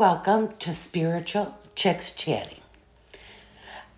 Welcome 0.00 0.54
to 0.60 0.72
Spiritual 0.72 1.54
Chicks 1.74 2.12
Chatting. 2.12 2.62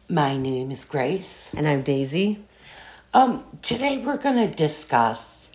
My 0.09 0.37
name 0.37 0.72
is 0.72 0.85
Grace. 0.85 1.48
And 1.56 1.69
I'm 1.69 1.82
Daisy. 1.82 2.45
Um, 3.14 3.45
today 3.62 3.98
we're 3.98 4.17
going 4.17 4.49
to 4.49 4.53
discuss 4.53 5.46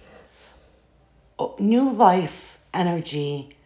new 1.59 1.89
life 1.89 2.57
energy 2.73 3.57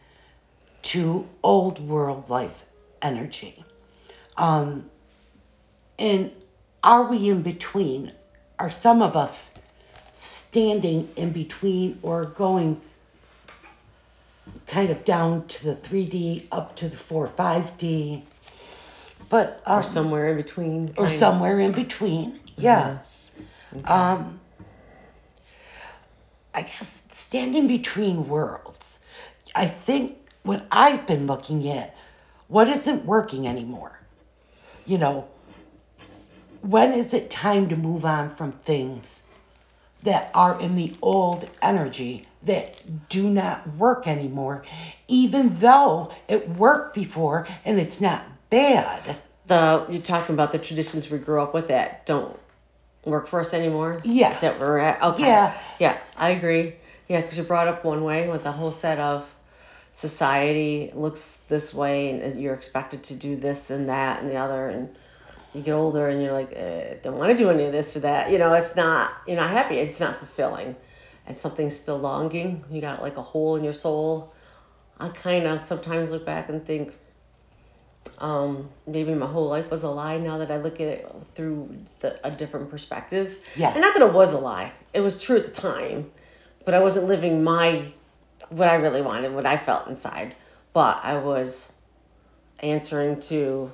to 0.82 1.30
old 1.44 1.80
world 1.88 2.28
life 2.32 2.66
energy. 3.04 3.64
Um, 4.36 4.90
and 6.00 6.32
are 6.84 7.04
we 7.04 7.30
in 7.30 7.44
between? 7.44 8.12
Are 8.58 8.72
some 8.72 9.04
of 9.04 9.16
us 9.16 9.52
standing 10.18 11.10
in 11.16 11.32
between 11.32 12.00
or 12.02 12.26
going 12.26 12.82
kind 14.68 14.90
of 14.90 15.06
down 15.06 15.48
to 15.48 15.64
the 15.66 15.76
3D, 15.76 16.48
up 16.52 16.76
to 16.78 16.90
the 16.90 16.98
4 16.98 17.28
5D? 17.28 18.22
But 19.30 19.62
um, 19.66 19.80
or 19.80 19.84
somewhere 19.84 20.28
in 20.30 20.38
between. 20.38 20.94
Or 20.98 21.08
somewhere 21.10 21.60
in 21.60 21.72
between. 21.72 22.40
Yes. 22.58 23.32
Mm-hmm. 23.74 23.92
Um, 23.92 24.40
I 26.54 26.64
guess 26.64 27.02
standing 27.12 27.68
between 27.68 28.28
worlds. 28.28 29.00
I 29.56 29.68
think 29.68 30.18
what 30.44 30.66
I've 30.72 31.08
been 31.08 31.28
looking 31.28 31.70
at 31.70 31.96
what 32.52 32.68
isn't 32.68 33.06
working 33.06 33.48
anymore, 33.48 33.98
you 34.86 34.98
know, 34.98 35.26
when 36.62 36.92
is 36.92 37.14
it 37.14 37.30
time 37.30 37.70
to 37.70 37.78
move 37.78 38.04
on 38.04 38.36
from 38.36 38.52
things 38.52 39.22
that 40.04 40.30
are 40.34 40.60
in 40.60 40.76
the 40.76 40.94
old 41.02 41.50
energy 41.62 42.26
that 42.44 42.82
do 43.10 43.30
not 43.30 43.76
work 43.76 44.08
anymore, 44.08 44.64
even 45.08 45.56
though 45.56 46.12
it 46.28 46.50
worked 46.50 46.96
before 46.96 47.48
and 47.66 47.80
it's 47.80 48.02
not 48.02 48.26
bad? 48.50 49.18
The 49.48 49.86
you're 49.90 50.02
talking 50.02 50.34
about 50.34 50.52
the 50.52 50.60
traditions 50.60 51.10
we 51.10 51.18
grew 51.18 51.42
up 51.42 51.54
with 51.54 51.68
that 51.70 52.06
don't 52.06 52.38
work 53.06 53.28
for 53.28 53.40
us 53.40 53.54
anymore. 53.54 54.02
Yes. 54.04 54.42
That 54.42 54.60
we're 54.60 54.78
at? 54.80 55.02
Okay. 55.02 55.24
Yeah. 55.24 55.58
Yeah, 55.80 55.98
I 56.16 56.32
agree. 56.32 56.76
Yeah, 57.08 57.22
because 57.22 57.38
you 57.38 57.44
brought 57.44 57.68
up 57.68 57.84
one 57.84 58.04
way 58.04 58.30
with 58.30 58.46
a 58.46 58.52
whole 58.52 58.72
set 58.72 59.00
of 59.00 59.28
society 59.94 60.92
looks 60.94 61.42
this 61.50 61.74
way 61.74 62.12
and 62.12 62.42
you're 62.42 62.54
expected 62.54 63.04
to 63.04 63.14
do 63.14 63.36
this 63.36 63.70
and 63.70 63.90
that 63.90 64.22
and 64.22 64.32
the 64.32 64.36
other 64.36 64.70
and 64.70 64.96
you 65.54 65.62
get 65.62 65.74
older 65.74 66.08
and 66.08 66.22
you're 66.22 66.32
like 66.32 66.52
eh, 66.56 66.96
don't 67.04 67.18
want 67.18 67.30
to 67.30 67.38
do 67.38 67.50
any 67.50 67.66
of 67.66 67.74
this 67.74 67.96
or 67.96 68.00
that 68.00 68.32
you 68.32 68.38
know 68.38 68.54
it's 68.54 68.76
not 68.76 69.12
you're 69.28 69.36
not 69.36 69.50
happy 69.50 69.76
it's 69.76 70.00
not 70.00 70.18
fulfilling 70.18 70.76
and 71.28 71.38
something's 71.38 71.76
still 71.76 71.98
longing 71.98 72.64
you 72.70 72.82
got 72.82 73.02
like 73.02 73.18
a 73.18 73.22
hole 73.22 73.56
in 73.56 73.64
your 73.64 73.74
soul 73.74 74.34
i 75.00 75.10
kind 75.10 75.46
of 75.46 75.64
sometimes 75.64 76.10
look 76.10 76.26
back 76.26 76.50
and 76.50 76.66
think 76.66 76.94
um, 78.18 78.68
maybe 78.88 79.14
my 79.14 79.28
whole 79.28 79.48
life 79.48 79.70
was 79.70 79.84
a 79.84 79.90
lie 79.90 80.18
now 80.18 80.40
that 80.40 80.50
i 80.50 80.58
look 80.58 80.76
at 80.76 80.88
it 80.88 81.16
through 81.36 81.70
the, 82.00 82.20
a 82.26 82.32
different 82.32 82.72
perspective. 82.72 83.38
Yeah. 83.56 83.72
And 83.72 83.82
not 83.82 83.94
that 83.94 84.02
it 84.02 84.14
was 84.14 84.34
a 84.34 84.40
lie 84.40 84.72
it 84.94 85.02
was 85.02 85.22
true 85.22 85.38
at 85.38 85.46
the 85.46 85.52
time 85.52 86.10
but 86.66 86.74
i 86.74 86.80
wasn't 86.80 87.08
living 87.08 87.44
my 87.44 87.86
what 88.50 88.68
i 88.68 88.76
really 88.76 89.02
wanted 89.02 89.34
what 89.34 89.46
i 89.46 89.58
felt 89.58 89.88
inside. 89.88 90.36
But 90.74 91.00
i 91.04 91.18
was 91.18 91.72
answering 92.60 93.20
to 93.22 93.72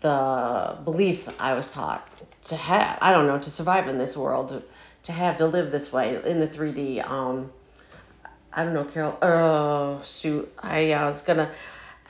the 0.00 0.76
beliefs 0.84 1.28
I 1.38 1.54
was 1.54 1.70
taught 1.70 2.06
to 2.44 2.56
have. 2.56 2.98
I 3.00 3.12
don't 3.12 3.26
know 3.26 3.38
to 3.38 3.50
survive 3.50 3.88
in 3.88 3.98
this 3.98 4.16
world, 4.16 4.62
to, 5.06 5.12
have 5.12 5.38
to 5.38 5.46
live 5.46 5.72
this 5.72 5.92
way 5.92 6.20
in 6.24 6.40
the 6.40 6.48
3D. 6.48 7.08
Um, 7.08 7.52
I 8.52 8.64
don't 8.64 8.74
know, 8.74 8.84
Carol. 8.84 9.18
Oh 9.20 10.02
shoot, 10.04 10.52
I 10.58 10.92
uh, 10.92 11.10
was 11.10 11.22
gonna. 11.22 11.50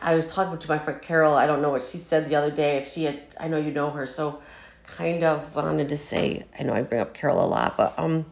I 0.01 0.15
was 0.15 0.31
talking 0.33 0.59
to 0.59 0.69
my 0.69 0.79
friend 0.79 1.01
Carol. 1.01 1.35
I 1.35 1.47
don't 1.47 1.63
know 1.63 1.71
what 1.71 1.83
she 1.83 1.99
said 1.99 2.29
the 2.29 2.37
other 2.37 2.51
day. 2.51 2.77
If 2.77 2.89
she 2.89 3.05
had, 3.05 3.21
I 3.41 3.49
know 3.49 3.57
you 3.59 3.73
know 3.73 3.91
her, 3.91 4.07
so 4.07 4.41
kind 4.87 5.25
of 5.25 5.55
wanted 5.55 5.89
to 5.89 5.97
say. 5.97 6.45
I 6.59 6.62
know 6.62 6.73
I 6.73 6.83
bring 6.83 7.01
up 7.01 7.15
Carol 7.15 7.45
a 7.45 7.49
lot, 7.49 7.77
but 7.77 7.99
um, 7.99 8.27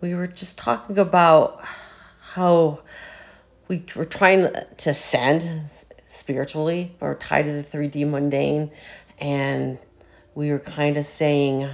we 0.00 0.14
were 0.14 0.26
just 0.26 0.58
talking 0.58 0.98
about 0.98 1.64
how 2.20 2.80
we 3.68 3.84
were 3.94 4.04
trying 4.04 4.52
to 4.78 4.94
send 4.94 5.70
spiritually 6.06 6.94
or 7.00 7.14
tied 7.14 7.46
to 7.46 7.52
the 7.52 7.64
3D 7.64 8.08
mundane. 8.08 8.70
And 9.18 9.78
we 10.34 10.50
were 10.50 10.58
kind 10.58 10.96
of 10.96 11.06
saying 11.06 11.68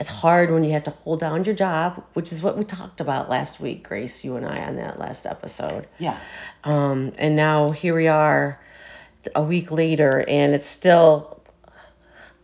it's 0.00 0.08
hard 0.08 0.50
when 0.50 0.64
you 0.64 0.72
have 0.72 0.84
to 0.84 0.90
hold 0.90 1.20
down 1.20 1.44
your 1.44 1.54
job, 1.54 2.02
which 2.14 2.32
is 2.32 2.42
what 2.42 2.56
we 2.56 2.64
talked 2.64 3.02
about 3.02 3.28
last 3.28 3.60
week, 3.60 3.86
Grace, 3.86 4.24
you 4.24 4.36
and 4.36 4.46
I 4.46 4.60
on 4.60 4.76
that 4.76 4.98
last 4.98 5.26
episode. 5.26 5.86
Yes. 5.98 6.18
Um, 6.64 7.12
and 7.18 7.36
now 7.36 7.68
here 7.68 7.94
we 7.94 8.08
are 8.08 8.58
a 9.34 9.42
week 9.42 9.70
later, 9.70 10.24
and 10.26 10.54
it's 10.54 10.66
still, 10.66 11.42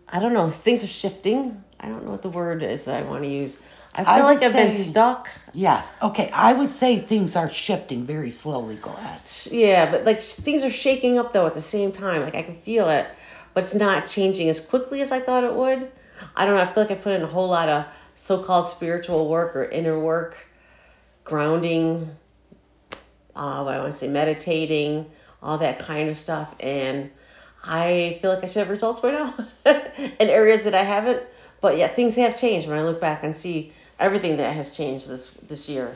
I 0.06 0.20
don't 0.20 0.34
know, 0.34 0.50
things 0.50 0.84
are 0.84 0.88
shifting. 0.88 1.64
I 1.80 1.88
don't 1.88 2.04
know 2.04 2.10
what 2.10 2.20
the 2.20 2.28
word 2.28 2.62
is 2.62 2.84
that 2.84 3.02
I 3.02 3.08
want 3.08 3.22
to 3.22 3.30
use. 3.30 3.56
I 3.94 4.04
feel 4.04 4.12
I 4.12 4.20
like 4.20 4.42
I've 4.42 4.52
say, 4.52 4.72
been 4.72 4.82
stuck. 4.90 5.30
Yeah. 5.54 5.82
Okay. 6.02 6.28
I 6.34 6.52
would 6.52 6.70
say 6.74 6.98
things 6.98 7.36
are 7.36 7.50
shifting 7.50 8.04
very 8.04 8.32
slowly. 8.32 8.76
Go 8.76 8.90
ahead. 8.90 9.22
Yeah, 9.50 9.90
but 9.90 10.04
like 10.04 10.20
things 10.20 10.62
are 10.62 10.70
shaking 10.70 11.18
up 11.18 11.32
though 11.32 11.46
at 11.46 11.54
the 11.54 11.62
same 11.62 11.92
time. 11.92 12.20
Like 12.20 12.34
I 12.34 12.42
can 12.42 12.56
feel 12.56 12.90
it, 12.90 13.06
but 13.54 13.64
it's 13.64 13.74
not 13.74 14.06
changing 14.06 14.50
as 14.50 14.60
quickly 14.60 15.00
as 15.00 15.10
I 15.10 15.20
thought 15.20 15.44
it 15.44 15.54
would. 15.54 15.90
I 16.34 16.46
don't 16.46 16.56
know. 16.56 16.62
I 16.62 16.72
feel 16.72 16.84
like 16.84 16.92
I 16.92 16.96
put 16.96 17.12
in 17.12 17.22
a 17.22 17.26
whole 17.26 17.48
lot 17.48 17.68
of 17.68 17.86
so-called 18.16 18.68
spiritual 18.68 19.28
work 19.28 19.56
or 19.56 19.64
inner 19.64 19.98
work, 19.98 20.36
grounding. 21.24 22.10
Uh, 23.34 23.62
what 23.62 23.74
I 23.74 23.80
want 23.80 23.92
to 23.92 23.98
say, 23.98 24.08
meditating, 24.08 25.10
all 25.42 25.58
that 25.58 25.78
kind 25.78 26.08
of 26.08 26.16
stuff, 26.16 26.54
and 26.58 27.10
I 27.62 28.18
feel 28.22 28.32
like 28.32 28.42
I 28.42 28.46
should 28.46 28.60
have 28.60 28.70
results 28.70 29.00
by 29.00 29.10
now 29.10 29.34
in 29.66 30.28
areas 30.28 30.64
that 30.64 30.74
I 30.74 30.84
haven't. 30.84 31.22
But 31.60 31.76
yeah, 31.76 31.88
things 31.88 32.16
have 32.16 32.36
changed 32.36 32.68
when 32.68 32.78
I 32.78 32.82
look 32.82 33.00
back 33.00 33.24
and 33.24 33.34
see 33.34 33.72
everything 33.98 34.38
that 34.38 34.54
has 34.54 34.76
changed 34.76 35.08
this 35.08 35.30
this 35.48 35.68
year. 35.68 35.94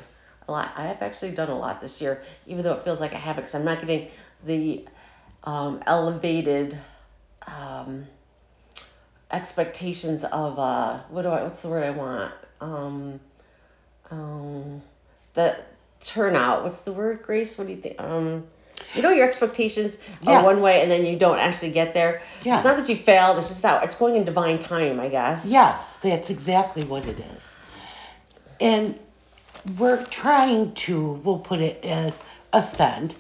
A 0.48 0.52
lot. 0.52 0.72
I 0.76 0.86
have 0.86 1.00
actually 1.00 1.30
done 1.30 1.48
a 1.48 1.58
lot 1.58 1.80
this 1.80 2.00
year, 2.00 2.22
even 2.46 2.64
though 2.64 2.74
it 2.74 2.84
feels 2.84 3.00
like 3.00 3.12
I 3.12 3.18
haven't, 3.18 3.44
because 3.44 3.54
I'm 3.54 3.64
not 3.64 3.80
getting 3.80 4.08
the 4.44 4.84
um, 5.44 5.82
elevated 5.86 6.78
um, 7.46 8.06
expectations 9.30 10.24
of 10.24 10.58
uh, 10.58 11.00
what 11.08 11.22
do 11.22 11.28
I? 11.28 11.42
What's 11.42 11.60
the 11.60 11.68
word 11.68 11.84
I 11.84 11.90
want? 11.90 12.32
Um, 12.60 13.20
um, 14.10 14.82
the 15.34 15.56
turnout. 16.00 16.64
What's 16.64 16.80
the 16.80 16.92
word, 16.92 17.22
Grace? 17.22 17.56
What 17.56 17.66
do 17.66 17.72
you 17.72 17.80
think? 17.80 18.00
Um, 18.00 18.44
you 18.94 19.02
know 19.02 19.10
your 19.10 19.26
expectations 19.26 19.98
yes. 20.22 20.42
are 20.42 20.44
one 20.44 20.62
way 20.62 20.82
and 20.82 20.90
then 20.90 21.04
you 21.04 21.18
don't 21.18 21.38
actually 21.38 21.70
get 21.70 21.94
there. 21.94 22.22
Yes. 22.42 22.58
It's 22.58 22.64
not 22.64 22.76
that 22.76 22.88
you 22.88 22.96
failed, 22.96 23.38
it's 23.38 23.48
just 23.48 23.62
how 23.62 23.78
it's 23.78 23.94
going 23.96 24.16
in 24.16 24.24
divine 24.24 24.58
time, 24.58 24.98
I 24.98 25.08
guess. 25.08 25.46
Yes, 25.46 25.96
that's 26.02 26.30
exactly 26.30 26.84
what 26.84 27.06
it 27.06 27.20
is. 27.20 27.48
And 28.60 28.98
we're 29.78 30.04
trying 30.06 30.72
to, 30.74 31.12
we'll 31.24 31.38
put 31.38 31.60
it 31.60 31.84
as 31.84 32.18
ascend 32.52 33.14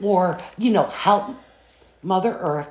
or, 0.00 0.38
you 0.56 0.70
know, 0.70 0.84
help 0.84 1.36
Mother 2.02 2.32
Earth 2.32 2.68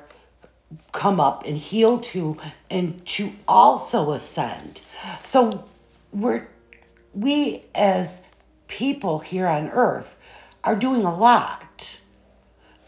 come 0.92 1.20
up 1.20 1.46
and 1.46 1.56
heal 1.56 1.98
to 1.98 2.36
and 2.70 3.04
to 3.06 3.32
also 3.48 4.12
ascend. 4.12 4.80
So 5.22 5.68
we're 6.12 6.48
we 7.14 7.64
as 7.74 8.20
people 8.68 9.18
here 9.18 9.46
on 9.46 9.68
earth 9.70 10.16
are 10.64 10.76
doing 10.76 11.02
a 11.04 11.14
lot. 11.14 11.98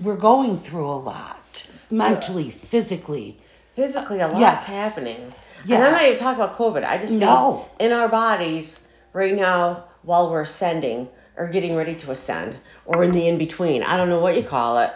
We're 0.00 0.16
going 0.16 0.59
through 0.60 0.88
a 0.88 0.98
lot 0.98 1.65
mentally, 1.91 2.50
physically. 2.50 3.38
Physically, 3.75 4.21
a 4.21 4.28
lot's 4.28 4.41
yes. 4.41 4.65
happening. 4.65 5.32
Yeah. 5.65 5.76
And 5.76 5.84
I'm 5.84 5.92
not 5.92 6.04
even 6.04 6.19
talking 6.19 6.42
about 6.42 6.59
COVID. 6.59 6.84
I 6.84 6.98
just 6.98 7.15
know 7.15 7.69
in 7.78 7.92
our 7.92 8.09
bodies, 8.09 8.82
right 9.12 9.34
now 9.34 9.84
while 10.03 10.31
we're 10.31 10.42
ascending 10.42 11.09
or 11.37 11.48
getting 11.48 11.75
ready 11.76 11.94
to 11.94 12.10
ascend 12.10 12.59
or 12.84 13.04
in 13.04 13.12
the 13.12 13.26
in 13.26 13.38
between. 13.38 13.82
I 13.82 13.97
don't 13.97 14.09
know 14.09 14.21
what 14.21 14.36
you 14.36 14.42
call 14.42 14.78
it. 14.78 14.92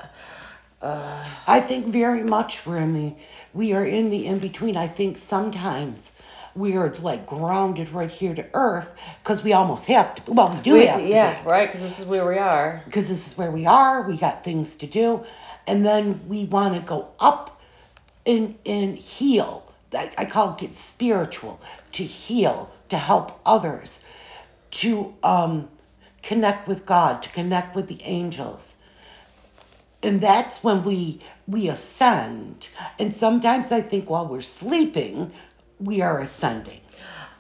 Uh, 0.82 1.25
I 1.46 1.61
think 1.61 1.87
very 1.87 2.23
much 2.23 2.67
we're 2.67 2.76
in 2.76 2.93
the 2.93 3.14
we 3.55 3.73
are 3.73 3.84
in 3.84 4.11
the 4.11 4.26
in 4.26 4.38
between. 4.38 4.76
I 4.76 4.88
think 4.88 5.17
sometimes 5.17 6.11
we 6.55 6.76
are 6.76 6.93
like 6.96 7.26
grounded 7.26 7.90
right 7.90 8.11
here 8.11 8.34
to 8.34 8.46
earth 8.55 8.93
because 9.23 9.43
we 9.43 9.52
almost 9.52 9.87
have 9.87 10.14
to. 10.17 10.32
Well, 10.32 10.55
we 10.55 10.61
do 10.61 10.73
we, 10.75 10.87
have 10.87 11.00
to. 11.00 11.06
Yeah, 11.08 11.43
be. 11.43 11.49
right. 11.49 11.67
Because 11.67 11.81
this 11.81 12.00
is 12.00 12.06
where 12.06 12.28
we 12.28 12.38
are. 12.38 12.82
Because 12.84 13.08
this 13.08 13.26
is 13.26 13.38
where 13.38 13.50
we 13.50 13.67
are. 13.67 14.02
We 14.02 14.17
got 14.17 14.44
things 14.44 14.75
to 14.76 14.87
do, 14.87 15.25
and 15.67 15.84
then 15.84 16.20
we 16.28 16.44
want 16.44 16.75
to 16.75 16.81
go 16.81 17.08
up 17.20 17.61
and 18.26 18.56
and 18.67 18.96
heal. 18.96 19.73
I, 19.94 20.11
I 20.19 20.25
call 20.26 20.52
it 20.52 20.58
get 20.58 20.75
spiritual 20.75 21.61
to 21.93 22.05
heal 22.05 22.70
to 22.88 22.99
help 22.99 23.40
others 23.46 24.00
to 24.73 25.14
um, 25.23 25.69
connect 26.23 26.69
with 26.69 26.84
God, 26.84 27.23
to 27.23 27.28
connect 27.31 27.75
with 27.75 27.88
the 27.88 28.02
angels. 28.02 28.75
And 30.06 30.20
that's 30.20 30.62
when 30.62 30.85
we 30.85 31.20
we 31.49 31.69
ascend. 31.69 32.69
And 32.99 33.12
sometimes 33.12 33.73
I 33.73 33.81
think 33.81 34.08
while 34.08 34.26
we're 34.26 34.41
sleeping, 34.41 35.32
we 35.81 36.00
are 36.00 36.20
ascending. 36.20 36.81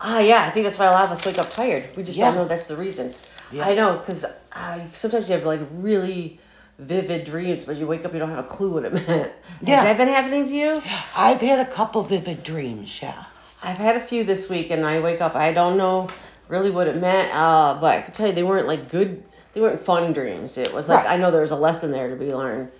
Ah, 0.00 0.16
uh, 0.16 0.20
yeah, 0.20 0.42
I 0.44 0.50
think 0.50 0.64
that's 0.64 0.78
why 0.78 0.86
a 0.86 0.90
lot 0.90 1.04
of 1.04 1.12
us 1.12 1.24
wake 1.24 1.38
up 1.38 1.50
tired. 1.50 1.88
We 1.96 2.02
just 2.02 2.18
yeah. 2.18 2.26
don't 2.26 2.36
know 2.36 2.48
that's 2.48 2.66
the 2.66 2.76
reason. 2.76 3.14
Yeah. 3.50 3.66
I 3.66 3.74
know, 3.74 3.98
because 3.98 4.24
uh, 4.52 4.80
sometimes 4.92 5.28
you 5.28 5.36
have 5.36 5.46
like 5.46 5.60
really 5.72 6.38
vivid 6.78 7.24
dreams, 7.24 7.64
but 7.64 7.76
you 7.76 7.86
wake 7.86 8.04
up, 8.04 8.12
you 8.12 8.18
don't 8.18 8.30
have 8.30 8.44
a 8.44 8.48
clue 8.48 8.72
what 8.72 8.84
it 8.84 8.92
meant. 9.08 9.32
Yeah. 9.62 9.76
Has 9.76 9.84
that 9.84 9.96
been 9.96 10.08
happening 10.08 10.46
to 10.46 10.54
you? 10.54 10.82
I've 11.16 11.40
had 11.40 11.60
a 11.60 11.70
couple 11.70 12.02
vivid 12.02 12.42
dreams, 12.42 12.98
yes. 13.00 13.60
I've 13.64 13.78
had 13.78 13.96
a 13.96 14.00
few 14.00 14.24
this 14.24 14.50
week, 14.50 14.70
and 14.70 14.84
I 14.84 15.00
wake 15.00 15.20
up, 15.20 15.34
I 15.34 15.52
don't 15.52 15.78
know 15.78 16.08
really 16.48 16.70
what 16.70 16.86
it 16.86 16.96
meant, 16.96 17.32
uh, 17.34 17.78
but 17.80 17.94
I 17.94 18.02
can 18.02 18.12
tell 18.12 18.28
you 18.28 18.34
they 18.34 18.42
weren't 18.42 18.66
like 18.66 18.90
good, 18.90 19.22
they 19.56 19.62
weren't 19.62 19.86
fun 19.86 20.12
dreams. 20.12 20.58
It 20.58 20.74
was 20.74 20.86
like, 20.86 21.04
Right. 21.04 21.14
I 21.14 21.16
know 21.16 21.30
there 21.30 21.40
was 21.40 21.50
a 21.50 21.56
lesson 21.56 21.90
there 21.90 22.10
to 22.10 22.16
be 22.16 22.34
learned. 22.34 22.70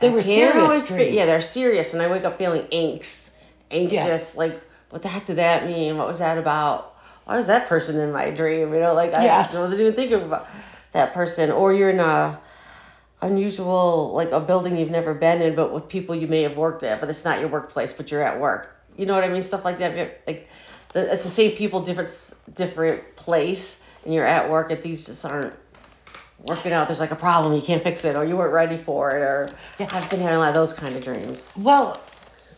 They 0.00 0.08
I 0.08 0.10
were 0.10 0.22
serious 0.24 0.56
always 0.56 0.88
dreams. 0.88 1.14
yeah, 1.14 1.26
they're 1.26 1.40
serious, 1.40 1.94
and 1.94 2.02
I 2.02 2.08
wake 2.10 2.24
up 2.24 2.38
feeling 2.38 2.62
angst, 2.72 3.30
anxious, 3.70 4.36
like, 4.36 4.60
what 4.90 5.02
the 5.02 5.08
heck 5.08 5.26
did 5.26 5.36
that 5.36 5.64
mean? 5.64 5.96
What 5.96 6.08
was 6.08 6.18
that 6.18 6.36
about? 6.36 6.92
Why 7.24 7.36
was 7.36 7.46
that 7.46 7.68
person 7.68 8.00
in 8.00 8.10
my 8.10 8.30
dream? 8.30 8.74
You 8.74 8.80
know, 8.80 8.94
like, 8.94 9.12
Yes. 9.12 9.54
I 9.54 9.60
wasn't 9.60 9.80
even 9.80 9.92
thinking 9.94 10.22
about 10.22 10.48
that 10.90 11.14
person. 11.14 11.52
Or 11.52 11.72
you're 11.72 11.90
in 11.90 12.00
a 12.00 12.40
unusual, 13.22 14.12
like, 14.12 14.32
a 14.32 14.40
building 14.40 14.76
you've 14.76 14.90
never 14.90 15.14
been 15.14 15.40
in, 15.40 15.54
but 15.54 15.72
with 15.72 15.88
people 15.88 16.16
you 16.16 16.26
may 16.26 16.42
have 16.42 16.56
worked 16.56 16.82
at, 16.82 16.98
but 17.00 17.08
it's 17.08 17.24
not 17.24 17.38
your 17.38 17.48
workplace, 17.48 17.92
but 17.92 18.10
you're 18.10 18.24
at 18.24 18.40
work. 18.40 18.74
You 18.96 19.06
know 19.06 19.14
what 19.14 19.22
I 19.22 19.28
mean? 19.28 19.42
Stuff 19.42 19.64
like 19.64 19.78
that. 19.78 20.22
Like, 20.26 20.48
it's 20.96 21.22
the 21.22 21.28
same 21.28 21.52
people, 21.52 21.82
different 21.82 22.10
different 22.52 23.14
place, 23.14 23.80
and 24.04 24.12
you're 24.12 24.26
at 24.26 24.50
work, 24.50 24.72
and 24.72 24.82
these 24.82 25.06
just 25.06 25.24
aren't 25.24 25.54
working 26.38 26.72
out. 26.72 26.88
There's 26.88 27.00
like 27.00 27.10
a 27.10 27.16
problem, 27.16 27.54
you 27.54 27.62
can't 27.62 27.82
fix 27.82 28.04
it, 28.04 28.16
or 28.16 28.24
you 28.24 28.36
weren't 28.36 28.52
ready 28.52 28.76
for 28.76 29.16
it, 29.16 29.22
or 29.22 29.48
Yeah. 29.78 29.88
I've 29.92 30.08
been 30.10 30.20
having 30.20 30.36
a 30.36 30.38
lot 30.38 30.48
of 30.48 30.54
those 30.54 30.72
kind 30.72 30.94
of 30.96 31.04
dreams. 31.04 31.46
Well, 31.56 32.00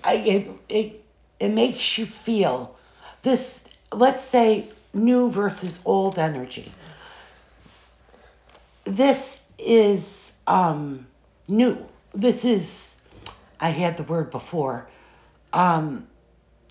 I, 0.05 0.15
it, 0.15 0.51
it, 0.69 1.05
it 1.41 1.49
makes 1.49 1.99
you 1.99 2.07
feel 2.07 2.77
this, 3.23 3.61
let's 3.93 4.23
say, 4.23 4.69
new 4.95 5.31
versus 5.31 5.79
old 5.85 6.19
energy. 6.19 6.73
This 8.85 9.39
is 9.59 10.33
um, 10.47 11.07
new. 11.49 11.77
This 12.15 12.45
is, 12.45 12.95
I 13.61 13.71
had 13.71 13.97
the 13.97 14.05
word 14.05 14.31
before, 14.31 14.89
um, 15.53 16.07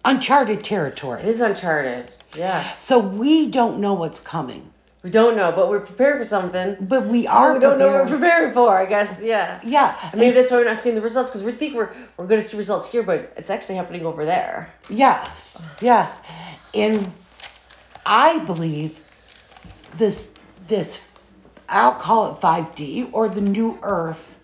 uncharted 0.03 0.63
territory. 0.63 1.23
is 1.23 1.41
uncharted. 1.41 2.11
Yes. 2.35 2.79
So 2.83 2.99
we 2.99 3.49
don't 3.51 3.79
know 3.79 3.93
what's 3.95 4.19
coming, 4.19 4.71
We 5.05 5.11
don't 5.11 5.37
know, 5.37 5.51
but 5.51 5.69
we're 5.69 5.81
prepared 5.81 6.17
for 6.17 6.25
something. 6.25 6.77
but 6.81 7.05
we 7.05 7.27
are 7.27 7.51
oh, 7.51 7.53
we 7.53 7.59
don't 7.59 7.77
know 7.77 7.85
what 7.91 7.93
we're 7.93 8.17
prepared. 8.17 8.21
preparing 8.21 8.53
for, 8.55 8.75
I 8.75 8.85
guess. 8.87 9.21
Yeah. 9.21 9.61
Yeah, 9.63 9.95
maybe 10.15 10.31
that's 10.31 10.49
why 10.49 10.57
we're 10.57 10.65
not 10.65 10.79
seeing 10.79 10.95
the 10.95 11.01
results 11.01 11.29
because 11.29 11.43
we 11.43 11.51
think 11.51 11.75
we're 11.75 11.93
we're 12.17 12.25
going 12.25 12.41
to 12.41 12.47
see 12.47 12.57
results 12.57 12.91
here, 12.91 13.03
but 13.03 13.31
it's 13.37 13.51
actually 13.51 13.75
happening 13.75 14.03
over 14.03 14.25
there. 14.25 14.73
Yes, 14.89 15.63
yes. 15.79 16.11
And 16.73 17.13
I 18.03 18.39
believe 18.45 18.99
this 19.93 20.27
this 20.67 20.99
I'll 21.69 21.93
call 21.93 22.33
it 22.33 22.41
5D 22.41 23.11
or 23.11 23.29
the 23.29 23.41
new 23.41 23.77
earth 23.83 24.39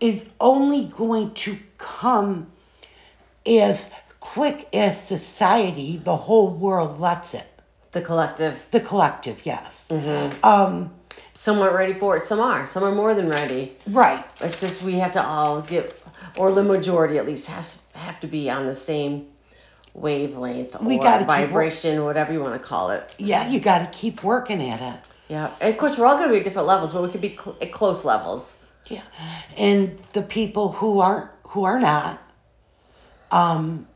is 0.00 0.24
only 0.40 0.86
going 0.86 1.32
to 1.34 1.56
come 1.78 2.50
as 3.46 3.88
quick 4.18 4.66
as 4.74 5.00
society, 5.00 5.96
the 5.98 6.16
whole 6.16 6.50
world 6.50 6.98
lets 6.98 7.34
it. 7.34 7.46
The 7.92 8.02
collective. 8.02 8.54
The 8.70 8.80
collective, 8.80 9.44
yes. 9.46 9.86
Mm-hmm. 9.90 10.44
Um, 10.44 10.94
Some 11.34 11.58
aren't 11.60 11.74
ready 11.74 11.94
for 11.94 12.16
it. 12.16 12.24
Some 12.24 12.40
are. 12.40 12.66
Some 12.66 12.82
are 12.84 12.92
more 12.92 13.14
than 13.14 13.28
ready. 13.28 13.76
right. 13.86 14.24
It's 14.40 14.60
just 14.60 14.82
we 14.82 14.94
have 14.94 15.12
to 15.12 15.22
all 15.24 15.62
get, 15.62 15.98
or 16.36 16.52
the 16.52 16.62
majority 16.64 17.18
at 17.18 17.26
least 17.26 17.46
has 17.48 17.80
have 17.94 18.20
to 18.20 18.26
be 18.26 18.50
on 18.50 18.66
the 18.66 18.74
same 18.74 19.28
wavelength 19.94 20.78
We 20.82 20.98
or 20.98 21.02
gotta 21.02 21.24
vibration, 21.24 22.04
whatever 22.04 22.32
you 22.32 22.40
want 22.40 22.60
to 22.60 22.66
call 22.68 22.90
it. 22.90 23.14
Yeah, 23.18 23.48
you 23.48 23.60
got 23.60 23.78
to 23.78 23.98
keep 23.98 24.22
working 24.22 24.62
at 24.62 24.80
it. 24.82 25.08
Yeah. 25.28 25.50
And 25.60 25.72
of 25.72 25.78
course, 25.78 25.96
we're 25.98 26.06
all 26.06 26.16
going 26.16 26.28
to 26.28 26.32
be 26.32 26.38
at 26.38 26.44
different 26.44 26.68
levels, 26.68 26.92
but 26.92 27.02
we 27.02 27.08
could 27.08 27.20
be 27.22 27.30
cl- 27.42 27.56
at 27.60 27.72
close 27.72 28.04
levels. 28.04 28.56
Yeah, 28.88 29.02
and 29.56 29.98
the 30.12 30.22
people 30.22 30.70
who 30.70 31.00
aren't 31.00 31.30
who 31.42 31.64
are 31.64 31.80
not, 31.80 32.20
um, 33.32 33.88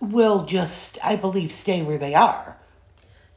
will 0.00 0.44
just 0.44 0.98
I 1.04 1.16
believe 1.16 1.52
stay 1.52 1.82
where 1.82 1.98
they 1.98 2.14
are. 2.14 2.56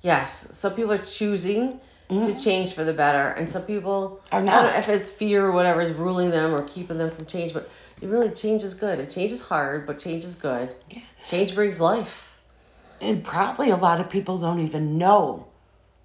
Yes, 0.02 0.48
some 0.58 0.74
people 0.74 0.92
are 0.92 0.98
choosing 0.98 1.80
to 2.10 2.16
Mhm. 2.16 2.44
change 2.44 2.74
for 2.74 2.84
the 2.84 2.94
better, 2.94 3.30
and 3.30 3.50
some 3.50 3.62
people 3.64 4.20
Are 4.32 4.38
I 4.42 4.44
don't 4.44 4.46
not. 4.46 4.74
know 4.74 4.80
if 4.80 4.90
it's 4.90 5.12
fear 5.12 5.46
or 5.46 5.52
whatever 5.52 5.82
is 5.82 5.96
ruling 5.96 6.30
them 6.32 6.54
or 6.54 6.64
keeping 6.64 6.98
them 6.98 7.12
from 7.12 7.26
change. 7.26 7.54
But 7.54 7.70
it 8.02 8.08
really 8.10 8.30
change 8.30 8.64
is 8.64 8.74
good. 8.74 9.00
And 9.00 9.10
change 9.10 9.32
is 9.32 9.42
hard, 9.42 9.86
but 9.88 10.00
change 10.00 10.26
is 10.26 10.36
good. 10.36 10.76
Yeah. 10.90 11.00
Change 11.24 11.56
brings 11.56 11.80
life. 11.80 12.40
And 13.00 13.24
probably 13.24 13.70
a 13.70 13.78
lot 13.78 14.00
of 14.00 14.10
people 14.10 14.38
don't 14.38 14.60
even 14.60 14.98
know 14.98 15.46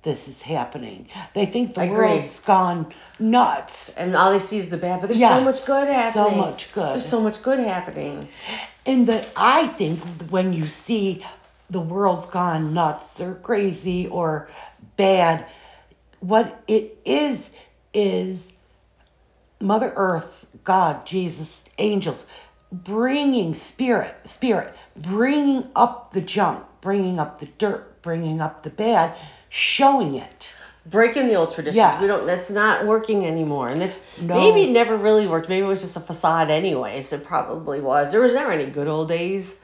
this 0.07 0.29
is 0.29 0.41
happening. 0.41 1.09
They 1.35 1.47
think 1.47 1.75
the 1.75 1.85
world's 1.87 2.39
gone 2.39 2.95
nuts. 3.19 3.93
And 3.97 4.15
all 4.15 4.31
they 4.31 4.39
see 4.39 4.59
is 4.59 4.71
the 4.71 4.77
bad, 4.77 5.01
but 5.01 5.09
there's 5.09 5.19
Yes, 5.19 5.37
so 5.37 5.45
much 5.45 5.67
good 5.67 5.89
happening. 5.89 6.13
so 6.13 6.31
much 6.31 6.73
good. 6.73 6.93
There's 6.93 7.09
so 7.09 7.21
much 7.21 7.43
good 7.43 7.59
happening. 7.59 8.29
And 8.87 9.09
that 9.09 9.29
I 9.37 9.67
think 9.67 10.01
when 10.31 10.53
you 10.53 10.69
see 10.69 11.25
the 11.71 11.81
world's 11.81 12.27
gone 12.27 12.73
nuts 12.73 13.21
or 13.21 13.35
crazy 13.35 14.07
or 14.07 14.49
bad, 14.97 15.45
what 16.21 16.63
it 16.69 16.99
is 17.05 17.51
is 17.93 18.41
Mother 19.61 19.93
Earth, 19.97 20.47
God, 20.63 21.05
Jesus, 21.05 21.65
angels, 21.79 22.27
bringing 22.71 23.55
spirit, 23.55 24.15
spirit, 24.25 24.73
bringing 24.97 25.69
up 25.75 26.13
the 26.13 26.21
junk, 26.21 26.65
bringing 26.81 27.19
up 27.19 27.41
the 27.41 27.47
dirt, 27.47 28.03
bringing 28.03 28.41
up 28.41 28.63
the 28.63 28.71
bad, 28.71 29.17
showing 29.49 30.15
it. 30.17 30.51
Breaking 30.89 31.27
the 31.27 31.35
old 31.35 31.53
traditions. 31.53 31.77
Yes. 31.77 32.01
We 32.01 32.07
don't. 32.07 32.27
That's 32.27 32.49
not 32.49 32.87
working 32.87 33.27
anymore. 33.27 33.67
And 33.69 33.81
that's 33.81 34.01
No. 34.21 34.37
maybe 34.37 34.63
it 34.69 34.71
never 34.71 34.97
really 34.97 35.27
worked. 35.27 35.49
Maybe 35.49 35.65
it 35.65 35.69
was 35.69 35.81
just 35.83 35.97
a 35.97 36.01
facade, 36.01 36.49
anyways. 36.49 37.13
It 37.13 37.25
probably 37.27 37.81
was. 37.81 38.13
There 38.13 38.21
was 38.21 38.35
never 38.35 38.53
any 38.53 38.67
good 38.67 38.87
old 38.87 39.09
days. 39.09 39.57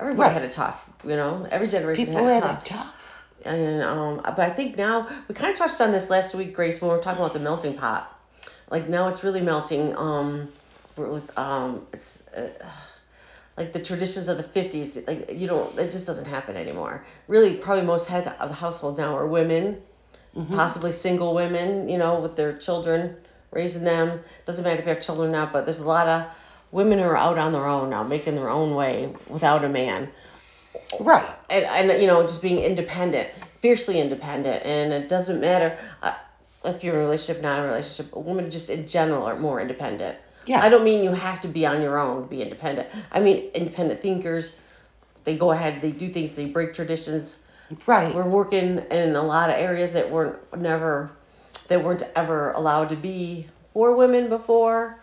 Everybody 0.00 0.20
Right. 0.28 0.32
had 0.32 0.42
it 0.42 0.50
tough. 0.52 0.84
You 1.04 1.14
know, 1.14 1.46
every 1.48 1.68
generation 1.68 2.06
People 2.06 2.24
had 2.26 2.42
had 2.42 2.54
it 2.54 2.58
it 2.58 2.64
tough. 2.64 2.64
tough. 2.64 3.24
And 3.44 3.82
um, 3.84 4.16
but 4.24 4.40
I 4.40 4.50
think 4.50 4.76
now 4.76 5.08
we 5.28 5.34
kind 5.36 5.52
of 5.52 5.58
touched 5.58 5.80
on 5.80 5.92
this 5.92 6.10
last 6.10 6.34
week, 6.34 6.54
Grace, 6.54 6.80
when 6.80 6.90
we 6.90 6.96
were 6.96 7.02
talking 7.02 7.20
about 7.20 7.34
the 7.34 7.38
melting 7.40 7.74
pot. 7.74 8.12
Like 8.68 8.88
now 8.88 9.06
it's 9.06 9.22
really 9.22 9.40
melting. 9.42 9.96
Um, 9.96 10.48
with 10.96 11.38
um, 11.38 11.86
it's 11.92 12.24
uh, 12.36 12.48
like 13.58 13.72
the 13.72 13.82
traditions 13.82 14.28
of 14.28 14.36
the 14.38 14.44
'50s. 14.44 15.06
Like 15.06 15.32
you 15.32 15.46
don't, 15.48 15.76
it 15.78 15.92
just 15.92 16.06
doesn't 16.06 16.26
happen 16.26 16.56
anymore. 16.56 17.04
Really, 17.26 17.54
probably 17.56 17.84
most 17.84 18.06
head 18.08 18.26
of 18.40 18.48
the 18.48 18.54
households 18.54 18.98
now 18.98 19.16
are 19.16 19.26
women, 19.26 19.82
Mhm. 20.36 20.54
possibly 20.54 20.92
single 20.92 21.34
women. 21.34 21.88
You 21.88 21.98
know, 21.98 22.20
with 22.20 22.36
their 22.36 22.56
children, 22.56 23.16
raising 23.50 23.84
them. 23.84 24.20
Doesn't 24.46 24.64
matter 24.64 24.78
if 24.80 24.86
you 24.86 24.94
have 24.94 25.02
children 25.02 25.30
or 25.30 25.32
not, 25.32 25.52
but 25.52 25.64
there's 25.66 25.80
a 25.80 25.86
lot 25.88 26.06
of 26.06 26.24
women 26.70 26.98
who 26.98 27.04
are 27.04 27.16
out 27.16 27.38
on 27.38 27.52
their 27.52 27.66
own 27.66 27.90
now, 27.90 28.02
making 28.04 28.34
their 28.36 28.50
own 28.50 28.74
way 28.74 29.08
without 29.28 29.64
a 29.64 29.68
man 29.68 30.08
Right. 31.00 31.26
and, 31.50 31.64
and 31.64 32.00
you 32.00 32.06
know 32.06 32.22
just 32.22 32.42
being 32.42 32.58
independent 32.58 33.30
fiercely 33.62 33.98
independent 34.00 34.64
and 34.64 34.92
it 34.92 35.08
doesn't 35.08 35.40
matter 35.40 35.76
uh, 36.02 36.14
if 36.64 36.84
you're 36.84 36.94
in 36.94 37.00
a 37.00 37.04
relationship 37.04 37.42
not 37.42 37.58
in 37.58 37.64
a 37.64 37.68
relationship 37.68 38.14
women 38.14 38.50
just 38.50 38.68
in 38.70 38.86
general 38.86 39.24
are 39.24 39.38
more 39.38 39.60
independent 39.60 40.16
Yeah. 40.48 40.62
i 40.64 40.68
don't 40.68 40.84
mean 40.84 41.04
you 41.04 41.12
have 41.12 41.40
to 41.42 41.48
be 41.48 41.66
on 41.66 41.82
your 41.82 41.98
own 41.98 42.22
to 42.22 42.28
be 42.28 42.42
independent 42.42 42.88
i 43.12 43.20
mean 43.20 43.50
independent 43.54 44.00
thinkers 44.00 44.56
they 45.24 45.36
go 45.36 45.50
ahead 45.52 45.80
they 45.82 45.90
do 45.92 46.08
things 46.08 46.34
they 46.34 46.46
break 46.46 46.74
traditions 46.74 47.40
Right. 47.86 48.14
we're 48.14 48.24
working 48.28 48.78
in 48.90 49.14
a 49.14 49.22
lot 49.22 49.50
of 49.50 49.56
areas 49.56 49.92
that 49.92 50.10
weren't 50.10 50.38
never 50.58 51.10
that 51.68 51.84
weren't 51.84 52.02
ever 52.16 52.52
allowed 52.52 52.88
to 52.88 52.96
be 52.96 53.46
for 53.74 53.94
women 53.94 54.28
before 54.30 54.98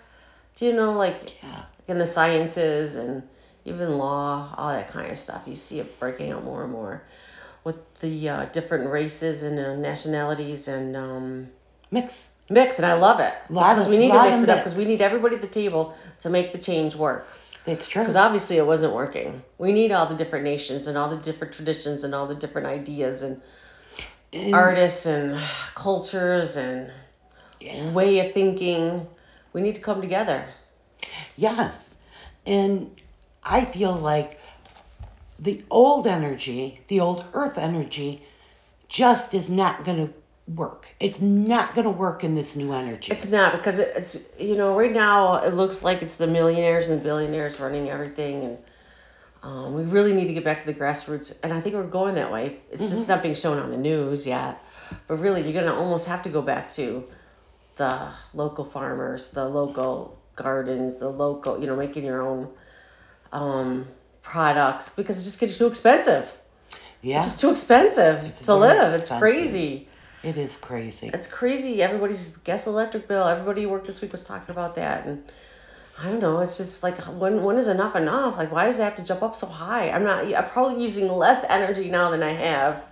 do 0.56 0.66
you 0.66 0.74
know 0.74 0.94
like 0.94 1.42
Yeah. 1.44 1.64
in 1.88 1.98
the 2.00 2.08
sciences 2.08 2.96
and 2.96 3.22
even 3.66 3.98
law, 3.98 4.54
all 4.58 4.70
that 4.70 4.90
kind 4.90 5.12
of 5.12 5.18
stuff. 5.18 5.42
You 5.48 5.56
see 5.56 5.80
it 5.80 6.00
breaking 6.00 6.32
out 6.32 6.44
more 6.44 6.64
and 6.64 6.72
more 6.72 7.02
with 7.64 8.00
the 8.00 8.30
uh, 8.30 8.46
different 8.46 8.90
races 8.92 9.42
and 9.44 9.58
uh, 9.60 9.76
nationalities 9.76 10.68
and 10.68 10.96
um, 10.96 11.50
Mix. 11.92 12.25
Mix, 12.50 12.78
and 12.78 12.86
I 12.86 12.94
love 12.94 13.20
it 13.20 13.34
Lot 13.50 13.76
because 13.76 13.86
of- 13.86 13.92
we 13.92 13.98
need 13.98 14.12
to 14.12 14.24
mix 14.24 14.42
it 14.42 14.50
up 14.50 14.60
because 14.60 14.76
we 14.76 14.86
need 14.86 15.02
everybody 15.02 15.36
at 15.36 15.42
the 15.42 15.48
table 15.48 15.94
to 16.22 16.30
make 16.30 16.52
the 16.54 16.60
change 16.60 16.96
work. 16.96 17.28
It's 17.66 17.88
true. 17.88 18.04
Because 18.04 18.16
obviously 18.16 18.58
it 18.58 18.66
wasn't 18.66 18.94
working. 18.94 19.42
We 19.58 19.72
need 19.72 19.92
all 19.92 20.06
the 20.06 20.16
different 20.16 20.46
nations 20.46 20.86
and 20.86 20.98
all 20.98 21.10
the 21.10 21.18
different 21.18 21.54
traditions 21.54 22.04
and 22.04 22.14
all 22.14 22.28
the 22.28 22.36
different 22.36 22.68
ideas 22.68 23.24
and 23.24 23.42
And- 24.32 24.54
artists 24.54 25.06
and 25.06 25.42
cultures 25.74 26.58
and 26.58 26.92
Yeah. 27.60 27.92
way 27.92 28.20
of 28.20 28.34
thinking. 28.34 29.08
We 29.54 29.62
need 29.62 29.76
to 29.76 29.82
come 29.82 30.02
together. 30.02 30.46
Yes. 31.38 31.96
And 32.46 32.92
I 33.44 33.66
feel 33.66 33.94
like 33.94 34.40
the 35.40 35.64
old 35.72 36.06
energy, 36.06 36.82
the 36.88 37.00
old 37.00 37.24
earth 37.34 37.58
energy, 37.58 38.22
just 38.90 39.34
is 39.34 39.50
not 39.50 39.84
going 39.84 40.08
to 40.08 40.14
work. 40.48 40.88
It's 41.00 41.20
not 41.22 41.74
going 41.74 41.86
to 41.86 41.92
work 41.92 42.24
in 42.24 42.36
this 42.36 42.56
new 42.56 42.72
energy. 42.74 43.12
It's 43.12 43.30
not 43.30 43.54
because 43.54 43.80
it, 43.80 43.94
it's 43.96 44.24
you 44.40 44.56
know 44.56 44.78
right 44.78 44.92
now 44.94 45.38
it 45.38 45.54
looks 45.54 45.84
like 45.84 46.02
it's 46.02 46.16
the 46.16 46.28
millionaires 46.28 46.90
and 46.90 47.02
billionaires 47.02 47.60
running 47.60 47.90
everything 47.90 48.44
and 48.44 48.58
um, 49.44 49.74
we 49.76 49.84
really 49.84 50.14
need 50.14 50.28
to 50.28 50.34
get 50.34 50.44
back 50.44 50.60
to 50.62 50.66
the 50.66 50.74
grassroots 50.74 51.36
and 51.44 51.52
I 51.54 51.62
think 51.62 51.76
we're 51.76 51.84
going 51.84 52.16
that 52.16 52.32
way. 52.32 52.60
It's 52.72 52.90
just 52.90 53.06
Mhm. 53.06 53.10
not 53.10 53.24
being 53.24 53.36
shown 53.36 53.58
on 53.60 53.72
the 53.72 53.78
news 53.78 54.26
yet, 54.28 54.62
but 55.08 55.18
really 55.18 55.42
you're 55.42 55.54
gonna 55.54 55.76
almost 55.76 56.08
have 56.08 56.24
to 56.24 56.30
go 56.30 56.42
back 56.42 56.70
to 56.74 57.04
the 57.78 58.10
local 58.34 58.66
farmers, 58.66 59.30
the 59.32 59.48
local 59.48 60.18
gardens, 60.36 60.98
the 60.98 61.10
local, 61.10 61.60
you 61.60 61.68
know, 61.68 61.76
making 61.76 62.06
your 62.06 62.22
own 62.22 62.50
um, 63.32 63.86
products 64.22 64.90
because 64.90 65.20
it 65.20 65.24
just 65.24 65.40
gets 65.40 65.58
too 65.58 65.68
expensive. 65.68 66.32
Yeah. 67.02 67.18
It's 67.18 67.26
just 67.26 67.40
too 67.42 67.52
expensive 67.52 68.24
It's 68.24 68.42
to 68.42 68.56
live. 68.56 68.94
It's 68.94 69.04
expensive. 69.04 69.20
crazy. 69.20 69.88
It 70.26 70.38
is 70.38 70.58
crazy. 70.58 71.12
It's 71.14 71.28
crazy. 71.28 71.84
Everybody's 71.84 72.36
gas 72.38 72.66
electric 72.66 73.08
bill. 73.08 73.28
Everybody 73.28 73.62
who 73.62 73.70
worked 73.70 73.86
this 73.86 74.02
week 74.02 74.12
was 74.12 74.24
talking 74.24 74.50
about 74.50 74.76
that, 74.76 75.06
and 75.06 75.24
I 76.02 76.06
don't 76.10 76.20
know. 76.20 76.40
It's 76.40 76.58
just 76.58 76.82
like 76.82 76.98
when 76.98 77.44
when 77.44 77.58
is 77.58 77.68
enough 77.68 77.96
enough? 77.96 78.36
Like 78.36 78.52
why 78.52 78.66
does 78.66 78.80
it 78.80 78.84
have 78.84 78.96
to 78.96 79.04
jump 79.04 79.22
up 79.22 79.36
so 79.36 79.46
high? 79.46 79.92
I'm 79.92 80.04
not. 80.04 80.26
I'm 80.34 80.50
probably 80.50 80.82
using 80.82 81.10
less 81.10 81.46
energy 81.48 81.90
now 81.92 82.10
than 82.10 82.24
I 82.24 82.32
have 82.34 82.84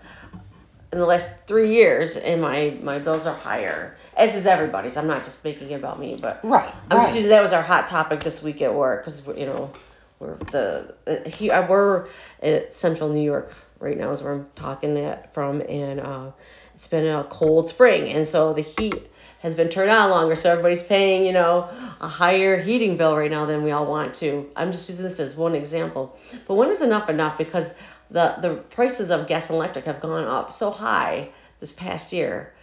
in 0.91 0.99
the 0.99 1.07
last 1.07 1.31
three 1.47 1.73
years, 1.73 2.17
and 2.17 2.39
my 2.39 2.77
my 2.83 2.99
bills 2.99 3.25
are 3.25 3.35
higher. 3.35 3.97
As 4.15 4.35
is 4.35 4.45
everybody's. 4.45 4.95
I'm 4.95 5.07
not 5.07 5.23
just 5.23 5.43
making 5.43 5.71
it 5.71 5.73
about 5.75 5.99
me, 5.99 6.15
but 6.21 6.39
Right. 6.43 6.71
I'm 6.91 6.97
right. 6.99 7.03
just 7.03 7.15
using 7.15 7.31
that 7.31 7.41
was 7.41 7.51
our 7.51 7.63
hot 7.63 7.87
topic 7.87 8.19
this 8.23 8.43
week 8.43 8.61
at 8.61 8.71
work 8.71 9.03
because 9.03 9.25
you 9.35 9.47
know 9.47 9.73
we're 10.19 10.37
the 10.51 10.93
uh, 11.07 11.27
he, 11.27 11.49
uh, 11.49 11.67
we're 11.67 12.07
at 12.43 12.71
Central 12.71 13.09
New 13.09 13.23
York 13.23 13.51
right 13.79 13.97
now 13.97 14.11
is 14.11 14.21
where 14.21 14.33
I'm 14.33 14.47
talking 14.53 14.97
at 14.99 15.33
from, 15.33 15.61
and 15.61 15.99
uh, 15.99 16.31
it's 16.75 16.87
been 16.87 17.05
a 17.05 17.23
cold 17.25 17.69
spring, 17.69 18.09
and 18.09 18.27
so 18.27 18.53
the 18.53 18.61
heat 18.61 19.09
has 19.39 19.55
been 19.55 19.69
turned 19.69 19.91
on 19.91 20.09
longer, 20.09 20.35
so 20.35 20.51
everybody's 20.51 20.81
paying 20.81 21.25
you 21.25 21.33
know 21.33 21.69
a 22.01 22.07
higher 22.07 22.57
heating 22.57 22.97
bill 22.97 23.15
right 23.15 23.31
now 23.31 23.45
than 23.45 23.63
we 23.63 23.71
all 23.71 23.85
want 23.85 24.13
to. 24.15 24.49
I'm 24.55 24.71
just 24.71 24.89
using 24.89 25.03
this 25.03 25.19
as 25.19 25.35
one 25.35 25.55
example, 25.55 26.17
but 26.47 26.55
when 26.55 26.69
is 26.69 26.81
enough 26.81 27.09
enough? 27.09 27.37
Because 27.37 27.73
the 28.11 28.35
the 28.41 28.55
prices 28.69 29.11
of 29.11 29.27
gas 29.27 29.49
and 29.49 29.57
electric 29.57 29.85
have 29.85 30.01
gone 30.01 30.25
up 30.25 30.51
so 30.51 30.71
high 30.71 31.29
this 31.59 31.71
past 31.71 32.13
year, 32.13 32.53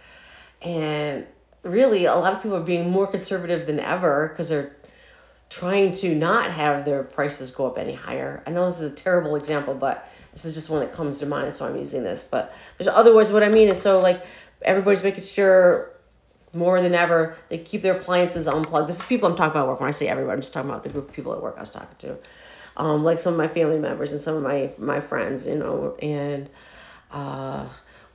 and 0.61 1.25
really 1.63 2.05
a 2.05 2.15
lot 2.15 2.33
of 2.33 2.41
people 2.41 2.57
are 2.57 2.63
being 2.63 2.89
more 2.89 3.07
conservative 3.07 3.67
than 3.67 3.79
ever 3.79 4.29
because 4.29 4.49
they're 4.49 4.75
trying 5.49 5.91
to 5.91 6.15
not 6.15 6.49
have 6.49 6.85
their 6.85 7.03
prices 7.03 7.51
go 7.51 7.67
up 7.67 7.77
any 7.77 7.93
higher. 7.93 8.41
I 8.47 8.51
know 8.51 8.65
this 8.67 8.79
is 8.79 8.91
a 8.91 8.95
terrible 8.95 9.35
example, 9.35 9.75
but 9.75 10.07
this 10.33 10.45
is 10.45 10.53
just 10.55 10.69
one 10.69 10.79
that 10.81 10.93
comes 10.93 11.19
to 11.19 11.25
mind, 11.25 11.55
so 11.55 11.65
I'm 11.65 11.75
using 11.77 12.03
this. 12.03 12.23
But 12.23 12.53
there's 12.77 12.87
other 12.87 13.13
ways. 13.13 13.31
What 13.31 13.43
I 13.43 13.49
mean 13.49 13.67
is, 13.69 13.81
so 13.81 13.99
like 13.99 14.21
everybody's 14.61 15.03
making 15.03 15.23
sure 15.23 15.91
more 16.53 16.81
than 16.81 16.93
ever 16.93 17.35
they 17.49 17.57
keep 17.57 17.81
their 17.81 17.95
appliances 17.97 18.47
unplugged. 18.47 18.89
This 18.89 18.99
is 18.99 19.05
people 19.05 19.29
I'm 19.29 19.35
talking 19.35 19.51
about 19.51 19.63
at 19.63 19.69
work. 19.69 19.79
When 19.79 19.87
I 19.87 19.91
say 19.91 20.07
everybody, 20.07 20.33
I'm 20.33 20.41
just 20.41 20.53
talking 20.53 20.69
about 20.69 20.83
the 20.83 20.89
group 20.89 21.09
of 21.09 21.13
people 21.15 21.33
at 21.33 21.41
work 21.41 21.55
I 21.57 21.61
was 21.61 21.71
talking 21.71 21.95
to, 21.99 22.17
um, 22.77 23.03
like 23.03 23.19
some 23.19 23.33
of 23.33 23.37
my 23.37 23.47
family 23.47 23.79
members 23.79 24.11
and 24.11 24.21
some 24.21 24.35
of 24.35 24.43
my 24.43 24.71
my 24.77 24.99
friends, 25.01 25.47
you 25.47 25.55
know, 25.55 25.95
and 26.01 26.49
uh, 27.11 27.67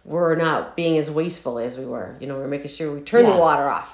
we're 0.05 0.37
not 0.37 0.77
being 0.77 0.99
as 0.99 1.11
wasteful 1.11 1.59
as 1.59 1.79
we 1.79 1.85
were. 1.85 2.17
You 2.21 2.27
know, 2.27 2.37
we're 2.37 2.49
making 2.49 2.69
sure 2.69 2.93
we 2.93 3.01
turn 3.01 3.23
Yes. 3.25 3.35
the 3.35 3.41
water 3.41 3.65
off 3.65 3.93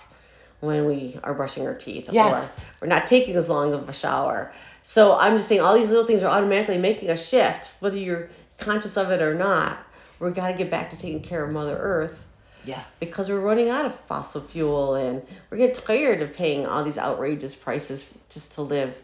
when 0.60 0.86
we 0.86 1.18
are 1.24 1.34
brushing 1.34 1.66
our 1.66 1.74
teeth 1.74 2.08
Yes. 2.12 2.32
or 2.32 2.64
we're 2.82 2.88
not 2.88 3.06
taking 3.06 3.34
as 3.36 3.48
long 3.48 3.72
of 3.72 3.88
a 3.88 3.92
shower. 3.92 4.52
So 4.82 5.14
I'm 5.16 5.36
just 5.36 5.48
saying 5.48 5.60
all 5.60 5.74
these 5.74 5.88
little 5.88 6.06
things 6.06 6.22
are 6.22 6.30
automatically 6.30 6.78
making 6.78 7.10
a 7.10 7.16
shift, 7.16 7.72
whether 7.80 7.96
you're 7.96 8.30
conscious 8.58 8.96
of 8.96 9.10
it 9.10 9.22
or 9.22 9.34
not. 9.34 9.78
We've 10.18 10.34
got 10.34 10.48
to 10.48 10.54
get 10.54 10.70
back 10.70 10.90
to 10.90 10.96
taking 10.96 11.22
care 11.22 11.44
of 11.44 11.52
Mother 11.52 11.76
Earth 11.76 12.16
Yes. 12.64 12.94
because 13.00 13.28
we're 13.28 13.40
running 13.40 13.70
out 13.70 13.86
of 13.86 13.94
fossil 14.06 14.40
fuel 14.40 14.94
and 14.94 15.20
we're 15.50 15.56
getting 15.58 15.74
tired 15.74 16.22
of 16.22 16.32
paying 16.34 16.64
all 16.66 16.84
these 16.84 16.98
outrageous 16.98 17.54
prices 17.56 18.08
just 18.28 18.52
to 18.52 18.62
live, 18.62 18.96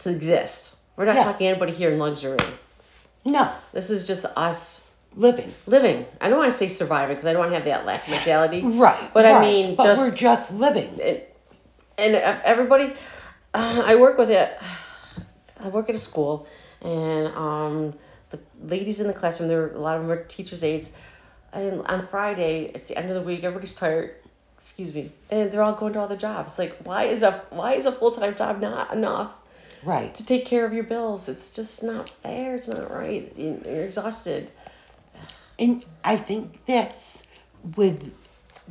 to 0.00 0.10
exist. 0.10 0.74
We're 0.96 1.04
not 1.04 1.16
Yes. 1.16 1.26
talking 1.26 1.46
anybody 1.48 1.72
here 1.72 1.90
in 1.90 1.98
luxury. 1.98 2.38
No. 3.24 3.50
This 3.72 3.90
is 3.90 4.06
just 4.06 4.24
us 4.36 4.86
Living. 5.14 5.52
living. 5.66 6.06
I 6.22 6.30
don't 6.30 6.38
want 6.38 6.52
to 6.52 6.56
say 6.56 6.68
surviving 6.68 7.14
because 7.16 7.26
I 7.26 7.34
don't 7.34 7.40
want 7.40 7.52
to 7.52 7.56
have 7.56 7.66
that 7.66 7.84
lack 7.84 8.08
mentality. 8.08 8.62
Right. 8.62 9.10
But 9.12 9.26
I 9.26 9.32
right. 9.32 9.40
mean, 9.42 9.74
but 9.76 9.84
just 9.84 10.00
we're 10.00 10.16
just 10.16 10.52
living. 10.54 10.98
and, 11.02 11.20
and 11.98 12.14
everybody 12.16 12.94
uh, 13.52 13.82
i 13.84 13.96
work 13.96 14.16
with 14.16 14.30
it 14.30 14.58
i 15.62 15.68
work 15.68 15.88
at 15.88 15.94
a 15.94 15.98
school 15.98 16.46
and 16.82 17.28
um, 17.34 17.94
the 18.30 18.38
ladies 18.64 19.00
in 19.00 19.06
the 19.06 19.12
classroom 19.14 19.48
there 19.48 19.62
are 19.64 19.72
a 19.72 19.78
lot 19.78 19.96
of 19.96 20.02
them 20.02 20.10
are 20.10 20.22
teachers 20.24 20.62
aides 20.62 20.90
and 21.52 21.82
on 21.86 22.06
friday 22.08 22.70
it's 22.74 22.86
the 22.88 22.96
end 22.96 23.08
of 23.10 23.14
the 23.14 23.22
week 23.22 23.44
everybody's 23.44 23.74
tired 23.74 24.14
excuse 24.58 24.92
me 24.94 25.10
and 25.30 25.50
they're 25.50 25.62
all 25.62 25.74
going 25.74 25.92
to 25.92 25.98
all 26.00 26.08
their 26.08 26.16
jobs 26.16 26.58
like 26.58 26.76
why 26.84 27.04
is 27.04 27.22
a 27.22 27.42
why 27.50 27.74
is 27.74 27.86
a 27.86 27.92
full-time 27.92 28.34
job 28.36 28.60
not 28.60 28.92
enough 28.92 29.32
Right. 29.84 30.14
to 30.14 30.24
take 30.24 30.46
care 30.46 30.64
of 30.64 30.72
your 30.72 30.84
bills 30.84 31.28
it's 31.28 31.50
just 31.50 31.82
not 31.82 32.08
fair 32.08 32.54
it's 32.54 32.68
not 32.68 32.90
right 32.90 33.32
You- 33.36 33.60
you're 33.64 33.84
exhausted 33.84 34.50
And 35.58 35.84
I 36.04 36.16
think 36.16 36.64
that's 36.66 37.22
with 37.76 38.12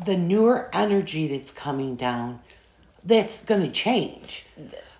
the 0.05 0.17
newer 0.17 0.69
energy 0.74 1.27
that's 1.27 1.51
coming 1.51 1.95
down, 1.95 2.39
that's 3.03 3.41
going 3.41 3.62
to 3.62 3.71
change. 3.71 4.45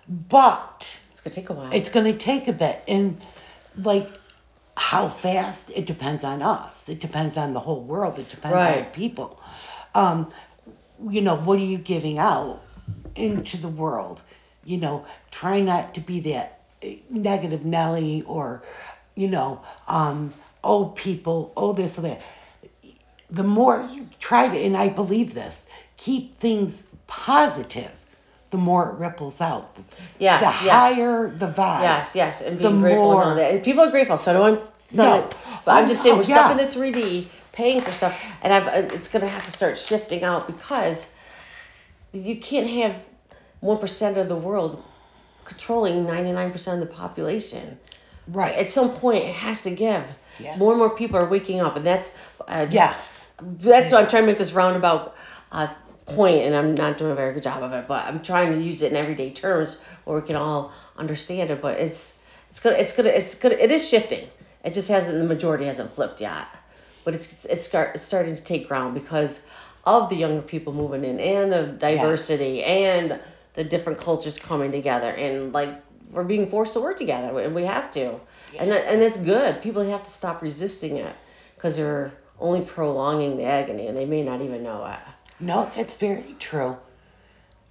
But 0.08 0.98
gonna 1.22 1.34
take 1.34 1.50
a 1.50 1.52
while 1.52 1.72
it's 1.72 1.88
going 1.88 2.06
to 2.06 2.18
take 2.18 2.48
a 2.48 2.52
bit. 2.52 2.82
And 2.88 3.20
like 3.76 4.08
how 4.76 5.08
fast, 5.08 5.70
it 5.70 5.86
depends 5.86 6.24
on 6.24 6.42
us. 6.42 6.88
It 6.88 7.00
depends 7.00 7.36
on 7.36 7.52
the 7.52 7.60
whole 7.60 7.82
world. 7.82 8.18
It 8.18 8.28
depends 8.28 8.54
on 8.56 8.90
people. 8.92 9.40
Um, 9.94 10.32
you 11.10 11.20
know, 11.20 11.36
what 11.36 11.58
are 11.58 11.64
you 11.64 11.78
giving 11.78 12.18
out 12.18 12.62
into 13.14 13.56
the 13.56 13.68
world? 13.68 14.22
You 14.64 14.78
know, 14.78 15.04
try 15.30 15.60
not 15.60 15.94
to 15.94 16.00
be 16.00 16.20
that 16.20 16.60
eh, 16.82 16.96
negative 17.10 17.64
Nelly 17.64 18.22
or, 18.22 18.62
you 19.14 19.28
know, 19.28 19.62
um, 19.88 20.32
oh, 20.64 20.86
people, 20.86 21.52
oh, 21.56 21.72
this 21.72 21.98
or 21.98 22.02
that. 22.02 22.22
The 23.30 23.42
more 23.42 23.88
you 23.90 24.08
try 24.20 24.48
to, 24.48 24.58
and 24.58 24.76
I 24.76 24.88
believe 24.88 25.34
this, 25.34 25.60
keep 25.96 26.34
things 26.36 26.82
positive, 27.06 27.90
the 28.52 28.58
more 28.58 28.90
it 28.90 28.94
ripples 29.00 29.40
out. 29.40 29.76
Yes, 30.20 30.60
The 30.60 30.66
yes. 30.66 30.96
higher 30.96 31.30
the 31.30 31.48
vibe. 31.48 31.82
Yes, 31.82 32.14
yes, 32.14 32.42
and 32.42 32.58
being 32.58 32.80
grateful 32.80 33.12
and 33.20 33.30
all 33.30 33.34
that. 33.36 33.54
And 33.54 33.64
people 33.64 33.82
are 33.84 33.90
grateful, 33.90 34.18
so 34.18 34.30
I 34.30 34.34
don't 34.34 34.42
want 34.58 34.70
something. 34.88 35.30
No. 35.30 35.30
But 35.64 35.72
I'm 35.72 35.84
Oh, 35.84 35.88
just 35.88 36.02
saying 36.02 36.14
no, 36.14 36.18
we're 36.18 36.24
stuck 36.24 36.50
in 36.52 36.58
yeah. 36.58 36.64
the 36.64 36.70
3D, 36.70 37.28
paying 37.52 37.80
for 37.80 37.92
stuff, 37.92 38.20
and 38.42 38.52
I've 38.52 38.66
uh, 38.68 38.94
it's 38.94 39.08
gonna 39.08 39.28
have 39.28 39.44
to 39.44 39.52
start 39.52 39.78
shifting 39.78 40.22
out 40.24 40.46
because 40.46 41.06
you 42.12 42.36
can't 42.40 42.68
have 42.68 42.96
one 43.60 43.78
percent 43.78 44.18
of 44.18 44.28
the 44.28 44.36
world 44.36 44.82
controlling 45.44 46.04
99% 46.06 46.74
of 46.74 46.80
the 46.80 46.86
population. 46.86 47.78
Right. 48.28 48.54
At 48.56 48.70
some 48.70 48.92
point, 48.96 49.24
it 49.24 49.34
has 49.34 49.62
to 49.64 49.70
give. 49.70 50.04
Yeah. 50.38 50.56
More 50.56 50.72
and 50.72 50.78
more 50.78 50.90
people 50.90 51.18
are 51.18 51.28
waking 51.28 51.60
up, 51.60 51.76
and 51.76 51.86
that's 51.86 52.12
uh, 52.46 52.66
yes. 52.70 53.30
that's 53.40 53.92
why 53.92 54.00
I'm 54.00 54.08
trying 54.08 54.22
to 54.24 54.26
make 54.26 54.38
this 54.38 54.52
roundabout 54.52 55.14
uh, 55.52 55.68
point, 56.06 56.42
and 56.42 56.54
I'm 56.54 56.74
not 56.74 56.98
doing 56.98 57.12
a 57.12 57.14
very 57.14 57.34
good 57.34 57.42
job 57.42 57.62
of 57.62 57.72
it. 57.72 57.86
But 57.88 58.06
I'm 58.06 58.22
trying 58.22 58.52
to 58.52 58.60
use 58.60 58.82
it 58.82 58.92
in 58.92 58.96
everyday 58.96 59.30
terms 59.30 59.80
where 60.04 60.18
we 60.20 60.26
can 60.26 60.36
all 60.36 60.72
understand 60.96 61.50
it. 61.50 61.60
But 61.62 61.78
it's 61.78 62.14
it's 62.50 62.60
gonna 62.60 62.76
it's 62.76 62.94
gonna 62.94 63.10
it's 63.10 63.34
gonna 63.34 63.54
it 63.54 63.70
is 63.70 63.86
shifting. 63.88 64.28
It 64.64 64.74
just 64.74 64.88
hasn't 64.88 65.18
the 65.18 65.24
majority 65.24 65.64
hasn't 65.64 65.94
flipped 65.94 66.20
yet, 66.20 66.46
but 67.04 67.14
it's 67.14 67.44
it's 67.46 67.64
start 67.64 67.92
it's 67.94 68.04
starting 68.04 68.36
to 68.36 68.42
take 68.42 68.68
ground 68.68 68.94
because 68.94 69.42
of 69.84 70.08
the 70.08 70.16
younger 70.16 70.42
people 70.42 70.72
moving 70.72 71.04
in 71.04 71.18
and 71.18 71.52
the 71.52 71.66
diversity 71.78 72.62
and 72.62 73.18
the 73.54 73.64
different 73.64 73.98
cultures 73.98 74.38
coming 74.38 74.70
together 74.70 75.08
and 75.10 75.52
like 75.52 75.70
we're 76.12 76.24
being 76.24 76.48
forced 76.48 76.74
to 76.74 76.80
work 76.80 76.96
together 76.96 77.38
and 77.40 77.54
we 77.54 77.64
have 77.64 77.90
to 77.90 78.18
and 78.58 78.70
that, 78.70 78.86
and 78.86 79.02
it's 79.02 79.16
good 79.18 79.60
people 79.62 79.82
have 79.82 80.02
to 80.02 80.10
stop 80.10 80.40
resisting 80.42 80.98
it 80.98 81.16
because 81.56 81.76
they're 81.76 82.12
only 82.38 82.60
prolonging 82.60 83.36
the 83.36 83.44
agony 83.44 83.88
and 83.88 83.96
they 83.96 84.04
may 84.04 84.22
not 84.22 84.40
even 84.40 84.62
know 84.62 84.84
it 84.86 84.98
No, 85.42 85.70
that's 85.76 85.96
very 85.96 86.36
true. 86.38 86.76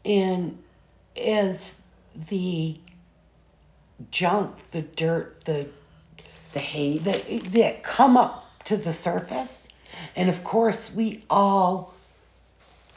And 0.04 0.62
as 1.16 1.76
the 2.30 2.76
junk, 4.12 4.56
the 4.72 4.82
dirt, 4.82 5.46
the 5.46 5.68
the 6.54 6.60
hate 6.60 7.04
the 7.06 7.40
that 7.60 7.84
come 7.84 8.18
up 8.18 8.46
to 8.66 8.76
the 8.76 8.92
surface, 8.92 9.64
and 10.16 10.30
of 10.30 10.44
course 10.44 10.92
we 10.94 11.24
all 11.30 11.94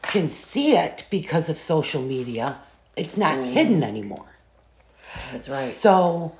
can 0.02 0.28
see 0.28 0.76
it 0.76 1.04
because 1.08 1.48
of 1.48 1.58
social 1.58 2.02
media. 2.02 2.58
It's 2.96 3.16
not 3.16 3.36
Mm. 3.38 3.44
hidden 3.52 3.82
anymore. 3.84 4.26
that's 5.32 5.48
right 5.48 5.58
So 5.58 6.32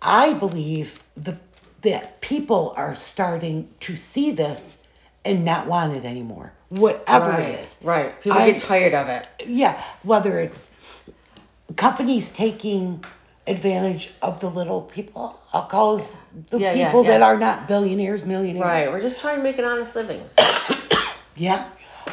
I 0.00 0.32
believe 0.34 1.02
the 1.16 1.36
that 1.82 2.20
people 2.20 2.72
are 2.76 2.94
starting 2.94 3.68
to 3.80 3.96
see 3.96 4.30
this 4.30 4.76
and 5.24 5.44
not 5.44 5.66
want 5.66 5.94
it 5.94 6.04
anymore. 6.04 6.52
Whatever 6.80 7.30
right 7.30 7.48
it 7.50 7.60
is. 7.60 7.76
right 7.82 8.20
people 8.20 8.38
I- 8.38 8.50
get 8.50 8.60
tired 8.62 8.94
of 8.94 9.08
it 9.08 9.26
Yeah, 9.46 9.82
whether 10.02 10.38
it's 10.38 10.68
companies 11.76 12.30
taking 12.30 13.04
advantage 13.46 14.10
of 14.22 14.38
the 14.40 14.48
little 14.48 14.82
people, 14.82 15.38
I'll 15.52 15.64
call 15.66 15.96
us 15.96 16.16
the 16.50 16.58
Yeah, 16.58 16.72
yeah, 16.74 16.86
people 16.88 17.04
that 17.04 17.22
are 17.22 17.36
not 17.36 17.66
billionaires, 17.68 18.24
millionaires. 18.24 18.64
right 18.64 18.90
we're 18.90 19.00
just 19.00 19.20
trying 19.20 19.36
to 19.38 19.42
make 19.42 19.58
an 19.58 19.64
honest 19.64 19.94
living 19.96 20.22
Yeah. 21.36 21.68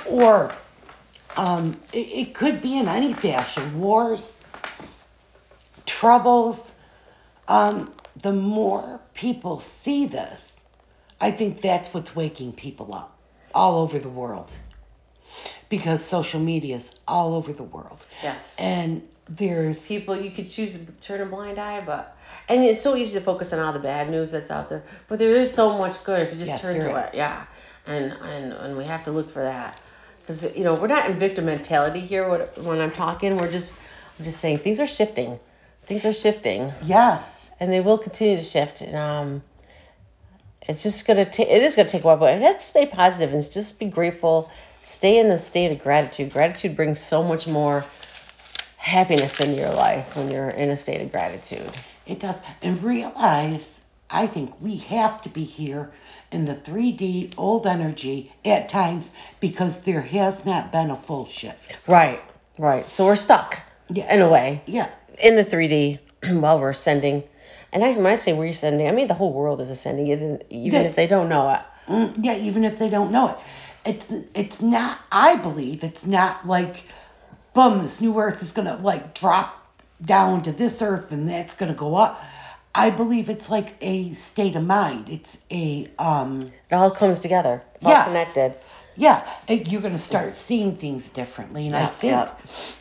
Or 0.07 0.53
um, 1.37 1.79
it, 1.93 1.97
it 1.97 2.33
could 2.33 2.61
be 2.61 2.77
in 2.79 2.87
any 2.87 3.13
fashion 3.13 3.79
wars, 3.79 4.39
troubles. 5.85 6.73
Um, 7.47 7.91
the 8.21 8.33
more 8.33 8.99
people 9.13 9.59
see 9.59 10.05
this, 10.05 10.53
I 11.21 11.31
think 11.31 11.61
that's 11.61 11.93
what's 11.93 12.15
waking 12.15 12.53
people 12.53 12.93
up 12.93 13.17
all 13.53 13.79
over 13.81 13.99
the 13.99 14.09
world. 14.09 14.51
because 15.69 16.03
social 16.03 16.39
media 16.39 16.77
is 16.77 16.89
all 17.07 17.35
over 17.35 17.53
the 17.53 17.63
world. 17.63 18.03
Yes. 18.23 18.55
And 18.57 19.07
there's 19.29 19.85
people 19.85 20.19
you 20.19 20.31
could 20.31 20.47
choose 20.47 20.73
to 20.73 20.85
turn 20.93 21.21
a 21.21 21.25
blind 21.27 21.59
eye, 21.59 21.81
but 21.85 22.17
and 22.47 22.63
it's 22.63 22.81
so 22.81 22.95
easy 22.95 23.19
to 23.19 23.23
focus 23.23 23.53
on 23.53 23.59
all 23.59 23.71
the 23.73 23.79
bad 23.79 24.09
news 24.09 24.31
that's 24.31 24.49
out 24.49 24.69
there. 24.69 24.83
But 25.07 25.19
there 25.19 25.35
is 25.35 25.53
so 25.53 25.77
much 25.77 26.03
good 26.03 26.21
if 26.21 26.33
you 26.33 26.39
just 26.39 26.49
Yes, 26.49 26.61
turn 26.61 26.79
to 26.79 26.99
is. 26.99 27.07
it. 27.09 27.15
Yeah. 27.15 27.45
And 27.85 28.11
and 28.23 28.53
and 28.53 28.77
we 28.77 28.85
have 28.85 29.03
to 29.03 29.11
look 29.11 29.31
for 29.31 29.43
that. 29.43 29.79
Because 30.21 30.55
you 30.57 30.63
know 30.63 30.73
we're 30.75 30.87
not 30.87 31.09
in 31.09 31.19
victim 31.19 31.45
mentality 31.45 31.99
here. 31.99 32.27
What- 32.27 32.57
When 32.63 32.81
I'm 32.81 32.91
talking, 32.91 33.37
we're 33.37 33.51
just 33.51 33.75
we're 34.17 34.25
just 34.25 34.39
saying 34.39 34.59
things 34.59 34.79
are 34.79 34.87
shifting. 34.87 35.39
Things 35.83 36.05
are 36.05 36.13
shifting, 36.13 36.71
yes, 36.83 37.49
and 37.59 37.71
they 37.71 37.81
will 37.81 37.97
continue 37.99 38.37
to 38.37 38.43
shift. 38.43 38.81
And 38.81 38.95
um, 38.95 39.43
it's 40.63 40.83
just 40.83 41.07
gonna 41.07 41.25
take. 41.25 41.47
It 41.49 41.63
is 41.63 41.75
gonna 41.75 41.89
take 41.89 42.03
a 42.03 42.07
while, 42.07 42.17
but 42.17 42.39
let's 42.39 42.63
stay 42.63 42.85
positive 42.85 43.33
and 43.33 43.51
just 43.51 43.79
be 43.79 43.85
grateful. 43.85 44.49
Stay 44.83 45.17
in 45.19 45.29
the 45.29 45.39
state 45.39 45.71
of 45.71 45.81
gratitude. 45.81 46.31
Gratitude 46.33 46.75
brings 46.75 46.99
so 46.99 47.23
much 47.23 47.47
more 47.47 47.85
happiness 48.77 49.39
into 49.39 49.55
your 49.55 49.71
life 49.71 50.15
when 50.15 50.31
you're 50.31 50.49
in 50.49 50.69
a 50.69 50.77
state 50.77 51.01
of 51.01 51.11
gratitude. 51.11 51.69
it 52.05 52.19
does. 52.19 52.35
And 52.61 52.81
realize, 52.83 53.81
I 54.09 54.25
think 54.27 54.59
we 54.61 54.77
have 54.77 55.21
to 55.23 55.29
be 55.29 55.43
here 55.43 55.91
in 56.31 56.45
the 56.45 56.55
3D 56.55 57.35
old 57.37 57.67
energy 57.67 58.31
at 58.45 58.67
times 58.69 59.07
because 59.39 59.81
there 59.81 60.01
has 60.01 60.43
not 60.45 60.71
been 60.71 60.89
a 60.89 60.95
full 60.97 61.25
shift. 61.25 61.75
Right, 61.87 62.21
right. 62.57 62.87
So 62.87 63.05
we're 63.05 63.15
stuck 63.15 63.59
Yeah. 63.89 64.11
in 64.13 64.21
a 64.21 64.29
way 64.29 64.61
Yeah, 64.65 64.89
in 65.19 65.35
the 65.35 65.45
3D 65.45 65.99
while 66.39 66.59
we're 66.59 66.69
ascending. 66.71 67.23
And 67.71 67.83
I, 67.83 67.93
when 67.93 68.05
I 68.07 68.15
say 68.15 68.33
we're 68.33 68.49
ascending, 68.49 68.87
I 68.87 68.91
mean 68.91 69.07
the 69.07 69.13
whole 69.13 69.33
world 69.33 69.61
is 69.61 69.69
ascending, 69.69 70.07
even, 70.07 70.41
even 70.49 70.85
if 70.85 70.95
they 70.95 71.07
don't 71.07 71.29
know 71.29 71.49
it. 71.51 71.61
Mm, 71.89 72.23
yeah, 72.23 72.35
even 72.37 72.63
if 72.63 72.77
they 72.79 72.89
don't 72.89 73.11
know 73.11 73.29
it. 73.29 73.37
It's 73.85 74.05
it's 74.35 74.61
not 74.61 74.99
I 75.11 75.35
believe 75.37 75.83
it's 75.83 76.05
not 76.05 76.45
like 76.45 76.83
boom, 77.53 77.81
this 77.81 78.01
new 78.01 78.19
earth 78.19 78.41
is 78.41 78.51
gonna 78.51 78.77
like 78.81 79.15
drop 79.15 79.55
down 80.03 80.43
to 80.43 80.51
this 80.51 80.81
earth 80.81 81.11
and 81.11 81.27
that's 81.29 81.53
gonna 81.55 81.73
go 81.73 81.95
up. 81.95 82.21
I 82.75 82.89
believe 82.91 83.29
it's 83.29 83.49
like 83.49 83.75
a 83.81 84.11
state 84.11 84.55
of 84.55 84.63
mind. 84.63 85.09
It's 85.09 85.37
a 85.51 85.89
um 85.97 86.51
It 86.69 86.75
all 86.75 86.91
comes 86.91 87.21
together, 87.21 87.63
it's 87.75 87.85
Yeah. 87.85 88.03
connected. 88.03 88.53
yeah, 88.95 89.27
you're 89.47 89.81
gonna 89.81 89.97
start 89.97 90.35
seeing 90.37 90.75
things 90.75 91.09
differently 91.09 91.65
and 91.67 91.75
I 91.75 91.87
think 91.87 92.11
yeah. 92.11 92.31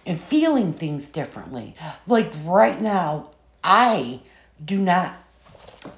and 0.06 0.20
feeling 0.20 0.72
things 0.74 1.08
differently. 1.08 1.74
Like 2.06 2.30
right 2.44 2.78
now, 2.80 3.30
I 3.64 4.20
do 4.64 4.78
not 4.78 5.14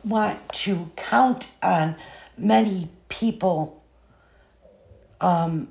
want 0.04 0.38
to 0.52 0.90
count 0.96 1.46
on 1.62 1.96
many 2.36 2.88
people 3.08 3.82
um, 5.20 5.68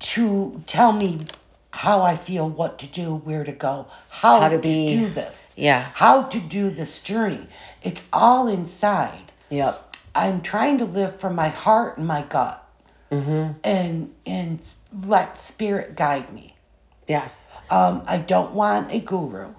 to 0.00 0.62
tell 0.66 0.92
me 0.92 1.26
how 1.72 2.02
I 2.02 2.16
feel, 2.16 2.48
what 2.48 2.80
to 2.80 2.86
do, 2.86 3.14
where 3.16 3.44
to 3.44 3.52
go, 3.52 3.86
how, 4.08 4.40
How 4.40 4.48
to 4.48 4.56
to, 4.56 4.62
be. 4.62 4.86
do 4.86 5.08
this, 5.08 5.52
Yeah. 5.56 5.80
how 5.94 6.22
to 6.22 6.40
do 6.40 6.70
this 6.70 7.00
journey. 7.00 7.46
It's 7.82 8.00
all 8.12 8.48
inside. 8.48 9.32
Yep. 9.50 9.96
I'm 10.14 10.40
trying 10.42 10.78
to 10.78 10.84
live 10.84 11.20
from 11.20 11.34
my 11.34 11.48
heart 11.48 11.98
and 11.98 12.06
my 12.06 12.22
gut 12.22 12.64
Mhm. 13.10 13.54
and 13.64 14.14
and 14.26 14.60
let 15.06 15.38
spirit 15.38 15.94
guide 15.96 16.32
me. 16.32 16.54
Yes. 17.06 17.46
Um, 17.70 18.02
I 18.06 18.18
don't 18.18 18.52
want 18.52 18.92
a 18.92 19.00
guru. 19.00 19.54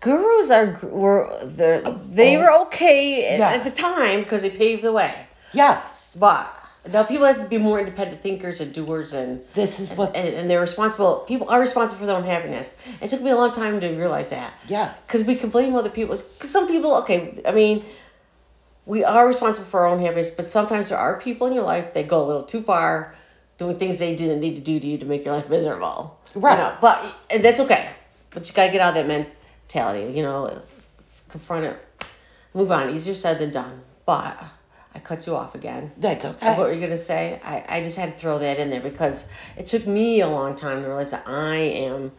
Gurus 0.00 0.50
are 0.50 0.78
were 0.82 1.38
the 1.44 1.82
oh, 1.84 2.00
they 2.10 2.36
Oh. 2.36 2.40
were 2.40 2.52
okay 2.66 3.26
at, 3.26 3.38
Yeah. 3.38 3.50
at 3.50 3.64
the 3.64 3.70
time 3.70 4.20
because 4.22 4.42
they 4.42 4.50
paved 4.50 4.82
the 4.82 4.92
way. 4.92 5.12
Yes, 5.52 6.14
But 6.18 6.46
now 6.90 7.02
people 7.02 7.26
have 7.26 7.38
to 7.40 7.46
be 7.46 7.58
more 7.58 7.78
independent 7.78 8.22
thinkers 8.22 8.60
and 8.60 8.72
doers 8.72 9.12
and 9.12 9.42
this 9.54 9.80
is 9.80 9.90
what. 9.90 10.14
and 10.16 10.48
they're 10.48 10.60
responsible. 10.60 11.24
People 11.26 11.48
are 11.50 11.58
responsible 11.60 12.00
for 12.00 12.06
their 12.06 12.16
own 12.16 12.24
happiness. 12.24 12.74
It 13.00 13.08
took 13.08 13.20
me 13.22 13.30
a 13.30 13.36
long 13.36 13.52
time 13.52 13.80
to 13.80 13.88
realize 13.88 14.28
that. 14.30 14.52
Yeah, 14.68 14.92
because 15.06 15.24
we 15.26 15.36
can 15.36 15.50
blame 15.50 15.74
other 15.74 15.90
people. 15.90 16.16
Because 16.16 16.50
some 16.50 16.68
people, 16.68 16.96
okay, 16.98 17.40
I 17.44 17.52
mean, 17.52 17.84
we 18.86 19.04
are 19.04 19.26
responsible 19.26 19.66
for 19.68 19.80
our 19.80 19.86
own 19.88 20.00
happiness, 20.00 20.30
but 20.30 20.46
sometimes 20.46 20.88
there 20.90 20.98
are 20.98 21.20
people 21.20 21.46
in 21.46 21.54
your 21.54 21.64
life 21.64 21.92
that 21.94 22.08
go 22.08 22.24
a 22.24 22.26
little 22.26 22.44
too 22.44 22.62
far, 22.62 23.14
doing 23.58 23.78
things 23.78 23.98
they 23.98 24.14
didn't 24.14 24.40
need 24.40 24.56
to 24.56 24.62
do 24.62 24.78
to 24.80 24.86
you 24.86 24.98
to 24.98 25.04
make 25.06 25.24
your 25.24 25.34
life 25.34 25.48
miserable. 25.50 26.16
You 26.34 26.40
Right. 26.42 26.58
know, 26.58 26.72
but 26.80 27.04
and 27.30 27.42
that's 27.44 27.60
okay. 27.60 27.88
But 28.30 28.48
you 28.48 28.54
gotta 28.54 28.70
get 28.72 28.80
out 28.80 28.90
of 28.96 29.06
that 29.06 29.06
mentality. 29.72 30.12
You 30.16 30.22
know, 30.22 30.60
confront 31.28 31.64
it, 31.66 31.78
move 32.54 32.70
on. 32.72 32.94
Easier 32.94 33.14
said 33.14 33.38
than 33.38 33.50
done. 33.50 33.80
But 34.06 34.42
I 34.94 34.98
cut 35.00 35.26
you 35.26 35.36
off 35.36 35.54
again. 35.54 35.92
that's 35.98 36.24
What 36.24 36.42
okay. 36.42 36.58
were 36.58 36.72
you 36.72 36.80
gonna 36.80 36.96
say? 36.96 37.38
I, 37.44 37.64
I 37.78 37.82
just 37.82 37.98
had 37.98 38.14
to 38.14 38.18
throw 38.18 38.38
that 38.38 38.58
in 38.58 38.70
there 38.70 38.80
because 38.80 39.28
it 39.56 39.66
took 39.66 39.86
me 39.86 40.20
a 40.22 40.28
long 40.28 40.56
time 40.56 40.82
to 40.82 40.88
realize 40.88 41.10
that 41.10 41.24
I 41.26 41.56
am 41.56 42.12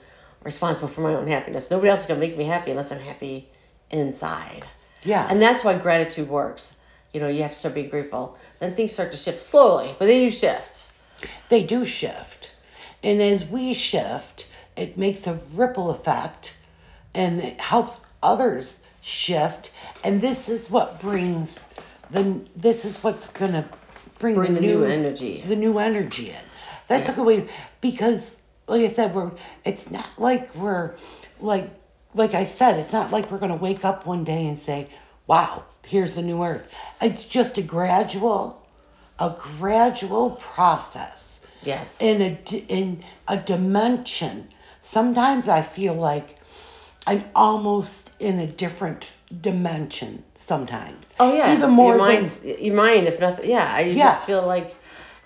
responsible 0.44 0.90
for 0.90 1.02
my 1.02 1.16
own 1.16 1.28
happiness. 1.28 1.72
Nobody 1.72 1.90
else 1.90 2.02
is 2.02 2.06
gonna 2.06 2.20
make 2.20 2.38
me 2.38 2.44
happy 2.46 2.72
unless 2.72 2.92
I'm 2.92 3.00
happy 3.00 3.48
inside. 3.90 4.66
Yeah, 5.04 5.28
And 5.30 5.42
that's 5.42 5.64
why 5.64 5.78
gratitude 5.78 6.30
works. 6.30 6.76
You 7.14 7.22
know, 7.22 7.30
you 7.30 7.42
have 7.42 7.52
to 7.52 7.58
start 7.58 7.74
being 7.74 7.90
grateful. 7.90 8.38
Then 8.60 8.76
things 8.76 8.92
start 8.92 9.12
to 9.14 9.18
shift 9.18 9.42
slowly, 9.42 9.96
but 9.98 10.06
they 10.06 10.20
do 10.20 10.30
shift. 10.30 10.86
they 11.50 11.64
do 11.64 11.86
shift, 11.86 12.52
and 13.02 13.20
as 13.22 13.44
we 13.46 13.74
shift, 13.74 14.46
it 14.76 14.98
makes 14.98 15.26
a 15.26 15.40
ripple 15.54 15.90
effect, 15.90 16.54
and 17.16 17.42
it 17.42 17.60
helps 17.60 17.98
others 18.24 18.80
shift. 19.02 19.72
And 20.04 20.22
this 20.22 20.50
is 20.50 20.70
what 20.70 21.00
brings 21.02 21.58
the. 22.12 22.40
This 22.56 22.86
is 22.86 22.98
what's 23.04 23.30
gonna 23.30 23.68
bring, 24.20 24.36
Bring 24.36 24.54
the, 24.54 24.62
the 24.62 24.68
new 24.68 24.84
energy. 24.84 25.44
the 25.46 25.56
new 25.56 25.80
energy 25.80 26.30
in. 26.30 26.36
That's 26.88 27.08
Yeah. 27.08 27.14
a 27.14 27.16
good 27.16 27.26
way 27.26 27.48
because, 27.82 28.36
like 28.68 28.82
I 28.82 28.90
said, 28.90 29.14
we're. 29.14 29.32
It's 29.66 29.90
not 29.92 30.08
like 30.18 30.54
we're 30.56 30.94
like 31.40 31.70
like 32.16 32.34
I 32.34 32.46
said, 32.46 32.80
it's 32.80 32.94
not 32.94 33.12
like 33.12 33.32
we're 33.32 33.38
gonna 33.38 33.56
wake 33.56 33.86
up 33.86 34.06
one 34.06 34.24
day 34.24 34.48
and 34.48 34.58
say, 34.58 34.88
"Wow, 35.28 35.64
here's 35.86 36.14
the 36.16 36.22
new 36.22 36.44
earth." 36.44 36.74
It's 37.02 37.24
just 37.24 37.58
a 37.58 37.62
gradual, 37.62 38.62
a 39.20 39.36
gradual 39.60 40.32
process 40.32 41.40
Yes. 41.64 41.98
in 42.02 42.22
a 42.22 42.40
in 42.68 43.04
a 43.28 43.38
dimension. 43.38 44.48
Sometimes 44.82 45.48
I 45.48 45.62
feel 45.62 45.94
like 45.94 46.38
I'm 47.10 47.26
almost 47.36 48.12
in 48.20 48.40
a 48.40 48.48
different 48.48 49.10
dimension. 49.42 50.24
Sometimes. 50.36 51.06
Oh 51.20 51.32
yeah, 51.36 51.54
Even 51.56 51.70
more 51.72 51.96
your 51.96 52.08
than 52.08 52.24
mind, 52.24 52.60
your 52.60 52.76
mind, 52.76 53.08
if 53.08 53.20
nothing, 53.20 53.50
yeah. 53.50 53.72
I 53.72 53.82
Yes. 53.82 54.16
just 54.16 54.26
feel 54.26 54.46
like, 54.48 54.76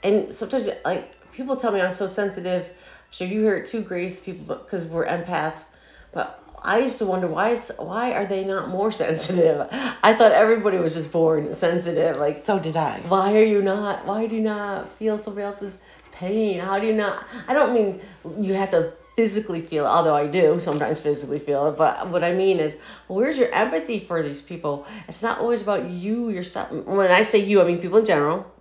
and 0.04 0.34
sometimes 0.34 0.68
like 0.84 1.32
people 1.32 1.56
tell 1.56 1.72
me 1.72 1.80
I'm 1.80 1.94
so 1.94 2.08
sensitive. 2.08 2.66
I'm 2.66 3.12
sure 3.12 3.28
you 3.28 3.42
hear 3.42 3.56
it 3.58 3.68
too, 3.68 3.82
Grace. 3.82 4.20
People 4.20 4.56
because 4.56 4.86
we're 4.86 5.06
empaths, 5.06 5.64
but 6.12 6.44
I 6.62 6.80
used 6.80 6.98
to 6.98 7.06
wonder 7.06 7.28
why 7.28 7.52
is 7.52 7.72
why 7.78 8.12
are 8.14 8.26
they 8.26 8.44
not 8.44 8.68
more 8.70 8.92
sensitive? 9.04 9.68
I 10.04 10.14
thought 10.14 10.34
everybody 10.34 10.78
was 10.78 10.94
just 10.94 11.12
born 11.14 11.54
sensitive. 11.54 12.18
Like 12.18 12.36
so 12.38 12.60
did 12.60 12.76
I. 12.76 13.00
why 13.08 13.34
are 13.38 13.46
you 13.46 13.62
not? 13.62 14.06
Why 14.06 14.28
do 14.28 14.36
you 14.36 14.42
not 14.42 14.92
feel 14.98 15.18
somebody 15.18 15.46
else's 15.46 15.80
pain? 16.12 16.60
How 16.60 16.80
do 16.80 16.88
you 16.88 16.94
not? 16.96 17.26
I 17.48 17.54
don't 17.54 17.74
mean 17.74 18.02
you 18.40 18.54
have 18.56 18.72
to 18.72 18.92
physically 19.16 19.62
feel 19.62 19.86
it, 19.86 19.90
although 19.90 20.16
I 20.16 20.28
do 20.28 20.60
sometimes 20.60 21.00
physically 21.00 21.40
feel 21.40 21.68
it. 21.68 21.78
But 21.78 22.10
what 22.10 22.24
I 22.24 22.34
mean 22.34 22.60
is, 22.60 22.78
where's 23.08 23.38
your 23.38 23.52
empathy 23.52 24.00
for 24.00 24.24
these 24.24 24.42
people? 24.42 24.86
It's 25.08 25.22
not 25.22 25.40
always 25.40 25.62
about 25.62 25.90
you 25.90 26.30
yourself. 26.30 26.72
When 26.72 27.12
I 27.12 27.22
say 27.22 27.40
you, 27.40 27.62
I 27.62 27.66
mean 27.66 27.80
people 27.80 28.00
in 28.00 28.06
general. 28.06 28.52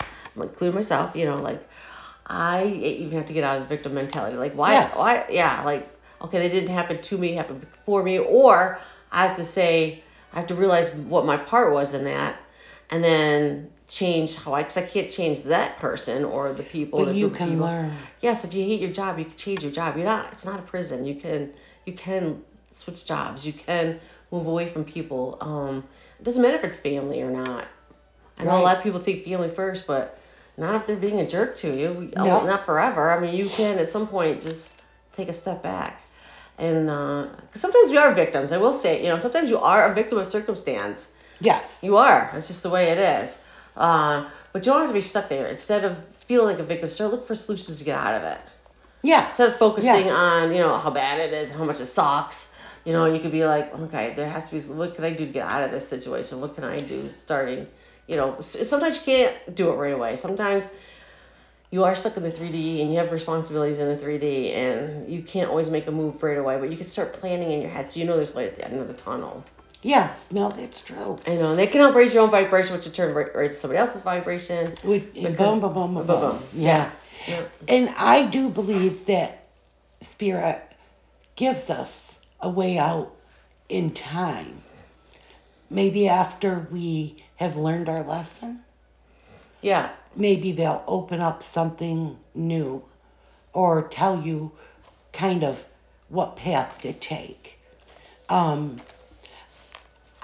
I'm 0.00 0.42
including 0.42 0.74
myself. 0.74 1.16
You 1.16 1.24
know, 1.24 1.36
like 1.36 1.66
I 2.26 2.66
even 2.66 3.18
have 3.18 3.26
to 3.26 3.32
get 3.32 3.44
out 3.44 3.56
of 3.56 3.62
the 3.62 3.68
victim 3.68 3.94
mentality. 3.94 4.36
Like 4.36 4.54
why? 4.54 4.72
Yes. 4.72 4.96
Why? 4.96 5.26
Yeah, 5.30 5.62
like 5.64 5.88
okay, 6.22 6.38
they 6.38 6.48
didn't 6.48 6.74
happen 6.74 7.00
to 7.00 7.18
me, 7.18 7.34
happened 7.34 7.60
before 7.60 8.02
me, 8.02 8.18
or 8.18 8.78
I 9.10 9.26
have 9.26 9.36
to 9.36 9.44
say, 9.44 10.02
I 10.32 10.40
have 10.40 10.48
to 10.48 10.54
realize 10.54 10.90
what 10.94 11.24
my 11.24 11.36
part 11.36 11.72
was 11.72 11.94
in 11.94 12.04
that, 12.04 12.40
and 12.90 13.02
then 13.02 13.70
change 13.88 14.36
how 14.36 14.52
I, 14.54 14.62
because 14.62 14.76
I 14.76 14.82
can't 14.82 15.10
change 15.10 15.42
that 15.44 15.78
person 15.78 16.24
or 16.24 16.52
the 16.52 16.62
people. 16.62 17.00
But 17.00 17.12
the 17.12 17.18
you 17.18 17.30
can 17.30 17.50
people. 17.50 17.64
learn. 17.64 17.92
Yes, 18.20 18.44
if 18.44 18.54
you 18.54 18.62
hate 18.64 18.80
your 18.80 18.90
job, 18.90 19.18
you 19.18 19.24
can 19.24 19.36
change 19.36 19.62
your 19.62 19.72
job. 19.72 19.96
You're 19.96 20.04
not. 20.04 20.32
It's 20.32 20.44
not 20.44 20.58
a 20.60 20.62
prison. 20.62 21.04
You 21.04 21.14
can 21.14 21.52
you 21.86 21.94
can 21.94 22.42
switch 22.70 23.04
jobs. 23.06 23.46
You 23.46 23.52
can 23.54 23.98
move 24.30 24.46
away 24.46 24.68
from 24.68 24.84
people. 24.84 25.38
Um, 25.40 25.84
it 26.20 26.24
doesn't 26.24 26.42
matter 26.42 26.56
if 26.56 26.64
it's 26.64 26.76
family 26.76 27.22
or 27.22 27.30
not. 27.30 27.66
I 28.38 28.44
know 28.44 28.60
a 28.60 28.62
lot 28.62 28.76
of 28.76 28.82
people 28.82 29.00
think 29.00 29.24
family 29.24 29.50
first, 29.50 29.86
but 29.86 30.18
not 30.56 30.76
if 30.76 30.86
they're 30.86 30.96
being 30.96 31.20
a 31.20 31.26
jerk 31.26 31.56
to 31.58 31.76
you. 31.76 31.92
We, 31.92 32.12
oh, 32.16 32.24
No. 32.24 32.44
not 32.44 32.66
forever. 32.66 33.10
I 33.10 33.18
mean, 33.18 33.34
you 33.34 33.48
can 33.48 33.78
at 33.78 33.88
some 33.90 34.06
point 34.06 34.42
just 34.42 34.72
take 35.14 35.28
a 35.28 35.32
step 35.32 35.62
back. 35.62 36.02
And 36.58 36.90
uh 36.90 37.26
'cause 37.52 37.60
sometimes 37.62 37.90
we 37.90 37.96
are 37.96 38.12
victims. 38.12 38.52
I 38.52 38.58
will 38.58 38.72
say, 38.72 39.02
you 39.02 39.08
know, 39.08 39.18
sometimes 39.18 39.48
you 39.48 39.58
are 39.58 39.90
a 39.90 39.94
victim 39.94 40.18
of 40.18 40.26
circumstance. 40.28 41.10
Yes. 41.40 41.78
You 41.82 41.96
are. 41.96 42.30
It's 42.34 42.48
just 42.48 42.62
the 42.64 42.70
way 42.70 42.90
it 42.90 42.98
is. 42.98 43.38
Uh, 43.76 44.28
but 44.52 44.64
you 44.64 44.72
don't 44.72 44.80
have 44.80 44.90
to 44.90 44.94
be 44.94 45.00
stuck 45.00 45.28
there. 45.28 45.46
Instead 45.46 45.84
of 45.84 45.96
feeling 46.26 46.46
like 46.46 46.58
a 46.58 46.66
victim, 46.66 46.88
start 46.88 47.10
looking 47.10 47.26
for 47.26 47.34
solutions 47.34 47.78
to 47.78 47.84
get 47.84 47.98
out 47.98 48.14
of 48.14 48.22
it. 48.22 48.38
Yeah. 49.02 49.26
Instead 49.26 49.50
of 49.50 49.56
focusing 49.58 50.06
Yeah. 50.06 50.14
on, 50.14 50.52
you 50.52 50.58
know, 50.58 50.76
how 50.76 50.90
bad 50.90 51.20
it 51.20 51.32
is, 51.32 51.52
how 51.52 51.64
much 51.64 51.80
it 51.80 51.86
sucks, 51.86 52.52
you 52.84 52.92
know, 52.92 53.06
you 53.06 53.20
could 53.20 53.32
be 53.32 53.44
like, 53.44 53.72
okay, 53.78 54.14
there 54.16 54.28
has 54.28 54.48
to 54.48 54.56
be, 54.56 54.60
what 54.74 54.94
can 54.94 55.04
I 55.04 55.10
do 55.10 55.26
to 55.26 55.32
get 55.32 55.46
out 55.46 55.62
of 55.62 55.70
this 55.70 55.86
situation? 55.86 56.40
What 56.40 56.54
can 56.54 56.64
I 56.64 56.80
do 56.80 57.10
starting, 57.16 57.66
you 58.06 58.16
know, 58.16 58.40
sometimes 58.40 58.96
you 58.96 59.02
can't 59.04 59.54
do 59.54 59.70
it 59.70 59.74
right 59.76 59.92
away. 59.94 60.16
Sometimes 60.16 60.68
you 61.70 61.84
are 61.84 61.94
stuck 61.94 62.16
in 62.16 62.22
the 62.22 62.32
3D 62.32 62.80
and 62.80 62.90
you 62.90 62.98
have 62.98 63.12
responsibilities 63.12 63.78
in 63.78 63.88
the 63.88 63.96
3D 63.96 64.54
and 64.54 65.08
you 65.08 65.22
can't 65.22 65.50
always 65.50 65.68
make 65.68 65.86
a 65.86 65.92
move 65.92 66.22
right 66.22 66.38
away, 66.38 66.58
but 66.58 66.70
you 66.70 66.76
can 66.76 66.86
start 66.86 67.12
planning 67.12 67.52
in 67.52 67.60
your 67.60 67.70
head 67.70 67.90
so 67.90 68.00
you 68.00 68.06
know 68.06 68.16
there's 68.16 68.34
light 68.34 68.48
at 68.48 68.56
the 68.56 68.64
end 68.64 68.80
of 68.80 68.88
the 68.88 68.94
tunnel. 68.94 69.44
Yes, 69.82 70.28
no, 70.32 70.48
that's 70.50 70.80
true. 70.80 71.18
I 71.26 71.34
know, 71.34 71.50
and 71.50 71.58
they 71.58 71.66
can 71.68 71.80
help 71.80 71.94
raise 71.94 72.12
your 72.12 72.24
own 72.24 72.30
vibration, 72.30 72.74
which 72.76 72.86
in 72.86 72.92
turn 72.92 73.14
ra- 73.14 73.26
raises 73.34 73.60
somebody 73.60 73.78
else's 73.78 74.02
vibration. 74.02 74.74
With, 74.84 75.14
Because- 75.14 75.36
boom, 75.36 75.60
boom, 75.60 75.72
boom, 75.72 75.94
boom, 75.94 75.94
boom, 75.94 76.06
boom. 76.06 76.20
boom. 76.20 76.42
Yeah. 76.52 76.90
Yeah. 77.28 77.44
And 77.68 77.88
I 77.96 78.24
do 78.24 78.48
believe 78.48 79.06
that 79.06 79.44
spirit 80.00 80.60
gives 81.36 81.70
us 81.70 82.16
a 82.40 82.48
way 82.48 82.78
out 82.78 83.14
in 83.68 83.92
time. 83.92 84.62
Maybe 85.70 86.08
after 86.08 86.66
we 86.72 87.22
have 87.36 87.56
learned 87.56 87.88
our 87.88 88.02
lesson, 88.02 88.64
Yeah. 89.60 89.90
maybe 90.16 90.52
they'll 90.52 90.82
open 90.88 91.20
up 91.20 91.42
something 91.42 92.16
new 92.34 92.82
or 93.52 93.82
tell 93.88 94.20
you 94.20 94.50
kind 95.12 95.44
of 95.44 95.64
what 96.08 96.36
path 96.36 96.78
to 96.82 96.92
take. 96.92 97.58
Um, 98.28 98.80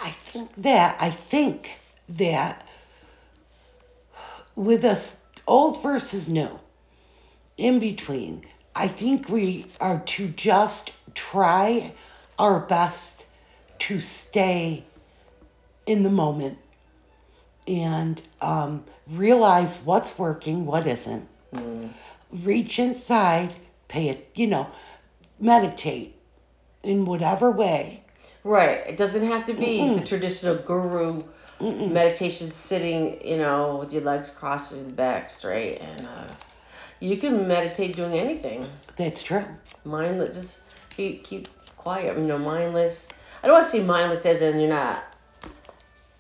I 0.04 0.10
think 0.10 0.50
that 0.58 0.98
I 1.00 1.08
think 1.08 1.78
that 2.10 2.66
with 4.54 4.84
us 4.84 5.16
old 5.46 5.82
versus 5.82 6.28
new, 6.28 6.60
in 7.56 7.78
between, 7.78 8.44
I 8.74 8.86
think 8.86 9.30
we 9.30 9.64
are 9.80 10.00
to 10.00 10.28
just 10.28 10.92
try 11.14 11.94
our 12.38 12.60
best 12.60 13.24
to 13.78 14.02
stay 14.02 14.84
in 15.86 16.02
the 16.02 16.10
moment 16.10 16.58
and 17.66 18.20
um, 18.42 18.84
realize 19.08 19.74
what's 19.84 20.18
working, 20.18 20.66
what 20.66 20.86
isn't. 20.86 21.26
Mm. 21.54 21.94
Reach 22.42 22.78
inside, 22.78 23.54
pay 23.88 24.10
it, 24.10 24.30
you 24.34 24.48
know, 24.48 24.66
meditate 25.40 26.14
in 26.82 27.06
whatever 27.06 27.50
way. 27.50 28.03
Right. 28.44 28.86
It 28.86 28.98
doesn't 28.98 29.26
have 29.26 29.46
to 29.46 29.54
be 29.54 29.78
Mm-mm. 29.78 30.00
the 30.00 30.06
traditional 30.06 30.56
guru 30.56 31.22
Mm-mm. 31.60 31.90
meditation 31.90 32.48
sitting, 32.48 33.26
you 33.26 33.38
know, 33.38 33.78
with 33.80 33.92
your 33.92 34.02
legs 34.02 34.30
crossed 34.30 34.72
and 34.72 34.94
back 34.94 35.30
straight. 35.30 35.78
And 35.78 36.06
uh, 36.06 36.26
you 37.00 37.16
can 37.16 37.48
meditate 37.48 37.96
doing 37.96 38.12
anything. 38.12 38.68
That's 38.96 39.22
true. 39.22 39.44
Mindless. 39.84 40.36
Just 40.36 40.60
keep, 40.90 41.24
keep 41.24 41.48
quiet. 41.78 42.18
You 42.18 42.24
know, 42.24 42.38
mindless. 42.38 43.08
I 43.42 43.46
don't 43.46 43.54
want 43.54 43.64
to 43.66 43.70
say 43.70 43.82
mindless 43.82 44.26
as 44.26 44.42
in 44.42 44.60
you're 44.60 44.68
not. 44.68 45.04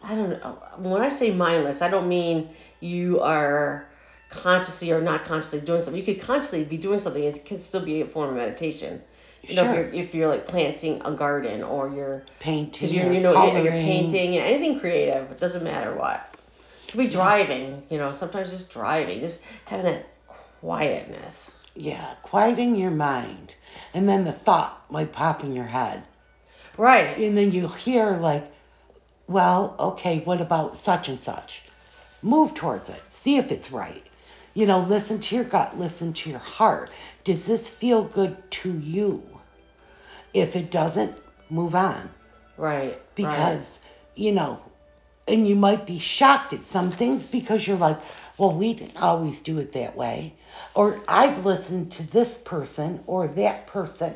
I 0.02 0.14
don't 0.14 0.30
know. 0.30 0.62
When 0.78 1.02
I 1.02 1.08
say 1.10 1.30
mindless, 1.30 1.82
I 1.82 1.88
don't 1.90 2.08
mean 2.08 2.50
you 2.80 3.20
are 3.20 3.86
consciously 4.30 4.92
or 4.92 5.00
not 5.00 5.24
consciously 5.24 5.60
doing 5.60 5.80
something. 5.80 5.98
You 6.04 6.14
could 6.14 6.24
consciously 6.24 6.64
be 6.64 6.76
doing 6.76 6.98
something. 6.98 7.22
It 7.22 7.44
can 7.44 7.60
still 7.60 7.84
be 7.84 8.00
a 8.00 8.06
form 8.06 8.30
of 8.30 8.36
meditation. 8.36 9.02
You 9.48 9.56
know, 9.56 9.62
Sure. 9.64 9.82
if 9.84 9.94
you're 9.94 10.04
if 10.04 10.14
you're 10.14 10.28
like 10.28 10.46
planting 10.46 11.00
a 11.04 11.12
garden 11.12 11.62
or 11.62 11.88
you're 11.88 12.22
Painting, 12.40 12.88
you're 12.92 13.08
or 13.08 13.12
you 13.12 13.20
know 13.20 13.32
you're, 13.32 13.62
you're 13.62 13.72
coloring. 13.72 13.84
painting 13.84 14.38
anything 14.38 14.80
creative. 14.80 15.30
It 15.30 15.40
doesn't 15.40 15.64
matter 15.64 15.94
what. 15.94 16.34
It 16.86 16.90
could 16.92 16.98
be 16.98 17.08
driving. 17.08 17.82
You 17.90 17.98
know, 17.98 18.12
sometimes 18.12 18.50
just 18.50 18.72
driving, 18.72 19.20
just 19.20 19.42
having 19.64 19.86
that 19.86 20.06
quietness. 20.60 21.52
Yeah, 21.76 22.14
quieting 22.22 22.76
your 22.76 22.90
mind. 22.92 23.54
And 23.94 24.08
then 24.08 24.24
the 24.24 24.32
thought 24.32 24.84
might 24.90 25.12
pop 25.12 25.42
in 25.42 25.54
your 25.54 25.64
head. 25.66 26.04
Right. 26.76 27.16
And 27.18 27.36
then 27.36 27.52
you'll 27.52 27.68
hear, 27.68 28.16
like, 28.16 28.50
well, 29.28 29.74
okay, 29.78 30.20
what 30.20 30.40
about 30.40 30.76
such 30.76 31.08
and 31.08 31.20
such? 31.20 31.62
Move 32.22 32.54
towards 32.54 32.88
it. 32.88 33.00
See 33.10 33.36
if 33.36 33.50
it's 33.52 33.70
right. 33.72 34.04
You 34.54 34.66
know, 34.66 34.80
listen 34.80 35.18
to 35.20 35.34
your 35.34 35.44
gut, 35.44 35.78
listen 35.78 36.12
to 36.12 36.30
your 36.30 36.38
heart. 36.38 36.90
Does 37.24 37.44
this 37.44 37.68
feel 37.68 38.04
good 38.04 38.36
to 38.52 38.72
you? 38.78 39.22
If 40.34 40.56
it 40.56 40.70
doesn't, 40.70 41.16
move 41.50 41.74
on. 41.74 42.10
Right. 42.58 43.00
Because, 43.14 43.78
you 44.16 44.32
know, 44.32 44.60
and 45.28 45.48
you 45.48 45.56
might 45.56 45.86
be 45.86 45.98
shocked 45.98 46.52
at 46.52 46.66
some 46.66 46.90
things 46.90 47.26
because 47.26 47.66
you're 47.66 47.78
like, 47.78 47.98
well, 48.38 48.52
we 48.52 48.74
didn't 48.74 49.00
always 49.00 49.40
do 49.40 49.58
it 49.58 49.72
that 49.72 49.96
way. 49.96 50.34
Or 50.74 51.00
I've 51.08 51.44
listened 51.46 51.92
to 51.92 52.02
this 52.10 52.36
person 52.38 53.02
or 53.06 53.28
that 53.28 53.66
person, 53.66 54.14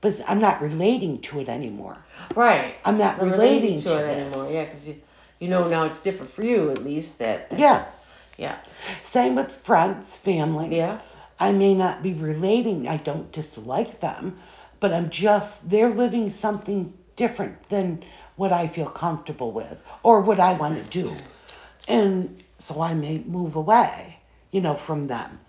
but 0.00 0.20
I'm 0.28 0.40
not 0.40 0.60
relating 0.62 1.20
to 1.22 1.40
it 1.40 1.48
anymore. 1.48 1.96
right. 2.34 2.36
right. 2.36 2.74
I'm 2.84 2.98
not 2.98 3.18
Not 3.18 3.30
relating, 3.30 3.78
to, 3.78 3.84
to, 3.88 3.96
it 3.98 4.06
this. 4.06 4.32
anymore. 4.32 4.52
Yeah, 4.52 4.64
because 4.64 4.88
you 4.88 4.96
you 5.40 5.48
know 5.48 5.66
now 5.68 5.84
it's 5.84 6.02
different 6.02 6.32
for 6.32 6.42
you 6.44 6.70
at 6.70 6.84
least. 6.84 7.18
That 7.18 7.48
Yeah. 7.56 7.84
yeah 8.38 8.56
Same 9.02 9.34
with 9.36 9.50
friends, 9.52 10.16
family. 10.16 10.76
yeah 10.76 11.00
I 11.38 11.52
may 11.52 11.74
not 11.74 12.02
be 12.02 12.12
relating, 12.12 12.88
I 12.88 12.96
don't 12.98 13.30
dislike 13.32 14.00
them, 14.00 14.38
but 14.80 14.92
I'm 14.92 15.10
just, 15.10 15.68
they're 15.70 15.90
living 15.90 16.30
something 16.30 16.92
different 17.16 17.60
than 17.68 18.02
what 18.36 18.52
I 18.52 18.66
feel 18.66 18.86
comfortable 18.86 19.52
with 19.52 19.78
or 20.02 20.20
what 20.22 20.40
I 20.40 20.54
want 20.54 20.76
to 20.76 21.02
do. 21.02 21.14
And 21.88 22.42
so 22.58 22.80
I 22.80 22.94
may 22.94 23.18
move 23.18 23.56
away, 23.56 24.18
you 24.50 24.60
know, 24.60 24.74
from 24.74 25.06
them. 25.06 25.40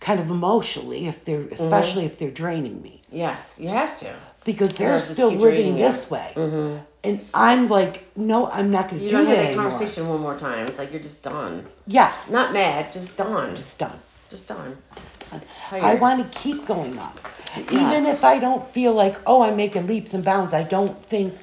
Kind 0.00 0.20
of 0.20 0.30
emotionally, 0.30 1.08
if 1.08 1.24
they're, 1.24 1.42
especially 1.50 2.04
if 2.04 2.18
they're 2.18 2.30
draining 2.30 2.80
me, 2.82 3.02
yes 3.10 3.58
you 3.58 3.68
have 3.68 3.98
to. 3.98 4.14
because 4.44 4.76
they're 4.78 5.00
still 5.00 5.32
living 5.32 5.76
this 5.76 6.08
way, 6.08 6.32
Mm-hmm. 6.36 6.78
and 7.02 7.26
I'm 7.34 7.66
like, 7.66 8.04
no, 8.16 8.48
I'm 8.48 8.70
not 8.70 8.88
going 8.88 9.02
to 9.02 9.06
do 9.06 9.10
don't 9.10 9.24
that 9.24 9.30
have 9.30 9.38
that 9.38 9.46
anymore. 9.48 9.70
conversation 9.70 10.06
one 10.08 10.20
more 10.20 10.38
time. 10.38 10.68
It's 10.68 10.78
like 10.78 10.92
you're 10.92 11.02
just 11.02 11.24
done. 11.24 11.66
Yes, 11.88 12.30
Not 12.30 12.52
mad, 12.52 12.92
just 12.92 13.16
done. 13.16 13.56
just 13.56 13.76
done. 13.78 13.98
Just 14.30 14.46
done. 14.46 14.76
Just 14.94 15.30
done. 15.30 15.42
Tired. 15.68 15.82
I 15.82 15.94
want 15.96 16.32
to 16.32 16.38
keep 16.38 16.64
going 16.64 16.96
up. 16.98 17.18
Even 17.56 18.06
if 18.06 18.24
I 18.24 18.38
don't 18.38 18.66
feel 18.70 18.92
like, 18.92 19.16
oh, 19.26 19.42
I'm 19.42 19.56
making 19.56 19.86
leaps 19.86 20.14
and 20.14 20.24
bounds, 20.24 20.52
I 20.52 20.62
don't 20.62 21.02
think 21.06 21.34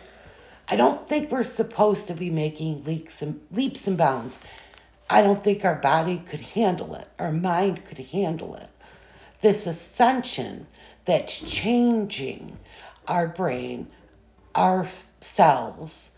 I 0.67 0.75
don't 0.75 1.07
think 1.07 1.31
we're 1.31 1.43
supposed 1.43 2.07
to 2.07 2.13
be 2.13 2.29
making 2.29 2.83
leaps 2.85 3.21
and 3.21 3.39
leaps 3.51 3.87
and 3.87 3.97
bounds. 3.97 4.37
I 5.09 5.21
don't 5.21 5.43
think 5.43 5.63
our 5.63 5.75
body 5.75 6.23
could 6.27 6.39
handle 6.39 6.95
it. 6.95 7.07
Our 7.19 7.31
mind 7.31 7.85
could 7.85 7.99
handle 7.99 8.55
it. 8.55 8.67
This 9.41 9.67
ascension 9.67 10.65
that's 11.05 11.39
changing 11.39 12.57
our 13.07 13.27
brain, 13.27 13.87
our 14.55 14.87
cells, 15.19 16.09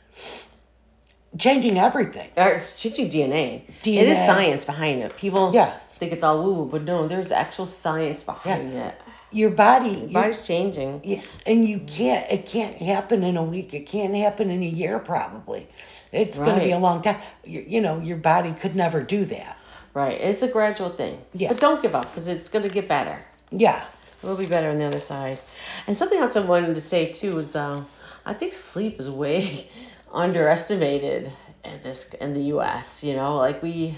changing 1.38 1.78
everything. 1.78 2.30
It's 2.38 2.82
changing 2.82 3.10
DNA. 3.10 3.64
DNA. 3.84 4.08
is 4.08 4.18
science 4.18 4.64
behind 4.64 5.02
it. 5.02 5.18
People 5.18 5.52
Yes. 5.54 5.87
Think 5.98 6.14
it's 6.14 6.24
all 6.24 6.44
woo 6.44 6.54
woo, 6.54 6.66
but 6.66 6.84
no, 6.84 7.08
there's 7.08 7.32
actual 7.32 7.68
science 7.68 8.24
behind 8.24 8.74
it. 8.74 8.96
Your 9.32 9.50
body, 9.50 9.90
Your 9.90 9.98
your- 10.00 10.10
body's 10.10 10.46
changing. 10.46 11.02
Yeah, 11.04 11.22
and 11.46 11.68
you 11.68 11.80
can't. 11.80 12.30
It 12.32 12.46
can't 12.48 12.76
happen 12.78 13.24
in 13.24 13.38
a 13.38 13.44
week. 13.44 13.74
It 13.74 13.86
can't 13.88 14.16
happen 14.16 14.50
in 14.52 14.64
a 14.64 14.68
year. 14.68 15.00
Probably, 15.00 15.68
it's 16.12 16.38
going 16.40 16.58
to 16.58 16.64
be 16.64 16.72
a 16.72 16.80
long 16.80 17.02
time. 17.02 17.20
You, 17.44 17.64
you 17.68 17.82
know, 17.82 18.00
your 18.00 18.18
body 18.18 18.54
could 18.54 18.76
never 18.76 19.04
do 19.04 19.26
that. 19.26 19.58
Right. 19.94 20.20
It's 20.22 20.44
a 20.44 20.48
gradual 20.48 20.90
thing. 20.90 21.20
Yeah. 21.34 21.50
But 21.50 21.60
don't 21.60 21.82
give 21.82 21.96
up 21.96 22.10
because 22.12 22.28
it's 22.28 22.50
going 22.50 22.64
to 22.64 22.70
get 22.70 22.88
better. 22.88 23.20
Yes. 23.52 24.12
It 24.22 24.26
will 24.28 24.38
be 24.38 24.46
better 24.46 24.70
on 24.70 24.78
the 24.80 24.86
other 24.86 25.00
side. 25.00 25.40
And 25.88 25.98
something 25.98 26.20
else 26.20 26.36
I 26.36 26.42
wanted 26.42 26.76
to 26.76 26.82
say 26.82 27.12
too 27.12 27.40
is 27.40 27.56
uh, 27.56 27.84
I 28.26 28.34
think 28.34 28.54
sleep 28.54 29.00
is 29.00 29.10
way 29.10 29.70
underestimated 30.14 31.32
in 31.66 31.82
this 31.84 32.14
in 32.22 32.34
the 32.34 32.44
U.S. 32.56 33.04
You 33.04 33.16
know, 33.16 33.38
like 33.38 33.62
we 33.64 33.98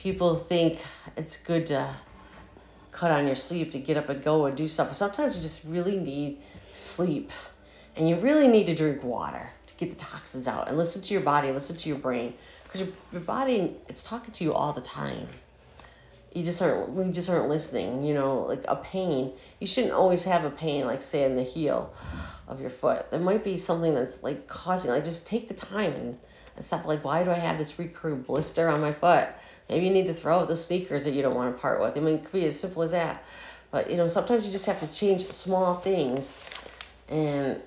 people 0.00 0.36
think 0.36 0.78
it's 1.16 1.36
good 1.36 1.66
to 1.66 1.94
cut 2.90 3.10
on 3.10 3.26
your 3.26 3.36
sleep 3.36 3.72
to 3.72 3.78
get 3.78 3.98
up 3.98 4.08
and 4.08 4.24
go 4.24 4.46
and 4.46 4.56
do 4.56 4.66
stuff. 4.66 4.94
Sometimes 4.96 5.36
you 5.36 5.42
just 5.42 5.62
really 5.64 5.98
need 5.98 6.40
sleep, 6.72 7.30
and 7.96 8.08
you 8.08 8.16
really 8.16 8.48
need 8.48 8.66
to 8.66 8.74
drink 8.74 9.04
water 9.04 9.50
to 9.66 9.74
get 9.74 9.90
the 9.90 9.96
toxins 9.96 10.48
out 10.48 10.68
and 10.68 10.78
listen 10.78 11.02
to 11.02 11.12
your 11.12 11.22
body, 11.22 11.52
listen 11.52 11.76
to 11.76 11.88
your 11.88 11.98
brain, 11.98 12.32
because 12.64 12.80
your, 12.80 12.90
your 13.12 13.20
body 13.20 13.76
it's 13.88 14.02
talking 14.02 14.32
to 14.32 14.44
you 14.44 14.54
all 14.54 14.72
the 14.72 14.80
time. 14.80 15.28
You 16.32 16.44
just 16.44 16.62
aren't 16.62 16.90
we 16.90 17.10
just 17.12 17.28
aren't 17.28 17.48
listening 17.48 18.04
you 18.04 18.14
know 18.14 18.42
like 18.42 18.64
a 18.68 18.76
pain. 18.76 19.32
You 19.58 19.66
shouldn't 19.66 19.92
always 19.92 20.22
have 20.22 20.44
a 20.44 20.50
pain 20.50 20.86
like 20.86 21.02
say 21.02 21.24
in 21.24 21.36
the 21.36 21.42
heel 21.42 21.92
of 22.48 22.60
your 22.60 22.70
foot. 22.70 23.10
There 23.10 23.20
might 23.20 23.44
be 23.44 23.58
something 23.58 23.94
that's 23.94 24.22
like 24.22 24.48
causing 24.48 24.92
like 24.92 25.04
just 25.04 25.26
take 25.26 25.48
the 25.48 25.54
time 25.54 25.92
and, 25.92 26.18
and 26.56 26.64
stop 26.64 26.86
like 26.86 27.04
why 27.04 27.22
do 27.24 27.30
i 27.30 27.38
have 27.38 27.58
this 27.58 27.78
recurring 27.78 28.22
blister 28.22 28.68
on 28.68 28.80
my 28.80 28.92
foot 28.92 29.28
maybe 29.70 29.86
you 29.86 29.92
need 29.92 30.06
to 30.06 30.14
throw 30.14 30.40
out 30.40 30.48
the 30.48 30.56
sneakers 30.56 31.04
that 31.04 31.12
you 31.12 31.22
don't 31.22 31.34
want 31.34 31.54
to 31.54 31.60
part 31.60 31.80
with 31.80 31.96
i 31.96 32.00
mean 32.00 32.16
it 32.16 32.24
could 32.24 32.32
be 32.32 32.44
as 32.44 32.58
simple 32.58 32.82
as 32.82 32.90
that 32.90 33.24
but 33.70 33.90
you 33.90 33.96
know 33.96 34.08
sometimes 34.08 34.44
you 34.44 34.52
just 34.52 34.66
have 34.66 34.80
to 34.80 34.92
change 34.92 35.26
small 35.26 35.76
things 35.76 36.34
and 37.08 37.60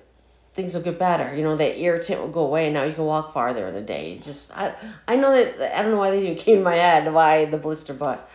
things 0.54 0.74
will 0.74 0.82
get 0.82 0.98
better. 0.98 1.34
You 1.34 1.42
know, 1.42 1.56
that 1.56 1.78
irritant 1.78 2.20
will 2.20 2.28
go 2.28 2.46
away 2.46 2.66
and 2.66 2.74
now 2.74 2.84
you 2.84 2.94
can 2.94 3.04
walk 3.04 3.34
farther 3.34 3.66
in 3.68 3.74
the 3.74 3.80
day. 3.80 4.18
Just 4.18 4.56
I 4.56 4.74
I 5.06 5.16
know 5.16 5.32
that 5.32 5.78
I 5.78 5.82
don't 5.82 5.90
know 5.92 5.98
why 5.98 6.10
they 6.10 6.22
even 6.22 6.36
came 6.36 6.58
to 6.58 6.62
my 6.62 6.76
head 6.76 7.12
why 7.12 7.44
the 7.44 7.58
blister, 7.58 7.94
but 7.94 8.28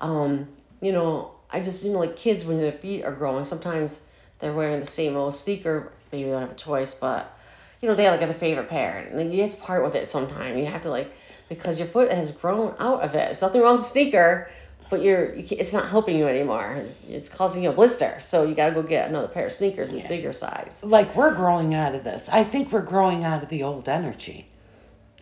um, 0.00 0.48
you 0.80 0.92
know, 0.92 1.32
I 1.50 1.60
just 1.60 1.84
you 1.84 1.92
know 1.92 1.98
like 1.98 2.16
kids 2.16 2.44
when 2.44 2.58
their 2.58 2.72
feet 2.72 3.04
are 3.04 3.12
growing, 3.12 3.44
sometimes 3.44 4.00
they're 4.38 4.52
wearing 4.52 4.80
the 4.80 4.86
same 4.86 5.16
old 5.16 5.34
sneaker. 5.34 5.92
Maybe 6.12 6.24
they 6.24 6.30
don't 6.30 6.42
have 6.42 6.52
a 6.52 6.54
choice, 6.54 6.94
but 6.94 7.36
you 7.80 7.88
know 7.88 7.94
they 7.94 8.04
have 8.04 8.20
like 8.20 8.28
a 8.28 8.34
favorite 8.34 8.68
pair, 8.68 8.98
and 8.98 9.18
then 9.18 9.32
you 9.32 9.42
have 9.42 9.52
to 9.52 9.60
part 9.60 9.82
with 9.82 9.94
it 9.94 10.08
sometime. 10.08 10.58
You 10.58 10.66
have 10.66 10.82
to 10.82 10.90
like 10.90 11.10
because 11.48 11.78
your 11.78 11.88
foot 11.88 12.10
has 12.10 12.30
grown 12.30 12.74
out 12.78 13.02
of 13.02 13.14
it. 13.14 13.30
It's 13.30 13.42
nothing 13.42 13.60
wrong 13.62 13.76
with 13.76 13.84
the 13.84 13.90
sneaker, 13.90 14.50
but 14.90 15.02
you're 15.02 15.34
you 15.34 15.56
it's 15.58 15.72
not 15.72 15.88
helping 15.88 16.16
you 16.18 16.26
anymore. 16.26 16.84
It's 17.08 17.28
causing 17.28 17.62
you 17.62 17.70
a 17.70 17.72
blister. 17.72 18.18
So 18.20 18.44
you 18.44 18.54
got 18.54 18.68
to 18.68 18.74
go 18.74 18.82
get 18.82 19.08
another 19.08 19.28
pair 19.28 19.46
of 19.46 19.52
sneakers 19.52 19.92
in 19.92 20.06
bigger 20.06 20.32
size. 20.32 20.82
Like 20.84 21.14
we're 21.14 21.34
growing 21.34 21.74
out 21.74 21.94
of 21.94 22.04
this. 22.04 22.28
I 22.30 22.44
think 22.44 22.72
we're 22.72 22.82
growing 22.82 23.24
out 23.24 23.42
of 23.42 23.48
the 23.48 23.62
old 23.62 23.88
energy. 23.88 24.46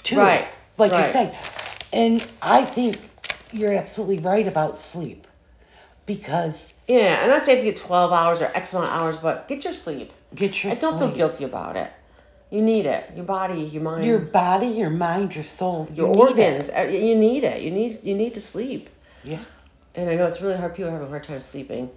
Too. 0.02 0.18
Right, 0.18 0.48
Like 0.78 0.92
right. 0.92 1.06
you 1.06 1.12
say. 1.12 1.38
And 1.92 2.26
I 2.40 2.64
think 2.64 2.96
you're 3.52 3.72
absolutely 3.74 4.18
right 4.18 4.48
about 4.48 4.78
sleep. 4.78 5.26
Because 6.06 6.72
Yeah, 6.88 7.22
and 7.22 7.30
not 7.30 7.44
saying 7.44 7.58
to 7.58 7.64
get 7.64 7.76
12 7.76 8.12
hours 8.12 8.40
or 8.40 8.46
X 8.46 8.72
amount 8.72 8.90
of 8.90 8.98
hours, 8.98 9.16
but 9.18 9.46
get 9.46 9.64
your 9.64 9.72
sleep. 9.72 10.12
get 10.34 10.62
your 10.64 10.72
sleep. 10.72 10.84
I 10.84 10.90
don't 10.90 10.98
feel 10.98 11.16
guilty 11.16 11.44
about 11.44 11.76
it. 11.76 11.90
You 12.52 12.60
need 12.62 12.86
it. 12.86 13.10
Your 13.16 13.24
body, 13.24 13.62
your 13.62 13.82
mind, 13.82 14.04
Your 14.04 14.18
body, 14.18 14.66
your 14.68 14.90
mind, 14.90 15.34
your 15.34 15.44
soul. 15.44 15.88
your 15.94 16.08
you 16.08 16.12
need 16.14 16.20
organs. 16.20 16.70
uh, 16.70 16.82
You 16.82 17.16
need 17.16 17.44
it. 17.44 17.62
You 17.62 17.70
need 17.70 18.04
you 18.04 18.14
need 18.14 18.34
to 18.34 18.40
sleep. 18.42 18.88
Yeah. 19.24 19.38
And 19.94 20.08
I 20.10 20.14
know 20.16 20.26
it's 20.26 20.40
really 20.42 20.56
hard. 20.56 20.74
People 20.74 20.90
are 20.90 20.92
having 20.92 21.06
a 21.06 21.10
hard 21.10 21.24
time 21.24 21.40
sleeping 21.40 21.90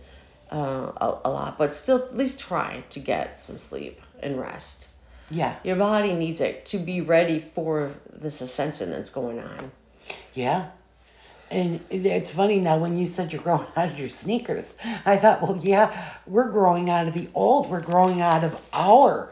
uh, 0.52 0.92
a, 1.08 1.18
a 1.26 1.30
lot, 1.30 1.58
but 1.58 1.74
still, 1.74 1.98
at 1.98 2.16
least 2.16 2.40
try 2.40 2.84
to 2.92 3.00
get 3.00 3.38
some 3.38 3.58
sleep 3.58 4.00
and 4.24 4.40
rest. 4.40 4.90
Yeah. 5.30 5.56
Your 5.64 5.76
body 5.76 6.14
needs 6.14 6.40
it 6.40 6.66
to 6.68 6.78
be 6.78 7.02
ready 7.02 7.40
for 7.56 7.92
this 8.14 8.42
ascension 8.42 8.92
that's 8.92 9.10
going 9.10 9.40
on. 9.40 9.72
Yeah. 10.34 10.68
And 11.52 11.80
it's 11.90 12.32
funny 12.32 12.60
now 12.60 12.78
when 12.78 12.98
you 12.98 13.06
said 13.06 13.32
you're 13.34 13.42
growing 13.42 13.68
out 13.76 13.90
of 13.92 14.00
your 14.00 14.08
sneakers. 14.10 14.74
I 15.06 15.18
thought, 15.18 15.42
well, 15.42 15.58
yeah, 15.62 16.14
we're 16.28 16.50
growing 16.50 16.90
out 16.90 17.08
of 17.08 17.14
the 17.14 17.28
old. 17.34 17.70
We're 17.70 17.82
growing 17.82 18.22
out 18.22 18.44
of 18.44 18.56
our 18.74 19.32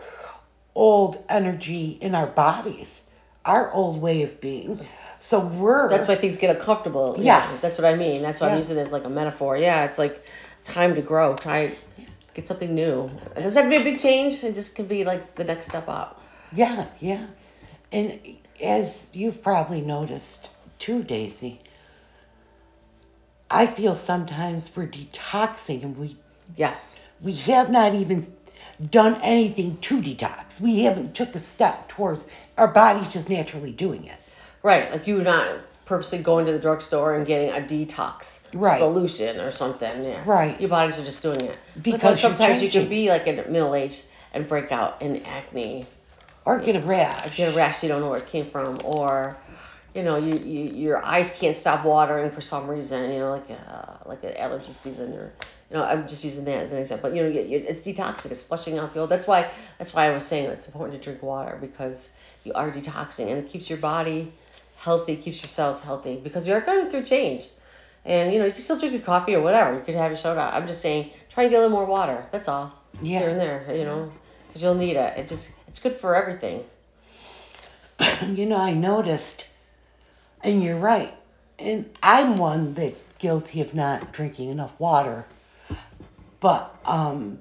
old 0.75 1.23
energy 1.29 1.97
in 2.01 2.15
our 2.15 2.27
bodies, 2.27 3.01
our 3.45 3.71
old 3.71 4.01
way 4.01 4.23
of 4.23 4.39
being. 4.41 4.79
So 5.19 5.39
we're. 5.39 5.89
That's 5.89 6.07
why 6.07 6.15
things 6.15 6.37
get 6.37 6.55
uncomfortable. 6.55 7.15
Yeah, 7.17 7.49
Yes. 7.49 7.61
that's 7.61 7.77
what 7.77 7.85
I 7.85 7.95
mean. 7.95 8.21
That's 8.21 8.39
why 8.41 8.49
I'm 8.49 8.57
using 8.57 8.77
it 8.77 8.81
as 8.81 8.91
like 8.91 9.05
a 9.05 9.09
metaphor. 9.09 9.57
Yeah, 9.57 9.85
it's 9.85 9.97
like 9.97 10.23
time 10.63 10.95
to 10.95 11.01
grow. 11.01 11.35
Try 11.35 11.71
get 12.33 12.47
something 12.47 12.73
new. 12.73 13.09
It 13.35 13.43
doesn't 13.43 13.53
have 13.63 13.71
to 13.71 13.77
be 13.77 13.81
a 13.81 13.91
big 13.91 13.99
change. 13.99 14.43
It 14.43 14.55
just 14.55 14.75
could 14.75 14.89
be 14.89 15.03
like 15.05 15.35
the 15.35 15.43
next 15.43 15.67
step 15.67 15.87
up. 15.87 16.19
Yeah, 16.51 16.85
yeah. 16.99 17.25
And 17.91 18.19
as 18.61 19.09
you've 19.13 19.41
probably 19.43 19.81
noticed 19.81 20.49
too, 20.79 21.03
Daisy, 21.03 21.61
I 23.49 23.67
feel 23.67 23.95
sometimes 23.95 24.71
we're 24.75 24.87
detoxing 24.87 25.83
and 25.83 25.97
we 25.97 26.17
Yes. 26.55 26.95
we 27.21 27.33
have 27.33 27.69
not 27.69 27.93
even 27.93 28.23
done 28.89 29.15
anything 29.21 29.77
to 29.77 30.01
detox. 30.01 30.59
We 30.61 30.81
haven't 30.81 31.15
took 31.15 31.35
a 31.35 31.39
step 31.39 31.87
towards 31.89 32.23
our 32.57 32.67
body's 32.67 33.11
just 33.11 33.29
naturally 33.29 33.71
doing 33.71 34.05
it. 34.05 34.17
Right. 34.61 34.91
Like 34.91 35.07
you're 35.07 35.21
not 35.23 35.59
purposely 35.85 36.19
going 36.19 36.45
to 36.45 36.51
the 36.53 36.59
drugstore 36.59 37.15
and 37.15 37.25
getting 37.27 37.49
a 37.49 37.65
detox 37.65 38.41
Right. 38.53 38.77
solution 38.79 39.39
or 39.39 39.51
something. 39.51 40.03
Yeah. 40.03 40.23
Right. 40.25 40.59
Your 40.59 40.69
bodies 40.69 40.97
are 40.99 41.03
just 41.03 41.21
doing 41.21 41.41
it. 41.41 41.57
Because 41.81 42.01
That's 42.01 42.03
why 42.03 42.09
you're 42.09 42.37
sometimes 42.37 42.63
you 42.63 42.69
can 42.69 42.87
be 42.89 43.09
like 43.09 43.27
in 43.27 43.35
middle 43.51 43.75
age 43.75 44.03
and 44.33 44.47
break 44.47 44.71
out 44.71 45.01
in 45.01 45.23
acne 45.25 45.85
Or 46.45 46.59
get 46.59 46.75
a 46.75 46.79
rash. 46.79 47.35
get 47.37 47.53
a 47.53 47.57
rash 47.57 47.83
you 47.83 47.89
don't 47.89 48.01
know 48.01 48.09
where 48.09 48.19
it 48.19 48.27
came 48.27 48.49
from 48.49 48.77
or 48.83 49.37
you 49.93 50.01
know 50.03 50.17
you, 50.17 50.37
you 50.39 50.63
your 50.73 51.05
eyes 51.05 51.31
can't 51.37 51.55
stop 51.57 51.85
watering 51.85 52.31
for 52.31 52.41
some 52.41 52.67
reason 52.67 53.11
you 53.11 53.19
know 53.19 53.29
like 53.31 53.45
uh, 53.51 53.97
like 54.05 54.23
an 54.23 54.35
allergy 54.37 54.71
season 54.71 55.13
or 55.13 55.31
you 55.73 55.79
know 55.79 55.85
I'm 55.85 56.07
just 56.07 56.23
using 56.23 56.45
that 56.45 56.65
as 56.65 56.71
an 56.71 56.79
example 56.79 57.13
you 57.13 57.23
know 57.23 57.29
it's 57.33 57.81
detoxing 57.81 58.31
it's 58.31 58.43
flushing 58.43 58.77
out 58.77 58.93
the 58.93 58.99
old 58.99 59.09
that's 59.09 59.25
why 59.27 59.49
that's 59.79 59.93
why 59.93 60.05
I 60.05 60.11
was 60.11 60.23
saying 60.23 60.49
it's 60.49 60.67
important 60.67 61.01
to 61.01 61.03
drink 61.03 61.23
water 61.23 61.57
because 61.59 62.09
you 62.43 62.53
are 62.53 62.71
detoxing 62.71 63.29
and 63.29 63.39
it 63.39 63.49
keeps 63.49 63.69
your 63.69 63.79
body 63.79 64.31
healthy 64.77 65.15
keeps 65.15 65.41
your 65.41 65.49
cells 65.49 65.81
healthy 65.81 66.15
because 66.23 66.47
you 66.47 66.53
are 66.53 66.61
going 66.61 66.89
through 66.89 67.03
change 67.03 67.47
and 68.05 68.31
you 68.31 68.39
know 68.39 68.45
you 68.45 68.51
can 68.51 68.61
still 68.61 68.77
drink 68.79 68.93
your 68.93 69.01
coffee 69.01 69.35
or 69.35 69.41
whatever 69.41 69.73
you 69.73 69.81
could 69.81 69.95
have 69.95 70.11
your 70.11 70.17
soda 70.17 70.49
I'm 70.53 70.67
just 70.67 70.81
saying 70.81 71.09
try 71.31 71.43
and 71.43 71.51
get 71.51 71.57
a 71.57 71.61
little 71.61 71.75
more 71.75 71.85
water 71.85 72.25
that's 72.31 72.47
all 72.47 72.71
Yeah. 73.01 73.19
here 73.19 73.29
and 73.29 73.39
there 73.39 73.75
you 73.75 73.83
know 73.83 74.11
because 74.47 74.61
you'll 74.61 74.75
need 74.75 74.95
it 74.95 75.17
it 75.17 75.27
just 75.27 75.49
it's 75.67 75.79
good 75.79 75.95
for 75.95 76.15
everything 76.15 76.63
you 78.27 78.45
know, 78.45 78.57
I 78.57 78.73
noticed, 78.73 79.45
and 80.43 80.63
you're 80.63 80.77
right. 80.77 81.13
And 81.59 81.89
I'm 82.01 82.37
one 82.37 82.73
that's 82.73 83.03
guilty 83.19 83.61
of 83.61 83.73
not 83.73 84.11
drinking 84.11 84.49
enough 84.49 84.73
water. 84.79 85.25
But 86.43 86.75
um, 86.83 87.39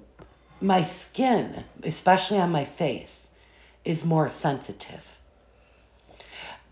my 0.61 0.85
skin, 0.85 1.65
especially 1.83 2.39
on 2.39 2.53
my 2.53 2.65
face, 2.65 3.27
is 3.85 4.05
more 4.05 4.29
sensitive. 4.29 5.05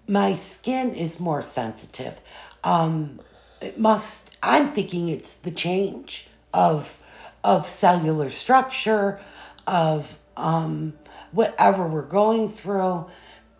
My 0.07 0.37
skin 0.37 0.95
is 0.95 1.19
more 1.19 1.43
sensitive. 1.43 2.14
Um, 2.62 3.21
it 3.61 3.81
must. 3.81 4.31
I'm 4.45 4.69
thinking 4.69 5.09
it's 5.09 5.33
the 5.43 5.51
change 5.51 6.29
of 6.55 6.97
of 7.43 7.66
cellular 7.66 8.31
structure, 8.31 9.19
of 9.66 10.16
um, 10.37 10.93
whatever 11.33 11.85
we're 11.88 12.03
going 12.03 12.53
through, 12.53 13.07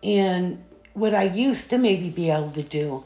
and 0.01 0.63
what 0.93 1.13
I 1.13 1.23
used 1.23 1.71
to 1.71 1.77
maybe 1.77 2.09
be 2.09 2.29
able 2.29 2.51
to 2.51 2.63
do 2.63 3.03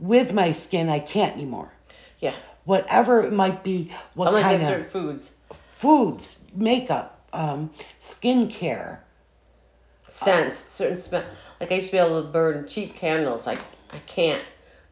with 0.00 0.32
my 0.32 0.50
skin, 0.50 0.88
I 0.88 0.98
can't 0.98 1.36
anymore. 1.36 1.70
yeah 2.18 2.34
Whatever 2.66 3.22
it 3.24 3.32
might 3.32 3.64
be, 3.64 3.90
what 4.14 4.28
Unlike 4.28 4.42
kind 4.42 4.54
with 4.54 4.62
of 4.62 4.68
certain 4.68 4.90
foods, 4.90 5.32
foods, 5.72 6.36
makeup, 6.54 7.26
um, 7.32 7.70
skincare. 8.00 8.98
scents, 10.08 10.64
certain 10.68 10.96
smell. 10.98 11.24
Like 11.60 11.72
I 11.72 11.76
used 11.76 11.90
to 11.90 11.96
be 11.96 11.98
able 11.98 12.22
to 12.22 12.28
burn 12.28 12.66
cheap 12.66 12.96
candles. 12.96 13.46
Like 13.46 13.60
I 13.90 13.98
can't. 14.00 14.42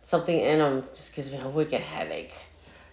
Something 0.04 0.40
in 0.40 0.58
them 0.60 0.82
just 0.94 1.14
gives 1.14 1.32
me 1.32 1.38
a 1.40 1.48
wicked 1.48 1.80
headache 1.80 2.34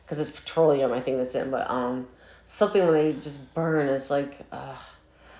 because 0.03 0.19
it's 0.19 0.31
petroleum. 0.31 0.91
I 0.91 0.99
think 1.01 1.17
that's 1.17 1.35
in, 1.35 1.51
but 1.51 1.69
um, 1.69 2.07
something 2.45 2.83
when 2.83 2.93
they 2.93 3.13
just 3.13 3.53
burn 3.53 3.87
is 3.87 4.09
like. 4.09 4.35
Uh, 4.51 4.75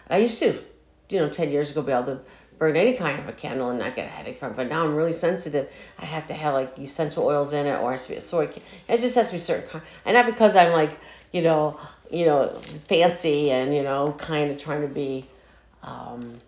I 0.10 0.18
used 0.18 0.40
to, 0.40 0.60
you 1.10 1.20
know, 1.20 1.30
ten 1.30 1.50
years 1.50 1.72
ago, 1.72 1.82
be 1.82 1.92
able 1.94 2.06
to 2.06 2.20
burn 2.62 2.78
any 2.78 2.94
kind 2.94 3.20
of 3.20 3.28
a 3.28 3.34
candle 3.34 3.72
and 3.72 3.80
not 3.80 3.96
get 3.96 4.06
a 4.06 4.10
headache 4.10 4.38
from 4.40 4.52
it. 4.52 4.56
But 4.56 4.70
now 4.70 4.86
I'm 4.86 4.94
really 4.96 5.14
sensitive. 5.14 5.68
I 5.98 6.06
have 6.06 6.28
to 6.28 6.36
have 6.36 6.54
like 6.54 6.78
essential 6.78 7.26
oils 7.26 7.54
in 7.54 7.66
it, 7.66 7.74
or 7.82 7.90
it 7.90 7.94
has 7.94 8.04
to 8.04 8.10
be 8.12 8.16
a 8.18 8.22
soy. 8.22 8.46
ca- 8.46 8.62
It 8.88 9.02
just 9.02 9.16
has 9.16 9.28
to 9.30 9.34
be 9.34 9.40
certain 9.40 9.68
kind, 9.68 9.84
and 10.06 10.14
not 10.16 10.28
because 10.28 10.56
I'm 10.56 10.72
like, 10.72 10.92
you 11.32 11.42
know, 11.42 11.80
you 12.12 12.28
know, 12.28 12.56
fancy 12.88 13.50
and 13.50 13.74
you 13.76 13.82
know, 13.82 14.14
kind 14.20 14.52
of 14.52 14.60
trying 14.60 14.82
to 14.84 14.88
be, 14.88 15.26
um, 15.82 16.40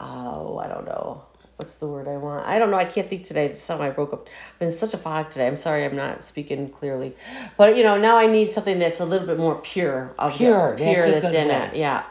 oh, 0.00 0.58
I 0.58 0.68
don't 0.68 0.84
know. 0.86 1.22
What's 1.56 1.74
the 1.74 1.88
word 1.88 2.06
I 2.06 2.16
want? 2.16 2.46
I 2.46 2.60
don't 2.60 2.70
know. 2.70 2.76
I 2.76 2.84
can't 2.84 3.08
think 3.08 3.24
today. 3.24 3.48
This 3.48 3.66
time 3.66 3.80
I 3.80 3.90
broke 3.90 4.12
up. 4.12 4.28
I've 4.52 4.58
been 4.60 4.70
such 4.70 4.94
a 4.94 4.98
fog 4.98 5.30
today. 5.32 5.48
I'm 5.48 5.56
sorry. 5.56 5.84
I'm 5.84 5.96
not 5.96 6.22
speaking 6.22 6.70
clearly. 6.70 7.16
But 7.56 7.76
you 7.76 7.82
know, 7.82 7.98
now 7.98 8.16
I 8.18 8.28
need 8.28 8.48
something 8.50 8.78
that's 8.78 9.00
a 9.00 9.04
little 9.04 9.26
bit 9.26 9.38
more 9.38 9.56
pure. 9.56 10.14
Of 10.16 10.30
the- 10.30 10.38
Pure, 10.38 10.76
that's 10.78 10.94
pure 10.94 11.10
that's 11.20 11.34
in 11.34 11.48
way. 11.48 11.54
it. 11.72 11.74
Yeah. 11.76 12.04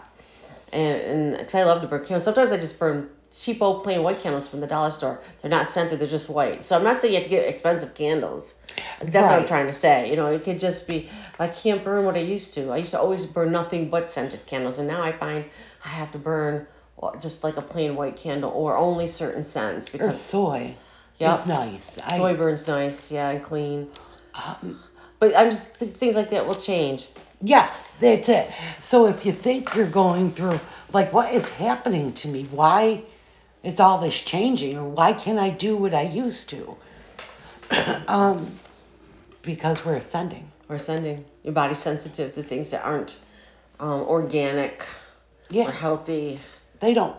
And 0.73 1.01
and 1.01 1.37
because 1.37 1.55
I 1.55 1.63
love 1.63 1.81
to 1.81 1.87
burn 1.87 2.01
candles. 2.01 2.23
Sometimes 2.23 2.51
I 2.51 2.57
just 2.57 2.77
burn 2.79 3.09
cheap 3.37 3.61
old 3.61 3.83
plain 3.83 4.03
white 4.03 4.21
candles 4.21 4.47
from 4.47 4.61
the 4.61 4.67
dollar 4.67 4.91
store. 4.91 5.21
They're 5.41 5.51
not 5.51 5.69
scented. 5.69 5.99
They're 5.99 6.07
just 6.07 6.29
white. 6.29 6.63
So 6.63 6.75
I'm 6.77 6.83
not 6.83 6.99
saying 7.01 7.13
you 7.13 7.19
have 7.19 7.25
to 7.25 7.29
get 7.29 7.47
expensive 7.47 7.93
candles. 7.93 8.53
That's 9.01 9.29
what 9.29 9.39
I'm 9.41 9.47
trying 9.47 9.67
to 9.67 9.73
say. 9.73 10.09
You 10.09 10.15
know, 10.15 10.27
it 10.27 10.43
could 10.43 10.59
just 10.59 10.87
be 10.87 11.09
I 11.39 11.47
can't 11.47 11.83
burn 11.83 12.05
what 12.05 12.15
I 12.15 12.19
used 12.19 12.53
to. 12.55 12.71
I 12.71 12.77
used 12.77 12.91
to 12.91 12.99
always 12.99 13.25
burn 13.25 13.51
nothing 13.51 13.89
but 13.89 14.09
scented 14.09 14.45
candles, 14.45 14.77
and 14.79 14.87
now 14.87 15.01
I 15.01 15.11
find 15.11 15.45
I 15.85 15.89
have 15.89 16.11
to 16.11 16.17
burn 16.19 16.67
uh, 17.01 17.15
just 17.17 17.43
like 17.43 17.57
a 17.57 17.61
plain 17.61 17.95
white 17.95 18.17
candle 18.17 18.51
or 18.51 18.75
only 18.77 19.07
certain 19.07 19.45
scents 19.45 19.89
Or 19.89 19.91
because 19.93 20.19
soy 20.21 20.75
Yep. 21.19 21.39
is 21.39 21.45
nice. 21.47 21.97
soy 22.15 22.33
I, 22.33 22.33
burns 22.33 22.67
nice, 22.67 23.11
yeah, 23.11 23.29
and 23.29 23.43
clean. 23.43 23.89
um, 24.35 24.79
But 25.19 25.35
I'm 25.35 25.49
just 25.49 25.79
th- 25.79 25.91
things 25.95 26.15
like 26.15 26.29
that 26.31 26.45
will 26.47 26.55
change. 26.55 27.07
yes, 27.41 27.86
that's 27.99 28.29
it. 28.29 28.49
So 28.79 29.07
if 29.07 29.25
you 29.25 29.31
think 29.31 29.75
you're 29.75 29.87
going 29.87 30.31
through, 30.31 30.59
like, 30.93 31.13
what 31.13 31.33
is 31.33 31.47
happening 31.51 32.13
to 32.13 32.27
me? 32.27 32.43
Why 32.51 33.03
is 33.63 33.79
all 33.79 33.99
this 33.99 34.19
changing? 34.19 34.77
Or 34.77 34.87
why 34.87 35.13
can't 35.13 35.39
I 35.39 35.49
do 35.49 35.75
what 35.75 35.93
I 35.93 36.03
used 36.03 36.49
to? 36.49 36.77
um, 38.07 38.59
because 39.41 39.83
we're 39.83 39.95
ascending. 39.95 40.47
We're 40.67 40.77
sending 40.77 41.25
your 41.43 41.53
body's 41.53 41.79
sensitive 41.79 42.35
to 42.35 42.43
things 42.43 42.71
that 42.71 42.83
aren't 42.83 43.17
um, 43.79 44.01
organic 44.01 44.85
or 45.53 45.71
healthy. 45.71 46.39
they 46.79 46.93
don't. 46.93 47.15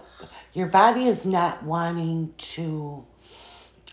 Your 0.52 0.66
body 0.66 1.06
is 1.06 1.24
not 1.24 1.62
wanting 1.62 2.34
to 2.38 3.04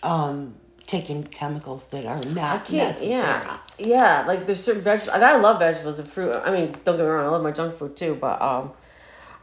um, 0.04 0.56
take 0.88 1.10
in 1.10 1.24
chemicals 1.24 1.86
that 1.88 2.06
are 2.06 2.22
not 2.34 2.72
necessary. 2.72 3.12
Yeah, 3.12 3.58
yeah. 3.78 4.24
Like 4.28 4.46
there's 4.46 4.64
certain 4.64 4.82
vegetables. 4.82 5.22
I 5.22 5.36
love 5.38 5.60
vegetables 5.60 6.00
and 6.00 6.08
fruit. 6.08 6.36
I 6.36 6.52
mean, 6.52 6.76
don't 6.84 6.98
get 6.98 7.04
me 7.04 7.10
wrong. 7.10 7.26
I 7.26 7.30
love 7.30 7.44
my 7.44 7.52
junk 7.52 7.78
food 7.78 7.96
too. 7.96 8.16
But 8.16 8.42
um, 8.42 8.72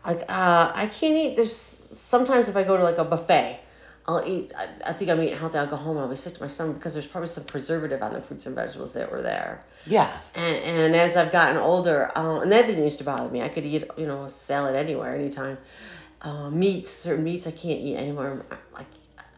like 0.04 0.22
uh, 0.22 0.72
I 0.74 0.86
can't 0.92 1.16
eat. 1.16 1.36
There's 1.36 1.82
sometimes 1.94 2.48
if 2.48 2.56
I 2.56 2.64
go 2.64 2.76
to 2.76 2.82
like 2.82 2.98
a 2.98 3.04
buffet, 3.04 3.60
I'll 4.06 4.26
eat. 4.26 4.52
I, 4.56 4.68
I 4.90 4.92
think 4.92 5.10
I'm 5.10 5.20
eating 5.22 5.38
healthy. 5.38 5.58
I'll 5.58 5.66
go 5.66 5.76
home 5.76 5.96
and 5.96 6.04
I'll 6.04 6.10
be 6.10 6.16
sick 6.16 6.34
to 6.34 6.40
my 6.40 6.46
stomach 6.46 6.76
because 6.76 6.94
there's 6.94 7.06
probably 7.06 7.28
some 7.28 7.44
preservative 7.44 8.02
on 8.02 8.12
the 8.12 8.22
fruits 8.22 8.46
and 8.46 8.54
vegetables 8.54 8.94
that 8.94 9.10
were 9.10 9.22
there. 9.22 9.64
Yes. 9.86 10.32
And, 10.34 10.56
and 10.56 10.96
as 10.96 11.16
I've 11.16 11.32
gotten 11.32 11.56
older, 11.56 12.10
uh, 12.16 12.40
and 12.40 12.52
that 12.52 12.66
didn't 12.66 12.82
used 12.82 12.98
to 12.98 13.04
bother 13.04 13.30
me. 13.30 13.42
I 13.42 13.48
could 13.48 13.66
eat, 13.66 13.84
you 13.96 14.06
know, 14.06 14.24
a 14.24 14.28
salad 14.28 14.74
anywhere, 14.74 15.14
anytime. 15.14 15.58
Uh, 16.20 16.50
meats, 16.50 16.88
certain 16.88 17.24
meats 17.24 17.46
I 17.46 17.50
can't 17.50 17.80
eat 17.80 17.96
anymore. 17.96 18.44
Like 18.72 18.86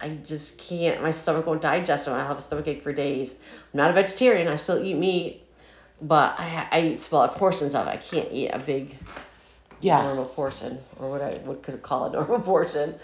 I 0.01 0.11
just 0.25 0.59
can't. 0.59 1.03
My 1.03 1.11
stomach 1.13 1.47
won't 1.47 1.63
digest 1.63 2.09
it. 2.09 2.11
I 2.13 2.19
have 2.27 2.39
a 2.39 2.43
stomach 2.43 2.67
ache 2.69 2.83
for 2.83 2.93
days. 2.93 3.35
I'm 3.73 3.79
not 3.79 3.91
a 3.91 3.95
vegetarian. 3.95 4.49
I 4.49 4.57
still 4.57 4.83
eat 4.83 4.95
meat, 4.97 5.43
but 6.03 6.39
I, 6.39 6.69
I 6.71 6.81
eat 6.83 7.01
small 7.01 7.27
portions 7.29 7.75
of 7.75 7.87
it. 7.87 7.91
I 7.91 7.97
can't 7.97 8.31
eat 8.33 8.49
a 8.49 8.59
big 8.59 8.97
Yeah. 9.81 10.03
normal 10.03 10.27
portion 10.27 10.79
or 10.99 11.11
what 11.11 11.23
I 11.23 11.35
what 11.45 11.63
could 11.63 11.83
call 11.83 12.07
a 12.07 12.13
normal 12.19 12.41
portion. 12.41 12.95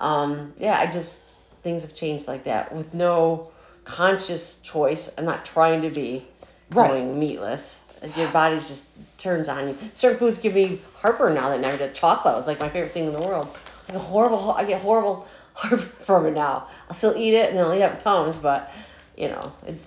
Um, 0.00 0.54
yeah, 0.58 0.78
I 0.78 0.86
just 0.86 1.44
things 1.62 1.82
have 1.82 1.94
changed 1.94 2.26
like 2.28 2.44
that 2.44 2.74
with 2.74 2.94
no 2.94 3.50
conscious 3.84 4.60
choice. 4.60 5.10
I'm 5.16 5.24
not 5.24 5.44
trying 5.44 5.82
to 5.82 5.90
be 5.90 6.26
Right. 6.70 6.88
going 6.88 7.18
meatless. 7.18 7.78
Your 8.16 8.28
body 8.28 8.56
just 8.56 8.86
turns 9.18 9.48
on 9.48 9.68
you. 9.68 9.78
Certain 9.92 10.18
foods 10.18 10.38
give 10.38 10.54
me 10.54 10.80
heartburn 10.94 11.34
now 11.34 11.50
that 11.50 11.60
never 11.60 11.76
did. 11.76 11.94
Chocolate 11.94 12.34
was 12.34 12.46
like 12.46 12.58
my 12.60 12.68
favorite 12.70 12.92
thing 12.92 13.06
in 13.06 13.12
the 13.12 13.20
world. 13.20 13.48
Like 13.88 13.96
a 13.96 14.00
horrible, 14.00 14.52
I 14.52 14.64
get 14.64 14.80
horrible 14.80 15.26
from 16.00 16.26
it 16.26 16.32
now. 16.32 16.68
I'll 16.88 16.94
still 16.94 17.16
eat 17.16 17.34
it 17.34 17.50
and 17.50 17.58
I'll 17.58 17.74
eat 17.74 17.82
up 17.82 18.00
Tums, 18.00 18.36
but 18.36 18.70
you 19.16 19.28
know, 19.28 19.52
it, 19.66 19.78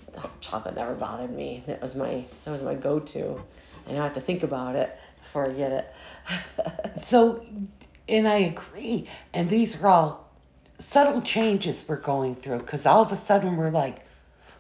chocolate 0.42 0.76
never 0.76 0.94
bothered 0.94 1.32
me. 1.32 1.64
That 1.68 1.82
was 1.82 1.96
my 1.96 2.24
that 2.46 2.52
was 2.52 2.62
my 2.62 2.76
go-to, 2.76 3.42
and 3.88 3.98
I 3.98 4.04
have 4.04 4.14
to 4.14 4.22
think 4.22 4.44
about 4.44 4.76
it 4.76 4.96
before 5.22 5.50
I 5.50 5.54
get 5.54 5.72
it. 5.72 5.94
So, 7.06 7.44
and 8.08 8.28
I 8.28 8.38
agree. 8.38 9.08
And 9.34 9.50
these 9.50 9.82
are 9.82 9.88
all 9.88 10.30
subtle 10.80 11.22
changes 11.22 11.84
we're 11.88 11.98
going 11.98 12.36
through 12.36 12.60
because 12.60 12.86
all 12.86 13.02
of 13.02 13.12
a 13.12 13.18
sudden 13.18 13.58
we're 13.58 13.72
like, 13.72 14.06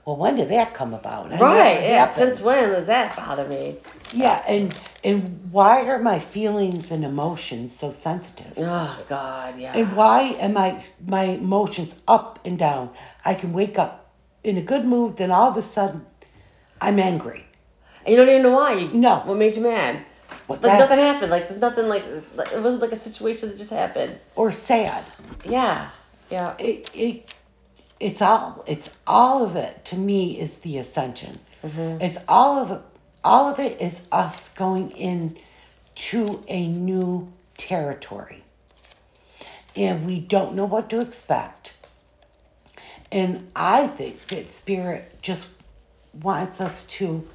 well, 0.05 0.17
when 0.17 0.35
did 0.35 0.49
that 0.49 0.73
come 0.73 0.93
about? 0.93 1.29
That 1.29 1.39
right? 1.41 1.81
Yeah. 1.81 2.09
Since 2.09 2.41
when 2.41 2.69
does 2.69 2.87
that 2.87 3.15
bother 3.15 3.47
me? 3.47 3.77
Yeah, 4.11 4.43
and 4.47 4.77
and 5.03 5.39
why 5.51 5.85
are 5.87 5.99
my 5.99 6.19
feelings 6.19 6.91
and 6.91 7.05
emotions 7.05 7.73
so 7.77 7.91
sensitive? 7.91 8.53
Oh 8.57 9.03
God, 9.07 9.57
yeah. 9.57 9.77
And 9.77 9.95
why 9.95 10.35
am 10.39 10.57
I 10.57 10.83
my 11.07 11.23
emotions 11.23 11.95
up 12.07 12.39
and 12.45 12.59
down? 12.59 12.89
I 13.23 13.33
can 13.33 13.53
wake 13.53 13.79
up 13.79 14.11
in 14.43 14.57
a 14.57 14.61
good 14.61 14.85
mood, 14.85 15.17
then 15.17 15.31
all 15.31 15.49
of 15.49 15.57
a 15.57 15.61
sudden 15.61 16.05
I'm 16.81 16.99
angry. 16.99 17.45
And 18.05 18.11
you 18.11 18.17
don't 18.17 18.27
even 18.29 18.43
know 18.43 18.51
why. 18.51 18.73
You, 18.73 18.89
No. 18.89 19.21
What 19.23 19.37
made 19.37 19.55
you 19.55 19.61
mad? 19.63 20.03
What 20.47 20.61
Like 20.61 20.73
that- 20.73 20.79
nothing 20.79 20.99
happened. 20.99 21.31
Like 21.31 21.47
there's 21.47 21.61
nothing 21.61 21.87
like 21.87 22.03
it 22.03 22.61
wasn't 22.61 22.81
like 22.81 22.91
a 22.91 22.97
situation 22.97 23.49
that 23.49 23.57
just 23.57 23.71
happened. 23.71 24.19
or 24.35 24.51
sad. 24.51 25.05
Yeah. 25.45 25.89
Yeah. 26.29 26.55
It 26.59 26.89
it 26.93 27.33
it's 27.99 28.21
all 28.21 28.63
it's 28.67 28.89
all 29.07 29.43
of 29.43 29.55
it 29.55 29.85
to 29.85 29.97
me 29.97 30.39
is 30.39 30.57
the 30.57 30.77
ascension. 30.79 31.39
hmm 31.61 31.97
It's 32.01 32.17
all 32.27 32.59
of 32.59 32.71
it. 32.71 32.81
All 33.23 33.49
of 33.51 33.59
it 33.59 33.81
is 33.81 34.01
us 34.11 34.49
going 34.49 34.91
in 34.91 35.37
to 35.95 36.43
a 36.47 36.67
new 36.67 37.31
territory, 37.57 38.43
and 39.75 40.05
we 40.05 40.19
don't 40.19 40.55
know 40.55 40.65
what 40.65 40.89
to 40.91 40.99
expect. 41.01 41.73
And 43.11 43.51
I 43.55 43.87
think 43.87 44.27
that 44.29 44.51
spirit 44.51 45.21
just 45.21 45.47
wants 46.13 46.59
us 46.61 46.83
to 46.85 47.27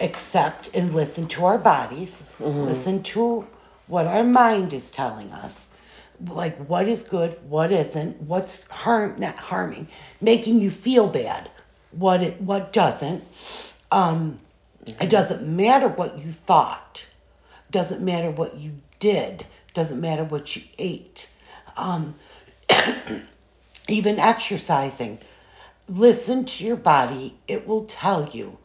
accept 0.00 0.70
and 0.74 0.94
listen 0.94 1.28
to 1.28 1.44
our 1.46 1.58
bodies, 1.58 2.14
Mhm. 2.40 2.64
listen 2.66 3.02
to 3.04 3.46
what 3.86 4.06
our 4.06 4.24
mind 4.24 4.72
is 4.72 4.90
telling 4.90 5.32
us, 5.32 5.63
like 6.28 6.56
what 6.68 6.88
is 6.88 7.02
good, 7.02 7.38
what 7.48 7.72
isn't, 7.72 8.20
what's 8.22 8.62
harm 8.68 9.16
not 9.18 9.36
harming, 9.36 9.88
making 10.20 10.60
you 10.60 10.70
feel 10.70 11.06
bad, 11.08 11.50
what 11.92 12.22
it 12.22 12.40
what 12.40 12.72
doesn't. 12.72 13.24
Um, 13.90 14.38
It 15.00 15.08
doesn't 15.08 15.42
matter 15.46 15.88
what 15.88 16.18
you 16.18 16.30
thought, 16.32 17.04
doesn't 17.70 18.02
matter 18.02 18.30
what 18.30 18.56
you 18.58 18.72
did, 18.98 19.46
doesn't 19.74 20.00
matter 20.00 20.24
what 20.24 20.54
you 20.56 20.62
ate. 20.78 21.28
Um, 21.76 22.14
even 23.88 24.18
exercising, 24.18 25.18
listen 25.88 26.44
to 26.44 26.64
your 26.64 26.76
body. 26.76 27.36
It 27.48 27.66
will 27.66 27.84
tell 27.86 28.28
you 28.28 28.58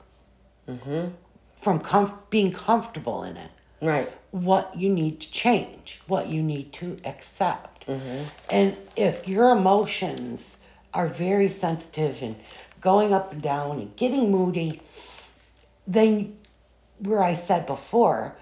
hmm 0.67 1.07
from 1.61 1.79
com- 1.79 2.17
being 2.29 2.51
comfortable 2.53 3.23
in 3.23 3.35
it 3.35 3.51
Right. 3.81 4.09
What 4.31 4.77
you 4.77 4.89
need 4.89 5.21
to 5.21 5.31
change, 5.31 6.01
what 6.07 6.27
you 6.27 6.41
need 6.41 6.73
to 6.73 6.97
accept. 7.05 7.85
hmm 7.85 8.23
And 8.49 8.77
if 8.95 9.27
your 9.27 9.49
emotions 9.51 10.55
are 10.93 11.07
very 11.07 11.49
sensitive 11.49 12.21
and 12.21 12.35
going 12.81 13.13
up 13.13 13.31
and 13.31 13.41
down 13.41 13.79
and 13.79 13.95
getting 13.95 14.31
moody, 14.31 14.81
then 15.87 16.37
where 16.99 17.21
I 17.21 17.35
said 17.35 17.65
before, 17.65 18.35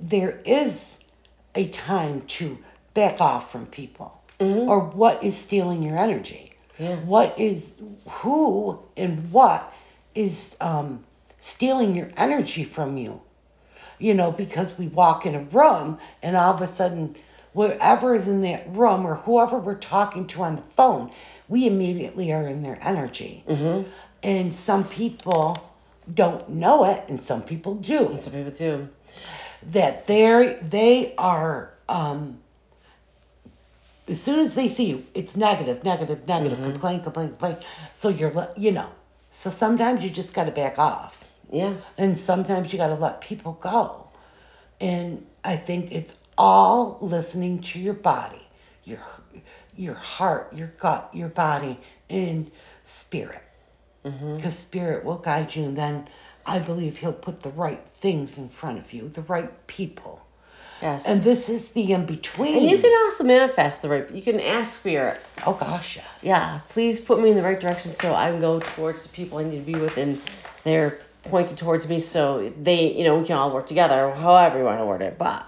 there 0.00 0.40
is 0.44 0.94
a 1.54 1.68
time 1.68 2.22
to 2.22 2.58
back 2.94 3.20
off 3.20 3.50
from 3.50 3.66
people 3.66 4.20
Mhm. 4.40 4.68
or 4.68 4.80
what 4.80 5.22
is 5.22 5.36
stealing 5.36 5.82
your 5.82 5.96
energy. 5.98 6.52
Yeah. 6.78 6.96
What 6.96 7.38
is 7.38 7.74
who 8.08 8.78
and 8.96 9.30
what 9.32 9.72
is 10.14 10.56
um, 10.60 11.04
stealing 11.38 11.94
your 11.94 12.10
energy 12.16 12.64
from 12.64 12.96
you? 12.96 13.20
You 14.02 14.14
know, 14.14 14.32
because 14.32 14.76
we 14.76 14.88
walk 14.88 15.26
in 15.26 15.36
a 15.36 15.40
room 15.44 15.98
and 16.22 16.36
all 16.36 16.52
of 16.54 16.60
a 16.60 16.74
sudden, 16.74 17.14
whatever 17.52 18.16
is 18.16 18.26
in 18.26 18.42
that 18.42 18.64
room 18.74 19.06
or 19.06 19.14
whoever 19.14 19.58
we're 19.58 19.76
talking 19.76 20.26
to 20.28 20.42
on 20.42 20.56
the 20.56 20.62
phone, 20.76 21.12
we 21.48 21.68
immediately 21.68 22.32
are 22.32 22.44
in 22.46 22.62
their 22.64 22.78
energy. 22.82 23.44
hmm 23.46 23.82
And 24.24 24.52
some 24.52 24.82
people 24.88 25.56
don't 26.12 26.48
know 26.48 26.84
it, 26.84 27.04
and 27.08 27.20
some 27.20 27.42
people 27.42 27.76
do. 27.76 28.08
And 28.08 28.20
some 28.20 28.32
people 28.32 28.50
do. 28.50 28.88
That 29.70 30.08
they 30.08 30.58
they 30.68 31.14
are 31.16 31.72
um, 31.88 32.38
as 34.08 34.20
soon 34.20 34.40
as 34.40 34.54
they 34.54 34.68
see 34.68 34.86
you, 34.86 35.06
it's 35.14 35.36
negative, 35.36 35.84
negative, 35.84 36.26
negative, 36.26 36.58
Mhm. 36.58 36.72
complain, 36.72 37.00
complain, 37.02 37.28
complain. 37.28 37.56
So 37.94 38.08
you're 38.08 38.48
you 38.56 38.72
know. 38.72 38.88
So 39.30 39.48
sometimes 39.48 40.02
you 40.02 40.10
just 40.10 40.34
got 40.34 40.44
to 40.46 40.50
back 40.52 40.78
off, 40.78 41.21
Yeah. 41.52 41.74
and 41.98 42.16
sometimes 42.16 42.72
you 42.72 42.78
got 42.78 42.88
to 42.88 42.94
let 42.94 43.20
people 43.20 43.52
go. 43.60 44.08
And 44.80 45.24
I 45.44 45.56
think 45.56 45.92
it's 45.92 46.14
all 46.38 46.98
listening 47.00 47.60
to 47.60 47.78
your 47.78 47.94
body, 47.94 48.42
your 48.84 49.00
your 49.76 49.94
heart, 49.94 50.52
your 50.54 50.72
gut, 50.80 51.10
your 51.12 51.28
body, 51.28 51.78
and 52.10 52.50
spirit 52.84 53.42
mm-hmm. 54.04 54.36
because 54.36 54.56
spirit 54.58 55.04
will 55.04 55.16
guide 55.16 55.54
you 55.54 55.64
and 55.64 55.76
then 55.76 56.06
i 56.46 56.58
believe 56.58 56.96
he'll 56.96 57.12
put 57.12 57.40
the 57.40 57.48
right 57.50 57.80
things 57.98 58.36
in 58.38 58.48
front 58.48 58.78
of 58.78 58.92
you 58.92 59.08
the 59.08 59.22
right 59.22 59.66
people 59.66 60.20
Yes. 60.82 61.06
and 61.06 61.22
this 61.22 61.48
is 61.48 61.68
the 61.68 61.92
in 61.92 62.06
between 62.06 62.56
And 62.56 62.68
you 62.70 62.78
can 62.78 62.92
also 63.04 63.22
manifest 63.22 63.82
the 63.82 63.88
right. 63.88 64.10
You 64.10 64.20
can 64.20 64.40
ask 64.40 64.74
spirit. 64.80 65.20
oh 65.46 65.52
gosh 65.52 65.94
yes 65.96 66.04
Yeah, 66.22 66.58
please 66.70 66.98
put 66.98 67.20
me 67.22 67.30
in 67.30 67.36
the 67.36 67.42
right 67.42 67.60
direction 67.60 67.92
so 67.92 68.12
I 68.12 68.32
can 68.32 68.40
go 68.40 68.58
towards 68.58 69.04
the 69.04 69.10
people 69.10 69.38
I 69.38 69.44
need 69.44 69.64
to 69.64 69.72
be 69.72 69.78
with, 69.78 69.96
and 69.96 70.20
they're 70.64 70.98
pointed 71.24 71.58
towards 71.58 71.88
me 71.88 72.00
so 72.00 72.52
they, 72.60 72.92
you 72.92 73.04
know, 73.04 73.18
we 73.18 73.26
can 73.26 73.36
all 73.36 73.52
work 73.54 73.66
together, 73.66 74.10
however 74.12 74.58
you 74.58 74.64
want 74.64 74.80
to 74.80 74.86
word 74.86 75.02
it. 75.02 75.18
But 75.18 75.46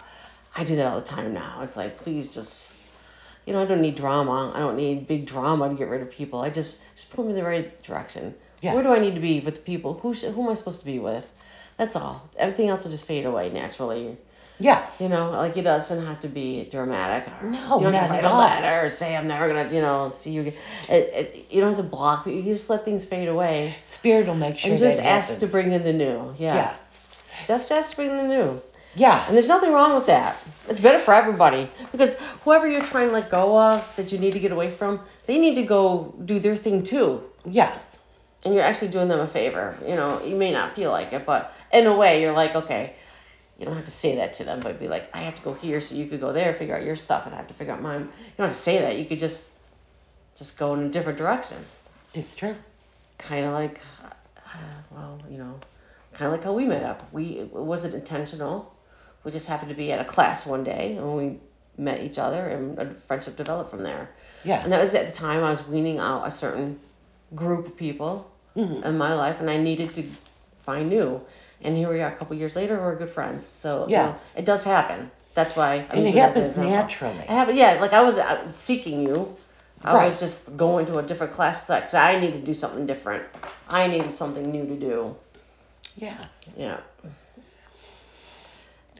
I 0.54 0.64
do 0.64 0.76
that 0.76 0.86
all 0.86 1.00
the 1.00 1.06
time 1.06 1.34
now. 1.34 1.60
It's 1.62 1.76
like, 1.76 1.98
please 1.98 2.32
just, 2.32 2.74
you 3.44 3.52
know, 3.52 3.62
I 3.62 3.66
don't 3.66 3.80
need 3.80 3.96
drama. 3.96 4.52
I 4.54 4.60
don't 4.60 4.76
need 4.76 5.08
big 5.08 5.26
drama 5.26 5.68
to 5.68 5.74
get 5.74 5.88
rid 5.88 6.02
of 6.02 6.10
people. 6.10 6.40
I 6.40 6.50
just, 6.50 6.80
just 6.94 7.12
put 7.12 7.24
me 7.24 7.32
in 7.32 7.36
the 7.36 7.44
right 7.44 7.82
direction. 7.82 8.34
Yeah. 8.60 8.74
Where 8.74 8.82
do 8.82 8.90
I 8.90 8.98
need 8.98 9.14
to 9.14 9.20
be 9.20 9.40
with 9.40 9.56
the 9.56 9.60
people? 9.60 9.94
Who, 9.94 10.14
sh- 10.14 10.24
who 10.24 10.44
am 10.44 10.48
I 10.48 10.54
supposed 10.54 10.80
to 10.80 10.86
be 10.86 10.98
with? 10.98 11.26
That's 11.76 11.96
all. 11.96 12.28
Everything 12.36 12.68
else 12.68 12.84
will 12.84 12.92
just 12.92 13.06
fade 13.06 13.26
away 13.26 13.50
naturally. 13.50 14.16
Yes 14.58 15.00
You 15.00 15.08
know, 15.08 15.30
like 15.30 15.56
it 15.56 15.62
doesn't 15.62 16.06
have 16.06 16.20
to 16.20 16.28
be 16.28 16.68
dramatic. 16.70 17.32
Or 17.42 17.46
No, 17.48 17.76
you 17.78 17.84
don't 17.84 17.94
have 17.94 18.08
to 18.08 18.14
write 18.14 18.24
a 18.24 18.36
letter 18.36 18.86
or 18.86 18.90
say 18.90 19.16
I'm 19.16 19.26
never 19.26 19.48
gonna, 19.48 19.72
you 19.72 19.80
know, 19.80 20.10
see 20.14 20.30
you. 20.32 20.42
It, 20.42 20.54
it, 20.88 21.46
you 21.50 21.60
don't 21.60 21.70
have 21.74 21.78
to 21.84 21.90
block. 21.90 22.26
You 22.26 22.42
just 22.42 22.70
let 22.70 22.84
things 22.84 23.04
fade 23.04 23.28
away 23.28 23.74
spirit 23.84 24.26
will 24.26 24.34
make 24.34 24.58
sure 24.58 24.70
and 24.70 24.78
just 24.78 25.00
ask 25.00 25.28
happens. 25.28 25.40
to 25.40 25.46
bring 25.46 25.72
in 25.72 25.82
the 25.82 25.92
new. 25.92 26.34
Yeah. 26.38 26.54
yes 26.54 27.00
Just 27.46 27.70
ask 27.72 27.90
to 27.90 27.96
bring 27.96 28.10
in 28.10 28.16
the 28.16 28.28
new. 28.36 28.60
yeah 28.94 29.26
And 29.26 29.36
there's 29.36 29.48
nothing 29.48 29.72
wrong 29.72 29.94
with 29.96 30.06
that. 30.06 30.36
It's 30.68 30.80
better 30.80 31.00
for 31.00 31.12
everybody 31.14 31.68
because 31.92 32.14
whoever 32.44 32.66
you're 32.68 32.82
trying 32.82 33.08
to 33.08 33.12
let 33.12 33.30
go 33.30 33.58
of 33.58 33.96
that 33.96 34.12
you 34.12 34.18
need 34.18 34.32
to 34.32 34.40
get 34.40 34.52
away 34.52 34.70
from, 34.70 35.00
they 35.26 35.38
need 35.38 35.56
to 35.56 35.62
go 35.64 36.14
do 36.24 36.38
their 36.38 36.56
thing 36.56 36.82
too. 36.82 37.22
yes 37.44 37.96
And 38.44 38.54
you're 38.54 38.62
actually 38.62 38.88
doing 38.92 39.08
them 39.08 39.20
a 39.20 39.26
favor. 39.26 39.76
You 39.82 39.96
know, 39.96 40.22
you 40.24 40.36
may 40.36 40.52
not 40.52 40.74
feel 40.76 40.90
like 40.90 41.12
it, 41.12 41.24
but 41.26 41.52
in 41.72 41.86
a 41.86 41.96
way, 41.96 42.20
you're 42.22 42.32
like, 42.32 42.54
okay, 42.54 42.94
you 43.58 43.64
don't 43.66 43.76
have 43.76 43.84
to 43.84 43.90
say 43.90 44.16
that 44.16 44.34
to 44.34 44.44
them, 44.44 44.60
but 44.60 44.80
be 44.80 44.88
like, 44.88 45.08
I 45.14 45.18
have 45.18 45.36
to 45.36 45.42
go 45.42 45.54
here 45.54 45.80
so 45.80 45.94
you 45.94 46.06
could 46.06 46.20
go 46.20 46.32
there, 46.32 46.54
figure 46.54 46.76
out 46.76 46.84
your 46.84 46.96
stuff, 46.96 47.26
and 47.26 47.34
I 47.34 47.38
have 47.38 47.48
to 47.48 47.54
figure 47.54 47.72
out 47.72 47.80
mine. 47.82 48.00
You 48.02 48.32
don't 48.36 48.48
have 48.48 48.56
to 48.56 48.62
say 48.62 48.80
that. 48.80 48.98
You 48.98 49.04
could 49.04 49.18
just, 49.20 49.48
just 50.36 50.58
go 50.58 50.74
in 50.74 50.86
a 50.86 50.88
different 50.88 51.18
direction. 51.18 51.58
it's 52.14 52.34
true 52.34 52.56
Kind 53.18 53.44
of 53.46 53.52
like, 53.52 53.80
uh, 54.04 54.58
well, 54.90 55.20
you 55.30 55.38
know, 55.38 55.54
kind 56.14 56.26
of 56.26 56.32
like 56.32 56.42
how 56.44 56.52
we 56.52 56.64
met 56.64 56.82
up. 56.82 57.08
We 57.12 57.24
it 57.38 57.52
wasn't 57.52 57.94
intentional. 57.94 58.74
We 59.22 59.30
just 59.30 59.46
happened 59.48 59.70
to 59.70 59.76
be 59.76 59.92
at 59.92 60.00
a 60.00 60.04
class 60.04 60.44
one 60.44 60.64
day, 60.64 60.96
and 60.96 61.16
we 61.16 61.38
met 61.78 62.02
each 62.02 62.18
other, 62.18 62.46
and 62.48 62.78
a 62.78 62.92
friendship 63.06 63.36
developed 63.36 63.70
from 63.70 63.82
there. 63.84 64.10
yes 64.44 64.64
And 64.64 64.72
that 64.72 64.80
was 64.80 64.94
at 64.94 65.06
the 65.08 65.14
time 65.14 65.44
I 65.44 65.50
was 65.50 65.66
weaning 65.66 65.98
out 65.98 66.26
a 66.26 66.30
certain 66.30 66.78
group 67.34 67.66
of 67.66 67.76
people 67.76 68.30
Mhm. 68.56 68.84
in 68.84 68.98
my 68.98 69.14
life, 69.14 69.38
and 69.40 69.48
I 69.48 69.58
needed 69.58 69.94
to 69.94 70.02
find 70.64 70.88
new. 70.88 71.20
And 71.64 71.76
here 71.76 71.88
we 71.88 72.00
are, 72.02 72.08
a 72.08 72.16
couple 72.16 72.36
years 72.36 72.56
later, 72.56 72.78
we're 72.78 72.96
good 72.96 73.10
friends. 73.10 73.44
So 73.46 73.86
you 73.88 73.96
know, 73.96 74.14
it 74.36 74.44
does 74.44 74.64
happen. 74.64 75.10
That's 75.34 75.56
why. 75.56 75.86
And 75.90 76.06
it 76.06 76.14
using 76.14 76.20
that 76.20 76.36
as 76.36 76.36
an 76.36 76.44
happens 76.44 76.56
naturally 76.58 77.18
It 77.18 77.28
happened, 77.28 77.58
yeah. 77.58 77.78
Like 77.80 77.92
I 77.92 78.02
was 78.02 78.20
seeking 78.54 79.02
you. 79.02 79.34
I 79.84 79.94
Right. 79.94 80.06
was 80.06 80.20
just 80.20 80.56
going 80.56 80.86
to 80.86 80.98
a 80.98 81.02
different 81.02 81.32
class 81.34 81.66
because 81.66 81.94
I 81.94 82.18
needed 82.20 82.40
to 82.40 82.46
do 82.46 82.54
something 82.54 82.86
different. 82.86 83.24
I 83.68 83.86
needed 83.88 84.14
something 84.14 84.50
new 84.50 84.66
to 84.66 84.76
do. 84.76 85.16
Yeah. 85.96 86.16
Yeah. 86.56 86.80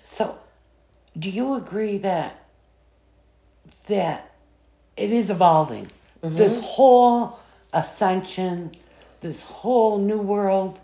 So, 0.03 0.39
do 1.19 1.31
you 1.31 1.55
agree 1.55 1.99
that 1.99 2.37
that 3.87 4.31
it 4.97 5.11
is 5.11 5.31
evolving? 5.31 5.91
Mhm. 6.23 6.37
This 6.37 6.57
whole 6.63 7.39
ascension, 7.73 8.73
this 9.21 9.43
whole 9.43 9.99
new 9.99 10.19
world. 10.19 10.81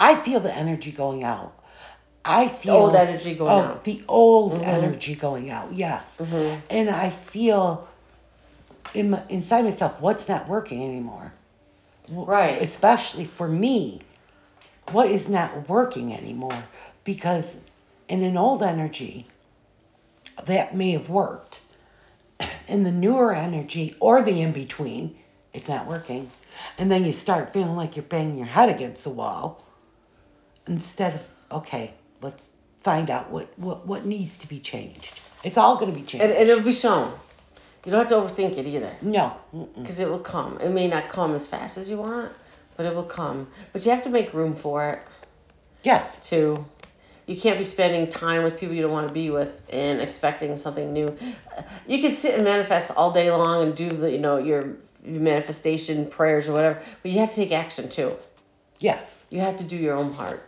I 0.00 0.16
feel 0.16 0.40
the 0.40 0.54
energy 0.56 0.92
going 0.92 1.24
out. 1.24 1.52
I 2.24 2.48
feel 2.48 2.74
old 2.74 2.94
energy 2.96 3.34
going 3.34 3.50
oh, 3.50 3.60
out. 3.60 3.84
The 3.84 4.02
old 4.08 4.58
Mhm. 4.58 4.66
energy 4.66 5.14
going 5.14 5.50
out. 5.50 5.74
Yes. 5.74 6.16
hmm 6.16 6.54
And 6.70 6.88
I 6.88 7.10
feel 7.10 7.86
in 8.94 9.10
my, 9.10 9.22
inside 9.28 9.64
myself, 9.64 10.00
what's 10.00 10.26
not 10.26 10.48
working 10.48 10.82
anymore? 10.84 11.32
Right. 12.08 12.60
Especially 12.62 13.26
for 13.26 13.46
me, 13.46 14.00
what 14.90 15.06
is 15.10 15.28
not 15.28 15.68
working 15.68 16.14
anymore? 16.14 16.64
Because 17.04 17.54
in 18.08 18.22
an 18.22 18.36
old 18.36 18.62
energy, 18.62 19.26
that 20.46 20.74
may 20.74 20.92
have 20.92 21.10
worked. 21.10 21.60
In 22.68 22.84
the 22.84 22.92
newer 22.92 23.34
energy 23.34 23.94
or 24.00 24.22
the 24.22 24.40
in 24.40 24.52
between, 24.52 25.18
it's 25.52 25.68
not 25.68 25.86
working. 25.86 26.30
And 26.78 26.90
then 26.90 27.04
you 27.04 27.12
start 27.12 27.52
feeling 27.52 27.76
like 27.76 27.96
you're 27.96 28.04
banging 28.04 28.38
your 28.38 28.46
head 28.46 28.68
against 28.70 29.04
the 29.04 29.10
wall 29.10 29.62
instead 30.70 31.14
of, 31.14 31.28
okay, 31.52 31.92
let's 32.22 32.44
find 32.82 33.10
out 33.10 33.30
what, 33.30 33.52
what, 33.58 33.86
what 33.86 34.06
needs 34.06 34.38
to 34.38 34.48
be 34.48 34.58
changed. 34.60 35.20
It's 35.44 35.58
all 35.58 35.76
going 35.76 35.92
to 35.92 35.98
be 35.98 36.06
changed. 36.06 36.24
And, 36.24 36.32
and 36.32 36.48
it'll 36.48 36.64
be 36.64 36.72
shown. 36.72 37.12
You 37.84 37.92
don't 37.92 38.00
have 38.00 38.08
to 38.08 38.14
overthink 38.14 38.56
it 38.56 38.66
either. 38.66 38.94
No. 39.02 39.34
Because 39.76 39.98
it 40.00 40.08
will 40.08 40.18
come. 40.18 40.58
It 40.60 40.70
may 40.70 40.86
not 40.86 41.08
come 41.08 41.34
as 41.34 41.46
fast 41.46 41.76
as 41.76 41.90
you 41.90 41.96
want, 41.96 42.32
but 42.76 42.86
it 42.86 42.94
will 42.94 43.04
come. 43.04 43.48
But 43.72 43.84
you 43.84 43.90
have 43.90 44.04
to 44.04 44.10
make 44.10 44.32
room 44.32 44.54
for 44.54 44.90
it 44.90 45.02
Yes. 45.82 46.28
too. 46.28 46.64
You 47.26 47.40
can't 47.40 47.58
be 47.58 47.64
spending 47.64 48.08
time 48.08 48.42
with 48.44 48.58
people 48.58 48.74
you 48.74 48.82
don't 48.82 48.92
want 48.92 49.08
to 49.08 49.14
be 49.14 49.30
with 49.30 49.62
and 49.70 50.00
expecting 50.00 50.56
something 50.56 50.92
new. 50.92 51.16
You 51.86 52.00
can 52.00 52.14
sit 52.16 52.34
and 52.34 52.44
manifest 52.44 52.90
all 52.96 53.12
day 53.12 53.30
long 53.30 53.62
and 53.68 53.74
do 53.76 53.88
the, 53.90 54.10
you 54.10 54.18
know, 54.18 54.38
your, 54.38 54.76
your 55.04 55.20
manifestation 55.20 56.06
prayers 56.08 56.48
or 56.48 56.52
whatever, 56.52 56.82
but 57.02 57.10
you 57.10 57.20
have 57.20 57.30
to 57.30 57.36
take 57.36 57.52
action 57.52 57.88
too. 57.88 58.14
Yes. 58.78 59.24
You 59.30 59.40
have 59.40 59.56
to 59.58 59.64
do 59.64 59.76
your 59.76 59.94
own 59.96 60.12
part. 60.12 60.42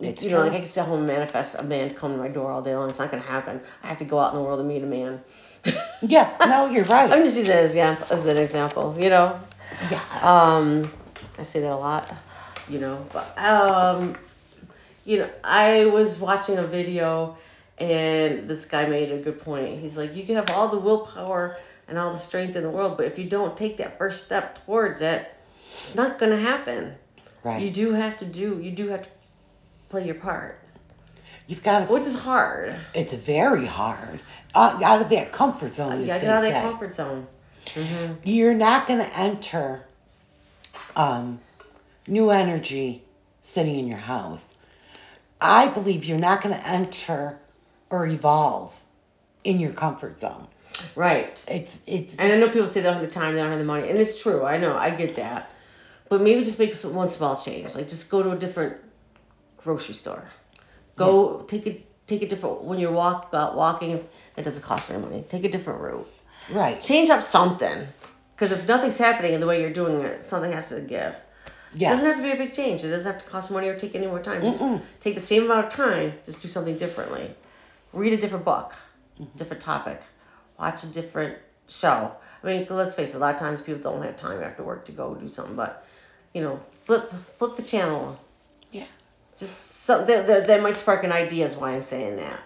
It's 0.00 0.22
you 0.22 0.30
know, 0.30 0.36
true. 0.36 0.44
like 0.44 0.52
I 0.54 0.60
can 0.60 0.68
sit 0.68 0.84
home 0.84 0.98
and 0.98 1.06
manifest 1.06 1.56
a 1.58 1.62
man 1.62 1.90
to 1.90 1.94
come 1.94 2.12
to 2.12 2.18
my 2.18 2.28
door 2.28 2.50
all 2.50 2.62
day 2.62 2.74
long. 2.74 2.88
It's 2.88 2.98
not 2.98 3.10
going 3.10 3.22
to 3.22 3.28
happen. 3.28 3.60
I 3.82 3.88
have 3.88 3.98
to 3.98 4.04
go 4.04 4.18
out 4.18 4.32
in 4.32 4.38
the 4.38 4.44
world 4.44 4.58
and 4.60 4.68
meet 4.68 4.82
a 4.82 4.86
man. 4.86 5.20
Yeah. 6.02 6.34
No, 6.40 6.66
you're 6.66 6.84
right. 6.84 7.10
I'm 7.12 7.22
just 7.22 7.36
using 7.36 7.52
that 7.52 7.64
as, 7.64 7.74
yeah, 7.74 8.02
as 8.10 8.26
an 8.26 8.38
example, 8.38 8.96
you 8.98 9.10
know. 9.10 9.38
yeah. 9.90 10.00
Um, 10.22 10.90
I 11.38 11.42
say 11.42 11.60
that 11.60 11.72
a 11.72 11.76
lot, 11.76 12.10
you 12.70 12.78
know. 12.78 13.06
But 13.12 13.38
um, 13.38 14.16
you 15.04 15.18
know, 15.18 15.28
I 15.44 15.84
was 15.84 16.18
watching 16.18 16.56
a 16.56 16.66
video, 16.66 17.36
and 17.76 18.48
this 18.48 18.64
guy 18.64 18.86
made 18.86 19.12
a 19.12 19.18
good 19.18 19.42
point. 19.42 19.78
He's 19.78 19.98
like, 19.98 20.14
you 20.14 20.24
can 20.24 20.36
have 20.36 20.50
all 20.50 20.68
the 20.68 20.78
willpower 20.78 21.58
and 21.86 21.98
all 21.98 22.12
the 22.12 22.18
strength 22.18 22.56
in 22.56 22.62
the 22.62 22.70
world, 22.70 22.96
but 22.96 23.04
if 23.04 23.18
you 23.18 23.28
don't 23.28 23.54
take 23.54 23.76
that 23.76 23.98
first 23.98 24.24
step 24.24 24.64
towards 24.64 25.02
it, 25.02 25.30
it's 25.70 25.94
not 25.94 26.18
gonna 26.18 26.40
happen. 26.40 26.94
right. 27.44 27.60
You 27.62 27.70
do 27.70 27.92
have 27.92 28.16
to 28.18 28.24
do. 28.24 28.58
You 28.62 28.70
do 28.70 28.88
have 28.88 29.02
to 29.02 29.08
play 29.90 30.06
your 30.06 30.14
part, 30.14 30.58
You've 31.46 31.62
got 31.62 31.86
to. 31.86 31.92
which 31.92 32.06
is 32.06 32.18
hard. 32.18 32.76
It's 32.94 33.12
very 33.12 33.66
hard. 33.66 34.20
Uh, 34.54 34.80
out 34.84 35.02
of 35.02 35.10
that 35.10 35.32
comfort 35.32 35.74
zone. 35.74 35.98
You 35.98 36.02
as 36.02 36.06
gotta 36.06 36.20
they 36.20 36.26
get 36.26 36.30
out 36.34 36.44
of 36.44 36.52
that 36.52 36.62
comfort 36.62 36.94
zone. 36.94 37.26
hmm 37.74 38.12
You're 38.24 38.54
not 38.54 38.86
going 38.86 39.00
to 39.00 39.16
enter 39.18 39.84
um, 40.96 41.40
new 42.06 42.30
energy 42.30 43.02
sitting 43.44 43.78
in 43.78 43.86
your 43.88 43.98
house. 43.98 44.44
I 45.40 45.68
believe 45.68 46.04
you're 46.04 46.18
not 46.18 46.42
going 46.42 46.54
to 46.54 46.66
enter 46.66 47.38
or 47.90 48.06
evolve 48.06 48.74
in 49.44 49.58
your 49.58 49.72
comfort 49.72 50.18
zone. 50.18 50.46
Right. 50.94 51.42
It's 51.48 51.80
it's 51.86 52.16
And 52.16 52.32
I 52.32 52.38
know 52.38 52.48
people 52.48 52.68
say 52.68 52.80
they 52.80 52.84
don't 52.84 52.94
have 52.94 53.02
the 53.02 53.10
time, 53.10 53.34
they 53.34 53.40
don't 53.40 53.50
have 53.50 53.58
the 53.58 53.64
money, 53.64 53.88
and 53.88 53.98
it's 53.98 54.20
true. 54.22 54.44
I 54.44 54.56
know, 54.56 54.76
I 54.76 54.90
get 54.90 55.16
that. 55.16 55.50
But 56.08 56.20
maybe 56.22 56.44
just 56.44 56.58
make 56.58 56.76
one 56.76 57.08
small 57.08 57.36
change, 57.36 57.74
like 57.74 57.88
just 57.88 58.10
go 58.10 58.22
to 58.22 58.30
a 58.32 58.36
different 58.36 58.76
grocery 59.62 59.94
store. 59.94 60.24
Go 60.96 61.42
take 61.48 61.66
a 61.66 61.84
take 62.06 62.22
a 62.22 62.28
different 62.28 62.62
when 62.64 62.78
you're 62.78 62.92
walk 62.92 63.30
out 63.32 63.56
walking. 63.56 64.06
That 64.36 64.44
doesn't 64.44 64.62
cost 64.62 64.90
any 64.90 65.02
money. 65.02 65.24
Take 65.28 65.44
a 65.44 65.50
different 65.50 65.80
route. 65.80 66.08
right. 66.50 66.80
Change 66.80 67.10
up 67.10 67.22
something, 67.22 67.86
because 68.34 68.52
if 68.52 68.66
nothing's 68.68 68.98
happening 68.98 69.32
in 69.34 69.40
the 69.40 69.46
way 69.46 69.60
you're 69.60 69.72
doing 69.72 70.00
it, 70.00 70.22
something 70.24 70.52
has 70.52 70.68
to 70.68 70.80
give. 70.80 71.14
It 71.72 71.80
Yeah. 71.82 71.90
doesn't 71.90 72.06
have 72.06 72.16
to 72.16 72.22
be 72.22 72.30
a 72.32 72.36
big 72.36 72.52
change. 72.52 72.82
It 72.84 72.90
doesn't 72.90 73.10
have 73.12 73.22
to 73.22 73.28
cost 73.30 73.50
money 73.50 73.68
or 73.68 73.78
take 73.78 73.94
any 73.94 74.06
more 74.06 74.20
time. 74.20 74.42
Just 74.42 74.60
Mm-mm. 74.60 74.80
take 75.00 75.14
the 75.14 75.20
same 75.20 75.44
amount 75.44 75.66
of 75.66 75.72
time, 75.72 76.14
just 76.24 76.42
do 76.42 76.48
something 76.48 76.76
differently. 76.78 77.34
Read 77.92 78.12
a 78.12 78.16
different 78.16 78.44
book, 78.44 78.72
Mm-hmm. 79.20 79.36
different 79.38 79.62
topic. 79.62 80.00
Watch 80.58 80.84
a 80.84 80.88
different 80.88 81.36
show. 81.68 82.12
I 82.42 82.46
mean, 82.46 82.66
let's 82.70 82.94
face 82.94 83.14
it. 83.14 83.16
A 83.16 83.20
lot 83.20 83.34
of 83.34 83.40
times 83.40 83.60
people 83.60 83.82
don't 83.82 84.02
have 84.02 84.16
time 84.16 84.42
after 84.42 84.62
work 84.62 84.84
to 84.86 84.92
go 84.92 85.14
do 85.14 85.28
something, 85.28 85.56
but 85.56 85.84
you 86.34 86.42
know, 86.42 86.58
flip 86.84 87.12
flip 87.38 87.56
the 87.56 87.62
channel. 87.62 88.18
Yeah. 88.72 88.84
Just 89.40 89.82
something 89.84 90.06
that, 90.06 90.26
that, 90.26 90.46
that 90.46 90.62
might 90.62 90.76
spark 90.76 91.02
an 91.02 91.12
idea. 91.12 91.44
Is 91.46 91.56
why 91.56 91.72
I'm 91.72 91.82
saying 91.82 92.16
that. 92.16 92.40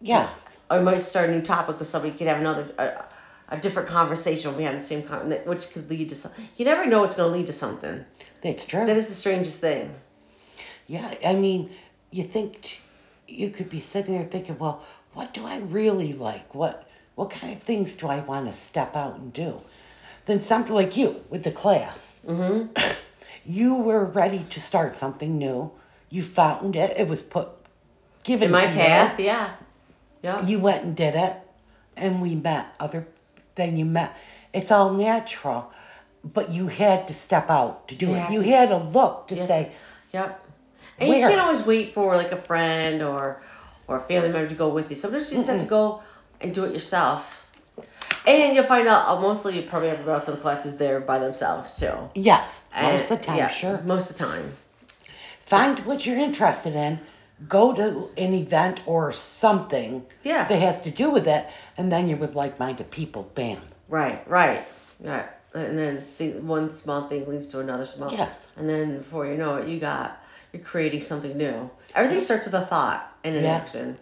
Yes. 0.00 0.44
Or 0.70 0.78
you 0.78 0.82
might 0.82 0.98
start 0.98 1.30
a 1.30 1.32
new 1.32 1.42
topic 1.42 1.78
with 1.78 1.88
somebody. 1.88 2.12
You 2.12 2.18
could 2.18 2.26
have 2.26 2.38
another 2.40 2.68
a, 2.78 3.04
a 3.54 3.60
different 3.60 3.88
conversation. 3.88 4.56
We 4.56 4.64
have 4.64 4.74
the 4.74 4.80
same 4.80 5.02
con, 5.04 5.30
which 5.44 5.70
could 5.70 5.88
lead 5.88 6.08
to 6.08 6.16
some. 6.16 6.32
You 6.56 6.64
never 6.64 6.86
know 6.86 7.00
what's 7.00 7.14
going 7.14 7.30
to 7.30 7.36
lead 7.38 7.46
to 7.46 7.52
something. 7.52 8.04
That's 8.42 8.64
true. 8.64 8.84
That 8.84 8.96
is 8.96 9.08
the 9.08 9.14
strangest 9.14 9.60
thing. 9.60 9.94
Yeah, 10.86 11.14
I 11.24 11.34
mean, 11.34 11.70
you 12.10 12.24
think 12.24 12.80
you 13.28 13.50
could 13.50 13.68
be 13.68 13.80
sitting 13.80 14.14
there 14.14 14.24
thinking, 14.24 14.58
well, 14.58 14.82
what 15.12 15.34
do 15.34 15.44
I 15.44 15.58
really 15.58 16.14
like? 16.14 16.54
What 16.54 16.88
what 17.14 17.30
kind 17.30 17.52
of 17.52 17.62
things 17.62 17.94
do 17.94 18.08
I 18.08 18.20
want 18.20 18.46
to 18.46 18.52
step 18.52 18.96
out 18.96 19.16
and 19.18 19.32
do? 19.32 19.60
Then 20.26 20.40
something 20.40 20.74
like 20.74 20.96
you 20.96 21.22
with 21.30 21.44
the 21.44 21.52
class, 21.52 22.08
Mm-hmm. 22.26 22.90
you 23.44 23.74
were 23.74 24.04
ready 24.04 24.44
to 24.50 24.60
start 24.60 24.94
something 24.94 25.38
new. 25.38 25.70
You 26.10 26.22
found 26.22 26.76
it. 26.76 26.96
It 26.98 27.06
was 27.08 27.22
put 27.22 27.48
given 28.24 28.46
In 28.46 28.52
my 28.52 28.66
path, 28.66 29.18
you. 29.18 29.26
yeah. 29.26 29.50
Yeah. 30.22 30.44
You 30.46 30.58
went 30.58 30.84
and 30.84 30.96
did 30.96 31.14
it, 31.14 31.34
and 31.96 32.20
we 32.22 32.34
met 32.34 32.66
other. 32.80 33.06
Then 33.54 33.76
you 33.76 33.84
met. 33.84 34.16
It's 34.52 34.70
all 34.72 34.92
natural, 34.92 35.70
but 36.24 36.50
you 36.50 36.66
had 36.66 37.08
to 37.08 37.14
step 37.14 37.50
out 37.50 37.88
to 37.88 37.94
do 37.94 38.06
You 38.06 38.14
it. 38.14 38.30
You 38.32 38.40
had 38.40 38.70
to 38.70 38.78
look 38.78 39.28
to 39.28 39.36
say, 39.46 39.72
Yep. 40.12 40.44
And 41.00 41.08
you 41.10 41.16
can't 41.16 41.40
always 41.40 41.64
wait 41.64 41.94
for 41.94 42.16
like 42.16 42.32
a 42.32 42.40
friend 42.42 43.02
or 43.02 43.40
or 43.86 43.96
a 43.98 44.00
family 44.00 44.28
member 44.30 44.48
to 44.48 44.54
go 44.54 44.68
with 44.70 44.90
you. 44.90 44.96
Sometimes 44.96 45.30
you 45.30 45.38
just 45.38 45.48
have 45.50 45.60
to 45.60 45.66
go 45.66 46.02
and 46.40 46.54
do 46.54 46.64
it 46.64 46.74
yourself. 46.74 47.44
And 48.26 48.54
you'll 48.56 48.66
find 48.66 48.88
out 48.88 49.08
uh, 49.08 49.20
mostly 49.20 49.56
you 49.56 49.68
probably 49.68 49.88
everybody 49.90 50.12
else 50.18 50.28
in 50.28 50.34
the 50.34 50.40
class 50.40 50.66
is 50.66 50.76
there 50.76 51.00
by 51.00 51.18
themselves 51.18 51.78
too. 51.78 51.92
yes, 52.14 52.64
And- 52.74 52.92
most 52.96 53.10
of 53.10 53.18
the 53.18 53.24
time, 53.24 53.36
yeah, 53.38 53.48
sure. 53.50 53.80
Most 53.84 54.10
of 54.10 54.18
the 54.18 54.24
time. 54.24 54.52
Find 55.48 55.78
what 55.86 56.04
you're 56.04 56.18
interested 56.18 56.74
in. 56.74 57.00
Go 57.48 57.72
to 57.72 58.10
an 58.18 58.34
event 58.34 58.80
or 58.84 59.12
something 59.12 60.04
Yeah. 60.22 60.46
that 60.46 60.60
has 60.60 60.82
to 60.82 60.90
do 60.90 61.08
with 61.08 61.26
it, 61.26 61.46
and 61.78 61.90
then 61.90 62.06
you're 62.06 62.18
with 62.18 62.34
like-minded 62.34 62.90
people. 62.90 63.22
Bam. 63.34 63.62
Right, 63.88 64.20
right. 64.28 64.66
Yeah. 65.02 65.24
And 65.54 65.78
then 65.78 66.04
th- 66.18 66.34
one 66.42 66.70
small 66.74 67.08
thing 67.08 67.26
leads 67.26 67.48
to 67.48 67.60
another 67.60 67.86
small. 67.86 68.12
Yes. 68.12 68.36
And 68.58 68.68
then 68.68 68.98
before 68.98 69.24
you 69.24 69.38
know 69.38 69.56
it, 69.56 69.68
you 69.68 69.80
got 69.80 70.20
you're 70.52 70.62
creating 70.62 71.00
something 71.00 71.34
new. 71.36 71.70
Everything 71.94 72.20
starts 72.20 72.44
with 72.44 72.54
a 72.54 72.66
thought 72.66 73.10
and 73.24 73.34
an 73.34 73.44
Yeah. 73.44 73.54
action. 73.56 73.96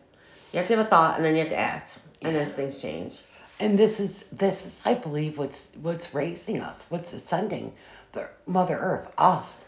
You 0.53 0.59
have 0.59 0.67
to 0.69 0.77
have 0.77 0.87
a 0.87 0.89
thought 0.91 1.17
and 1.17 1.25
then 1.25 1.35
you 1.35 1.41
have 1.41 1.51
to 1.51 1.59
act, 1.59 1.99
and 2.23 2.35
then 2.35 2.51
things 2.55 2.83
change. 2.83 3.21
And 3.61 3.79
this 3.79 4.01
is 4.01 4.25
this 4.33 4.67
is, 4.67 4.81
I 4.85 4.95
believe, 4.95 5.39
what's 5.39 5.63
what's 5.81 6.13
raising 6.13 6.61
us, 6.61 6.85
what's 6.89 7.13
ascending 7.13 7.73
the 8.13 8.29
Mother 8.47 8.77
Earth, 8.77 9.13
us, 9.17 9.65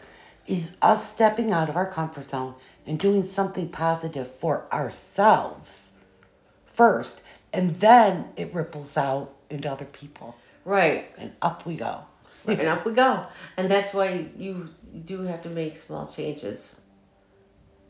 is 0.49 0.73
us 0.81 1.07
stepping 1.07 1.51
out 1.51 1.69
of 1.69 1.77
our 1.77 1.85
comfort 1.89 2.27
zone 2.29 2.55
and 2.87 2.99
doing 2.99 3.23
something 3.23 3.69
positive 3.69 4.33
for 4.35 4.65
ourselves 4.71 5.69
first, 6.73 7.21
and 7.53 7.75
then 7.75 8.29
it 8.37 8.53
ripples 8.53 8.95
out 8.97 9.33
into 9.49 9.69
other 9.71 9.85
people, 9.85 10.35
Right. 10.65 11.11
and 11.17 11.31
up 11.41 11.65
we 11.65 11.75
go. 11.75 11.99
and 12.47 12.61
up 12.67 12.85
we 12.85 12.93
go. 12.93 13.25
And 13.57 13.69
that's 13.69 13.93
why 13.93 14.25
you, 14.37 14.69
do 15.05 15.21
have 15.23 15.43
to 15.43 15.49
make 15.49 15.77
small 15.77 16.07
changes. 16.07 16.79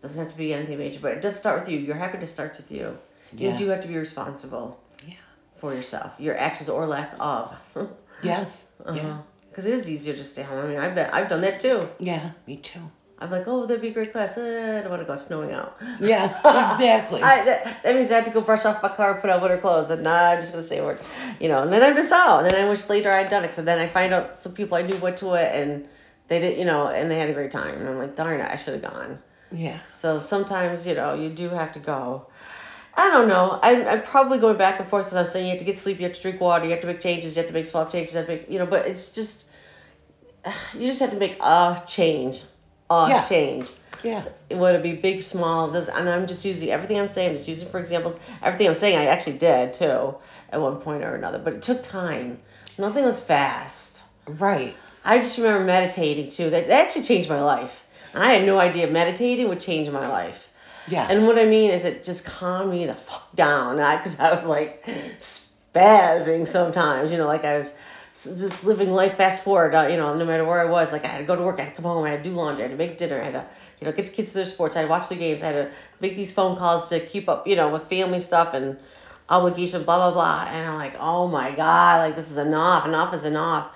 Doesn't 0.02 0.22
have 0.24 0.32
to 0.32 0.38
be 0.38 0.54
anything 0.54 0.78
major, 0.80 1.00
but 1.02 1.12
it 1.14 1.22
does 1.22 1.36
start 1.38 1.62
with 1.62 1.70
you. 1.70 1.80
Your 1.80 1.96
happiness 1.96 2.32
starts 2.34 2.58
with 2.58 2.72
you. 2.72 2.98
You 3.38 3.56
do 3.58 3.68
have 3.70 3.82
to 3.84 3.88
be 3.88 3.98
responsible 3.98 4.80
Yeah. 5.08 5.14
for 5.60 5.74
yourself, 5.74 6.12
your 6.18 6.38
actions 6.38 6.70
or 6.70 6.86
lack 6.88 7.14
of. 7.20 7.54
Yes. 8.22 8.62
Uh-huh. 8.86 8.98
Yeah. 8.98 9.18
Because 9.50 9.66
it 9.66 9.74
is 9.74 9.90
easier 9.90 10.14
to 10.16 10.24
stay 10.24 10.44
home. 10.44 10.60
I 10.60 10.68
mean, 10.68 10.78
I've 10.80 10.96
been, 10.96 11.10
I've 11.12 11.28
done 11.30 11.42
that 11.42 11.60
too. 11.60 11.88
Yeah. 12.00 12.32
Me 12.48 12.58
too. 12.58 12.80
I'm 13.22 13.30
like, 13.32 13.48
oh, 13.48 13.66
that'd 13.66 13.82
be 13.82 13.90
a 13.90 13.92
great 13.94 14.14
class. 14.14 14.38
Eh, 14.38 14.78
I 14.78 14.82
don't 14.82 14.90
want 14.92 15.02
to 15.02 15.06
go 15.06 15.18
snowing 15.18 15.52
out. 15.52 15.78
Yeah, 16.00 16.28
exactly. 16.76 17.22
I, 17.24 17.44
that, 17.44 17.84
that 17.84 17.96
means 17.96 18.12
I 18.12 18.16
have 18.16 18.26
to 18.26 18.32
go 18.32 18.40
brush 18.40 18.64
off 18.64 18.82
my 18.82 18.88
car, 18.88 19.20
put 19.20 19.30
on 19.30 19.42
winter 19.42 19.58
clothes, 19.58 19.90
and 19.90 20.04
nah, 20.04 20.30
I'm 20.30 20.40
just 20.40 20.54
gonna 20.54 20.64
stay 20.64 20.80
work, 20.80 21.02
you 21.42 21.50
know. 21.50 21.62
And 21.62 21.74
then 21.74 21.84
I 21.84 21.92
miss 21.92 22.14
out. 22.14 22.46
And 22.46 22.48
then 22.50 22.66
I 22.66 22.70
wish 22.70 22.88
later 22.88 23.12
I'd 23.12 23.30
done 23.30 23.44
it. 23.44 23.54
So 23.54 23.62
then 23.62 23.78
I 23.78 23.90
find 23.90 24.14
out 24.14 24.40
some 24.40 24.54
people 24.54 24.78
I 24.78 24.84
knew 24.84 24.96
went 24.98 25.18
to 25.18 25.34
it, 25.34 25.54
and 25.54 25.86
they 26.30 26.40
did, 26.40 26.58
you 26.58 26.64
know, 26.64 26.88
and 26.88 27.12
they 27.12 27.20
had 27.20 27.30
a 27.30 27.34
great 27.34 27.52
time. 27.52 27.78
And 27.78 27.90
I'm 27.90 27.98
like, 27.98 28.16
darn 28.16 28.40
it, 28.40 28.50
I 28.50 28.56
should 28.56 28.82
have 28.82 28.94
gone. 28.94 29.20
yeah. 29.52 29.80
So 30.00 30.20
sometimes, 30.20 30.88
you 30.88 30.96
know, 30.96 31.14
you 31.14 31.30
do 31.30 31.50
have 31.50 31.74
to 31.74 31.80
go. 31.80 32.28
I 32.96 33.10
don't 33.12 33.28
know. 33.28 33.60
I'm, 33.62 33.88
I'm 33.88 34.02
probably 34.02 34.40
going 34.40 34.58
back 34.58 34.80
and 34.80 34.90
forth 34.90 35.06
because 35.06 35.18
I'm 35.18 35.28
saying 35.32 35.46
you 35.46 35.52
have 35.52 35.60
to 35.60 35.66
get 35.66 35.78
sleep, 35.78 36.00
you 36.00 36.08
have 36.08 36.16
to 36.16 36.22
drink 36.22 36.42
water, 36.42 36.66
you 36.66 36.72
have 36.72 36.82
to 36.82 36.88
make 36.88 37.00
changes, 37.00 37.36
you 37.36 37.42
have 37.42 37.48
to 37.50 37.54
make 37.54 37.66
small 37.66 37.86
changes, 37.86 38.14
you 38.14 38.18
have 38.18 38.28
to 38.28 38.34
make, 38.34 38.50
you 38.50 38.60
know, 38.60 38.66
but 38.66 38.88
it's 38.88 39.12
just, 39.12 39.46
you 40.74 40.88
just 40.88 41.00
have 41.00 41.12
to 41.12 41.18
make 41.18 41.38
a 41.40 41.82
change. 41.88 42.44
A 42.90 43.08
Yeah. 43.10 43.24
change. 43.24 43.72
Yeah. 44.04 44.24
Would 44.52 44.76
it 44.76 44.84
be 44.84 44.94
big, 44.94 45.22
small? 45.24 45.70
This, 45.70 45.88
and 45.90 46.10
I'm 46.10 46.26
just 46.26 46.44
using 46.46 46.70
everything 46.72 46.98
I'm 47.00 47.08
saying, 47.08 47.30
I'm 47.30 47.36
just 47.36 47.48
using 47.48 47.70
for 47.70 47.80
examples. 47.80 48.18
Everything 48.42 48.68
I'm 48.68 48.76
saying, 48.76 48.98
I 48.98 49.06
actually 49.08 49.38
did 49.38 49.74
too 49.74 50.16
at 50.52 50.60
one 50.62 50.78
point 50.78 51.04
or 51.04 51.16
another, 51.16 51.40
but 51.40 51.54
it 51.54 51.62
took 51.62 51.84
time. 51.84 52.40
Nothing 52.78 53.04
was 53.04 53.22
fast. 53.22 53.98
Right. 54.26 54.76
I 55.04 55.18
just 55.20 55.38
remember 55.38 55.66
meditating 55.66 56.30
too. 56.30 56.50
That, 56.50 56.68
that 56.68 56.86
actually 56.86 57.04
changed 57.04 57.30
my 57.30 57.42
life. 57.42 57.86
And 58.14 58.24
I 58.24 58.34
had 58.34 58.46
no 58.46 58.58
idea 58.58 58.88
meditating 58.88 59.48
would 59.50 59.60
change 59.60 59.90
my 59.90 60.08
life. 60.08 60.49
Yeah. 60.88 61.08
And 61.10 61.28
what 61.28 61.38
I 61.38 61.46
mean 61.46 61.72
is 61.72 61.84
it 61.84 62.04
just 62.04 62.26
calmed 62.26 62.72
me 62.72 62.86
the 62.86 62.96
fuck 62.96 63.36
down. 63.36 63.80
I, 63.80 63.98
Because 63.98 64.20
I, 64.20 64.34
was 64.34 64.46
like 64.46 64.86
spazzing 65.20 66.48
sometimes, 66.48 67.12
you 67.12 67.18
know, 67.18 67.28
like 67.28 67.46
I 67.46 67.58
was 67.58 67.74
just 68.24 68.64
living 68.64 68.92
life 68.92 69.18
fast 69.18 69.44
forward, 69.44 69.76
uh, 69.76 69.88
you 69.88 69.98
know, 69.98 70.16
no 70.16 70.26
matter 70.26 70.46
where 70.46 70.60
I 70.60 70.66
was. 70.66 70.92
Like 70.92 71.06
I 71.06 71.08
had 71.08 71.18
to 71.20 71.24
go 71.26 71.36
to 71.36 71.42
work, 71.42 71.60
I 71.60 71.64
had 71.64 71.70
to 71.72 71.76
come 71.76 71.86
home, 71.86 72.04
I 72.04 72.12
had 72.12 72.24
to 72.24 72.30
do 72.30 72.36
laundry, 72.36 72.64
I 72.64 72.68
had 72.68 72.78
to 72.78 72.78
make 72.78 72.98
dinner, 72.98 73.22
I 73.22 73.26
had 73.26 73.34
to, 73.34 73.46
you 73.80 73.86
know, 73.86 73.94
get 73.94 74.08
the 74.08 74.12
kids 74.12 74.32
to 74.32 74.40
their 74.40 74.46
sports, 74.46 74.76
I 74.76 74.80
had 74.80 74.86
to 74.86 74.90
watch 74.90 75.10
the 75.10 75.16
games, 75.16 75.44
I 75.44 75.48
had 75.48 75.70
to 75.70 75.72
make 76.00 76.16
these 76.16 76.32
phone 76.32 76.58
calls 76.58 76.90
to 76.90 77.00
keep 77.00 77.30
up, 77.30 77.48
you 77.48 77.56
know, 77.56 77.70
with 77.70 77.84
family 77.84 78.20
stuff 78.20 78.54
and 78.54 78.78
obligation, 79.30 79.84
blah, 79.84 79.98
blah, 79.98 80.14
blah. 80.14 80.52
And 80.52 80.70
I'm 80.70 80.76
like, 80.76 80.96
oh 81.00 81.28
my 81.28 81.56
God, 81.56 82.00
like 82.00 82.16
this 82.16 82.30
is 82.32 82.38
enough, 82.38 82.86
enough 82.86 83.14
is 83.14 83.26
enough. 83.26 83.72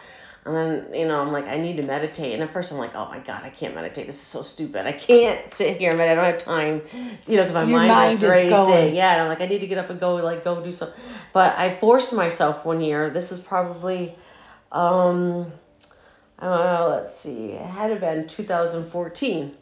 And 0.46 0.56
then, 0.56 0.94
you 0.94 1.08
know, 1.08 1.20
I'm 1.22 1.32
like, 1.32 1.48
I 1.48 1.58
need 1.58 1.78
to 1.78 1.84
meditate. 1.84 2.34
And 2.34 2.44
at 2.44 2.52
first 2.52 2.72
I'm 2.72 2.78
like, 2.78 2.96
oh 2.96 3.08
my 3.10 3.20
God, 3.20 3.44
I 3.44 3.50
can't 3.50 3.76
meditate. 3.76 4.08
This 4.08 4.16
is 4.16 4.22
so 4.22 4.42
stupid. 4.42 4.86
I 4.86 4.92
can't 4.92 5.54
sit 5.56 5.78
here 5.78 5.90
and 5.92 5.98
meditate. 5.98 6.20
I 6.20 6.22
don't 6.32 6.34
have 6.34 6.44
time, 6.44 6.82
you 7.28 7.38
know, 7.38 7.44
because 7.44 7.54
my 7.54 7.66
Your 7.66 7.78
mind, 7.80 7.90
mind 7.90 8.14
is 8.16 8.24
is 8.24 8.30
racing. 8.30 8.50
going. 8.50 8.96
Yeah, 8.96 9.14
and 9.14 9.22
I'm 9.22 9.30
like, 9.30 9.42
I 9.42 9.46
need 9.48 9.60
to 9.60 9.68
get 9.68 9.78
up 9.78 9.90
and 9.90 10.00
go, 10.00 10.16
like, 10.16 10.44
go 10.44 10.62
do 10.64 10.72
something. 10.72 11.00
But 11.32 11.58
I 11.58 11.76
forced 11.76 12.14
myself 12.14 12.66
one 12.66 12.82
year. 12.82 13.10
This 13.10 13.32
is 13.32 13.40
probably, 13.40 14.16
um, 14.72 15.52
let's 16.42 17.18
see, 17.18 17.52
it 17.52 17.66
had 17.66 17.88
to 17.90 17.96
been 17.96 18.28
2014. 18.28 19.56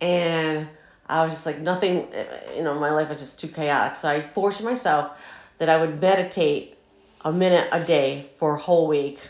And 0.00 0.68
I 1.08 1.24
was 1.24 1.34
just 1.34 1.46
like, 1.46 1.58
nothing, 1.60 2.08
you 2.56 2.62
know, 2.62 2.74
my 2.74 2.90
life 2.90 3.08
was 3.08 3.20
just 3.20 3.38
too 3.40 3.48
chaotic. 3.48 3.96
So 3.96 4.08
I 4.08 4.22
forced 4.22 4.62
myself 4.62 5.12
that 5.58 5.68
I 5.68 5.78
would 5.78 6.00
meditate 6.00 6.76
a 7.24 7.32
minute 7.32 7.68
a 7.70 7.84
day 7.84 8.30
for 8.38 8.54
a 8.54 8.58
whole 8.58 8.88
week. 8.88 9.20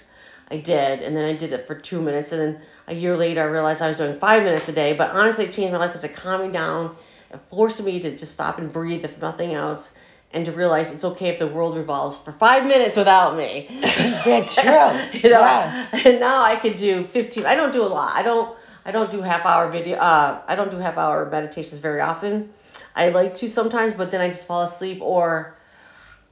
I 0.53 0.59
did, 0.59 1.01
and 1.03 1.17
then 1.17 1.25
I 1.25 1.35
did 1.35 1.53
it 1.53 1.67
for 1.67 1.75
two 1.75 2.01
minutes, 2.03 2.31
and 2.33 2.41
then 2.41 2.61
a 2.87 2.95
year 2.95 3.17
later 3.17 3.41
I 3.41 3.47
realized 3.47 3.81
I 3.83 3.89
was 3.89 3.97
doing 3.97 4.19
five 4.19 4.43
minutes 4.45 4.69
a 4.69 4.73
day. 4.73 4.93
But 4.93 5.11
honestly, 5.11 5.47
it 5.47 5.53
changed 5.53 5.73
my 5.73 5.79
life 5.79 5.91
because 5.91 6.05
it 6.05 6.15
calmed 6.15 6.45
me 6.47 6.53
down. 6.53 6.95
It 7.33 7.41
forced 7.51 7.83
me 7.83 8.01
to 8.01 8.17
just 8.17 8.33
stop 8.33 8.59
and 8.59 8.73
breathe, 8.73 9.05
if 9.05 9.21
nothing 9.21 9.55
else, 9.55 9.91
and 10.33 10.45
to 10.47 10.53
realize 10.53 10.93
it's 10.93 11.05
okay 11.05 11.29
if 11.29 11.39
the 11.39 11.47
world 11.49 11.77
revolves 11.77 12.19
for 12.19 12.33
five 12.33 12.67
minutes 12.67 12.97
without 12.97 13.37
me. 13.37 13.67
That's 13.81 14.55
true. 14.55 14.63
you 15.23 15.31
know, 15.31 15.41
Yes. 15.41 16.05
and 16.07 16.21
now 16.21 16.43
I 16.43 16.57
can 16.57 16.77
do 16.77 17.05
15. 17.07 17.47
I 17.47 17.55
don't 17.55 17.73
do 17.73 17.83
a 17.83 17.89
lot. 17.89 18.15
I 18.15 18.23
don't. 18.23 18.55
I 18.85 18.91
don't 18.91 19.11
do 19.13 19.23
half 19.23 19.47
hour 19.47 19.71
video. 19.71 19.97
Uh, 19.97 20.41
I 20.47 20.55
don't 20.57 20.71
do 20.71 20.79
half 20.79 20.99
hour 20.99 21.29
meditations 21.31 21.81
very 21.81 22.01
often. 22.01 22.51
I 22.95 23.09
like 23.11 23.35
to 23.35 23.49
sometimes, 23.49 23.93
but 23.93 24.11
then 24.11 24.21
I 24.21 24.29
just 24.29 24.47
fall 24.47 24.63
asleep 24.63 24.99
or 25.01 25.57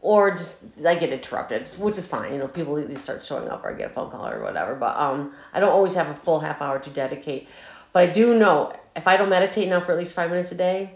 or 0.02 0.30
just 0.30 0.62
I 0.84 0.94
get 0.94 1.12
interrupted, 1.12 1.68
which 1.78 1.98
is 1.98 2.06
fine. 2.06 2.32
You 2.32 2.38
know, 2.38 2.48
people 2.48 2.76
at 2.78 2.88
least 2.88 3.04
start 3.04 3.24
showing 3.24 3.48
up 3.48 3.64
or 3.64 3.70
I 3.70 3.74
get 3.74 3.90
a 3.90 3.94
phone 3.94 4.10
call 4.10 4.28
or 4.28 4.42
whatever. 4.42 4.74
But 4.74 4.96
um, 4.96 5.34
I 5.52 5.60
don't 5.60 5.70
always 5.70 5.94
have 5.94 6.08
a 6.08 6.14
full 6.14 6.40
half 6.40 6.62
hour 6.62 6.78
to 6.78 6.90
dedicate. 6.90 7.48
But 7.92 8.08
I 8.08 8.12
do 8.12 8.38
know 8.38 8.72
if 8.96 9.06
I 9.06 9.16
don't 9.16 9.28
meditate 9.28 9.68
now 9.68 9.80
for 9.80 9.92
at 9.92 9.98
least 9.98 10.14
five 10.14 10.30
minutes 10.30 10.52
a 10.52 10.54
day, 10.54 10.90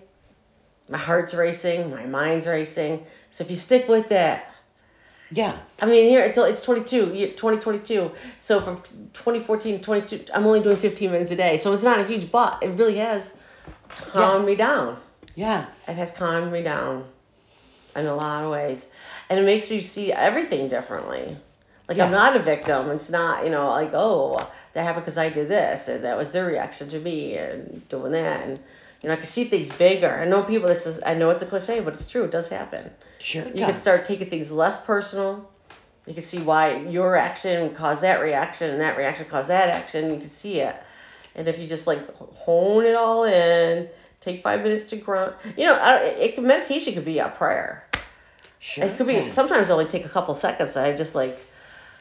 my 0.89 0.99
heart's 0.99 1.35
racing, 1.35 1.91
my 1.91 2.07
mind's 2.07 2.47
racing. 2.47 3.05
So 3.31 3.45
if 3.45 3.51
you 3.51 3.57
stick 3.57 3.89
with 3.89 4.09
that, 4.11 4.51
Yes. 5.31 5.59
I 5.81 5.87
mean, 5.87 6.09
here 6.09 6.21
it's 6.21 6.39
it's 6.39 6.63
22, 6.63 7.33
2022. 7.37 8.13
So 8.41 8.61
from 8.61 8.77
2014 9.15 9.79
to 9.79 9.83
22, 9.83 10.27
I'm 10.33 10.47
only 10.47 10.63
doing 10.63 10.77
15 10.77 11.11
minutes 11.11 11.31
a 11.31 11.37
day. 11.37 11.59
So 11.59 11.73
it's 11.73 11.83
not 11.83 11.99
a 11.99 12.05
huge 12.05 12.31
but. 12.31 12.63
It 12.63 12.69
really 12.69 12.97
has 12.99 13.35
calmed 14.11 14.47
me 14.47 14.55
down. 14.55 14.99
Yes. 15.35 15.89
It 15.89 15.95
has 15.95 16.13
calmed 16.13 16.53
me 16.53 16.63
down 16.63 17.07
in 17.97 18.07
a 18.07 18.15
lot 18.15 18.45
of 18.45 18.51
ways, 18.51 18.89
and 19.31 19.39
it 19.39 19.45
makes 19.45 19.71
me 19.71 19.81
see 19.81 20.13
everything 20.13 20.69
differently. 20.69 21.37
Like 21.89 21.99
Yeah. 21.99 22.07
I'm 22.07 22.13
not 22.13 22.37
a 22.37 22.41
victim. 22.41 22.91
It's 22.91 23.11
not 23.11 23.45
you 23.45 23.51
know 23.51 23.69
like 23.71 23.93
oh 23.95 24.47
that 24.73 24.83
happened 24.83 25.05
because 25.05 25.19
I 25.19 25.31
did 25.31 25.49
this 25.49 25.89
and 25.89 26.05
that 26.05 26.17
was 26.17 26.33
their 26.33 26.47
reaction 26.47 26.89
to 26.89 26.99
me 26.99 27.37
and 27.37 27.87
doing 27.89 28.13
that 28.13 28.47
and 28.47 28.59
you 29.03 29.09
know 29.09 29.13
I 29.13 29.17
can 29.17 29.27
see 29.27 29.45
things 29.45 29.71
bigger. 29.71 30.09
I 30.09 30.25
know 30.25 30.43
people. 30.43 30.69
This 30.69 30.87
is 30.87 31.01
I 31.05 31.15
know 31.15 31.31
it's 31.31 31.43
a 31.43 31.47
cliche, 31.47 31.81
but 31.81 31.95
it's 31.95 32.09
true. 32.09 32.25
It 32.25 32.31
does 32.31 32.49
happen 32.49 32.91
Sure. 33.21 33.45
you 33.47 33.65
can 33.65 33.75
start 33.75 34.05
taking 34.05 34.29
things 34.29 34.51
less 34.51 34.81
personal. 34.85 35.51
You 36.07 36.13
can 36.13 36.23
see 36.23 36.39
why 36.39 36.77
your 36.77 37.17
action 37.17 37.75
caused 37.75 38.03
that 38.03 38.21
reaction 38.21 38.71
and 38.71 38.81
that 38.83 38.99
reaction 38.99 39.27
caused 39.27 39.49
that 39.49 39.71
action. 39.71 40.13
You 40.13 40.21
can 40.21 40.29
see 40.31 40.61
it. 40.61 40.77
And 41.35 41.49
if 41.49 41.59
you 41.59 41.67
just 41.67 41.87
like 41.87 42.15
hone 42.17 42.85
it 42.85 42.95
all 42.95 43.25
in, 43.25 43.89
take 44.21 44.43
five 44.43 44.63
minutes 44.63 44.85
to 44.87 44.97
grunt. 44.97 45.35
You 45.57 45.67
know, 45.67 45.79
it, 46.03 46.37
it 46.37 46.43
meditation 46.43 46.95
could 46.95 47.05
be 47.07 47.19
a 47.19 47.29
prayer. 47.31 47.84
Sure. 48.65 48.85
It 48.85 48.97
could 48.97 49.07
be 49.07 49.29
sometimes 49.29 49.69
only 49.69 49.85
take 49.85 50.07
a 50.07 50.09
couple 50.09 50.35
seconds. 50.35 50.75
I 50.75 50.97
just 50.97 51.15
like 51.15 51.39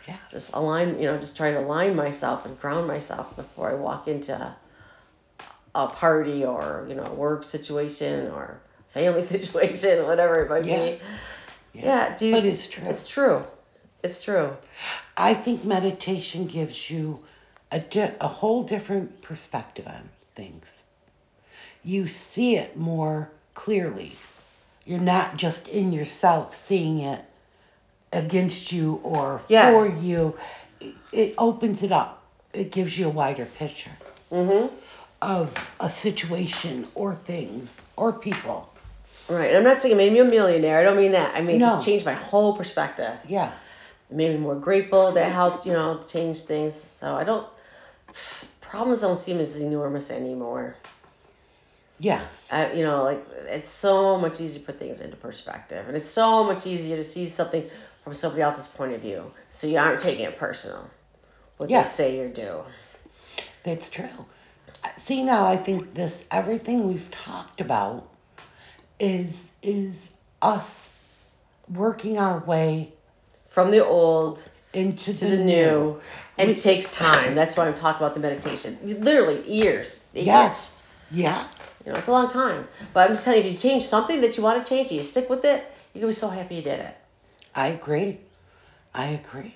Yeah. 0.07 0.15
just 0.31 0.53
align, 0.53 0.97
you 0.97 1.07
know, 1.07 1.17
just 1.17 1.35
try 1.35 1.51
to 1.51 1.59
align 1.59 1.93
myself 1.93 2.45
and 2.45 2.57
ground 2.61 2.87
myself 2.87 3.35
before 3.35 3.69
I 3.69 3.73
walk 3.73 4.07
into 4.07 4.55
a 5.75 5.87
party 5.87 6.45
or 6.45 6.85
you 6.87 6.95
know 6.95 7.03
a 7.03 7.13
work 7.13 7.43
situation 7.43 8.31
or 8.31 8.61
family 8.93 9.21
situation, 9.35 10.05
whatever 10.05 10.41
it 10.45 10.49
might 10.49 10.63
Yeah. 10.63 10.79
be. 10.85 10.99
Yeah, 11.73 12.15
dude. 12.15 12.31
But 12.35 12.45
it's 12.45 12.67
true. 12.67 12.87
It's 12.87 13.07
true. 13.09 13.43
It's 14.01 14.23
true. 14.23 14.55
I 15.17 15.33
think 15.33 15.65
meditation 15.65 16.45
gives 16.47 16.89
you 16.89 17.19
a, 17.73 17.79
di- 17.79 18.15
a 18.21 18.27
whole 18.27 18.63
different 18.63 19.21
perspective 19.21 19.85
on 19.87 20.09
things. 20.33 20.65
You 21.83 22.07
see 22.07 22.55
it 22.55 22.77
more 22.77 23.29
clearly. 23.53 24.13
You're 24.85 24.99
not 24.99 25.37
just 25.37 25.67
in 25.67 25.91
yourself 25.93 26.55
seeing 26.65 26.99
it 26.99 27.21
against 28.11 28.71
you 28.71 28.99
or 29.03 29.41
Yeah. 29.47 29.71
for 29.71 29.87
you. 29.87 30.35
It- 31.11 31.35
opens 31.37 31.83
it 31.83 31.91
up. 31.91 32.21
It 32.51 32.71
gives 32.71 32.97
you 32.97 33.07
a 33.07 33.09
wider 33.09 33.45
picture 33.45 33.91
Mhm. 34.31 34.69
of 35.21 35.53
a 35.79 35.89
situation 35.89 36.87
or 36.95 37.15
things 37.15 37.79
or 37.95 38.11
people. 38.11 38.69
Right. 39.29 39.55
I'm 39.55 39.63
not 39.63 39.77
saying 39.77 39.93
it 39.93 39.97
made 39.97 40.11
me 40.11 40.19
a 40.19 40.25
millionaire. 40.25 40.79
I 40.79 40.83
don't 40.83 40.97
mean 40.97 41.13
that. 41.13 41.33
I 41.35 41.41
mean 41.41 41.55
it 41.55 41.59
No. 41.59 41.69
just 41.69 41.85
changed 41.85 42.05
my 42.05 42.13
whole 42.13 42.55
perspective. 42.57 43.13
Yeah. 43.27 43.51
It 44.11 44.15
made 44.17 44.31
me 44.31 44.37
more 44.37 44.55
grateful. 44.55 45.13
That 45.13 45.31
helped, 45.31 45.65
you 45.65 45.71
know, 45.71 46.01
change 46.09 46.41
things. 46.41 46.75
So 46.75 47.15
I 47.15 47.23
don't. 47.23 47.47
Problems 48.59 49.01
don't 49.01 49.17
seem 49.17 49.39
as 49.39 49.55
enormous 49.61 50.11
anymore. 50.11 50.75
Yes. 51.99 52.49
I, 52.51 52.73
you 52.73 52.83
know, 52.83 53.03
like 53.03 53.25
it's 53.47 53.69
so 53.69 54.17
much 54.17 54.41
easier 54.41 54.59
to 54.59 54.65
put 54.65 54.79
things 54.79 55.01
into 55.01 55.15
perspective, 55.15 55.87
and 55.87 55.95
it's 55.95 56.05
so 56.05 56.43
much 56.43 56.65
easier 56.67 56.97
to 56.97 57.03
see 57.03 57.27
something 57.29 57.69
from 58.03 58.13
somebody 58.13 58.41
else's 58.41 58.67
point 58.67 58.93
of 58.93 59.01
view, 59.01 59.31
so 59.49 59.67
you 59.67 59.77
aren't 59.77 59.99
taking 60.01 60.25
it 60.25 60.37
personal. 60.37 60.89
What 61.57 61.69
Yeah. 61.69 61.83
they 61.83 61.89
say 61.89 62.19
or 62.19 62.27
do. 62.29 62.63
That's 63.63 63.89
true. 63.89 64.09
Uh, 64.83 64.89
see 64.97 65.23
now, 65.23 65.45
I 65.45 65.55
think 65.55 65.93
this 65.93 66.27
everything 66.31 66.87
we've 66.87 67.09
talked 67.11 67.61
about 67.61 68.07
is 68.99 69.51
is 69.61 70.13
us 70.41 70.89
working 71.73 72.17
our 72.17 72.39
way 72.39 72.91
From 73.49 73.71
the 73.71 73.85
old 73.85 74.43
into 74.73 75.13
to 75.13 75.25
the, 75.25 75.37
the 75.37 75.43
new, 75.43 76.01
and 76.37 76.49
We- 76.49 76.55
it 76.55 76.61
takes 76.61 76.91
time. 76.91 77.35
That's 77.35 77.55
why 77.55 77.67
I'm 77.67 77.75
talking 77.75 78.03
about 78.03 78.15
the 78.15 78.19
meditation. 78.19 78.79
Literally 78.83 79.47
years. 79.49 80.03
Yes. 80.13 80.73
Yeah. 81.11 81.45
You 81.85 81.91
know, 81.91 81.97
it's 81.97 82.07
a 82.07 82.11
long 82.11 82.27
time. 82.29 82.67
But 82.93 83.01
I'm 83.07 83.15
just 83.15 83.23
telling 83.25 83.41
you, 83.41 83.47
if 83.47 83.53
you 83.53 83.59
change 83.59 83.83
something 83.85 84.21
that 84.21 84.37
you 84.37 84.43
want 84.43 84.63
to 84.63 84.69
change, 84.69 84.91
you 84.91 85.03
stick 85.03 85.29
with 85.29 85.43
it, 85.45 85.65
you're 85.93 86.01
gonna 86.01 86.11
be 86.11 86.13
so 86.15 86.29
happy 86.29 86.55
you 86.55 86.61
did 86.61 86.79
it. 86.79 86.95
I 87.55 87.67
agree. 87.67 88.19
I 88.93 89.07
agree. 89.07 89.53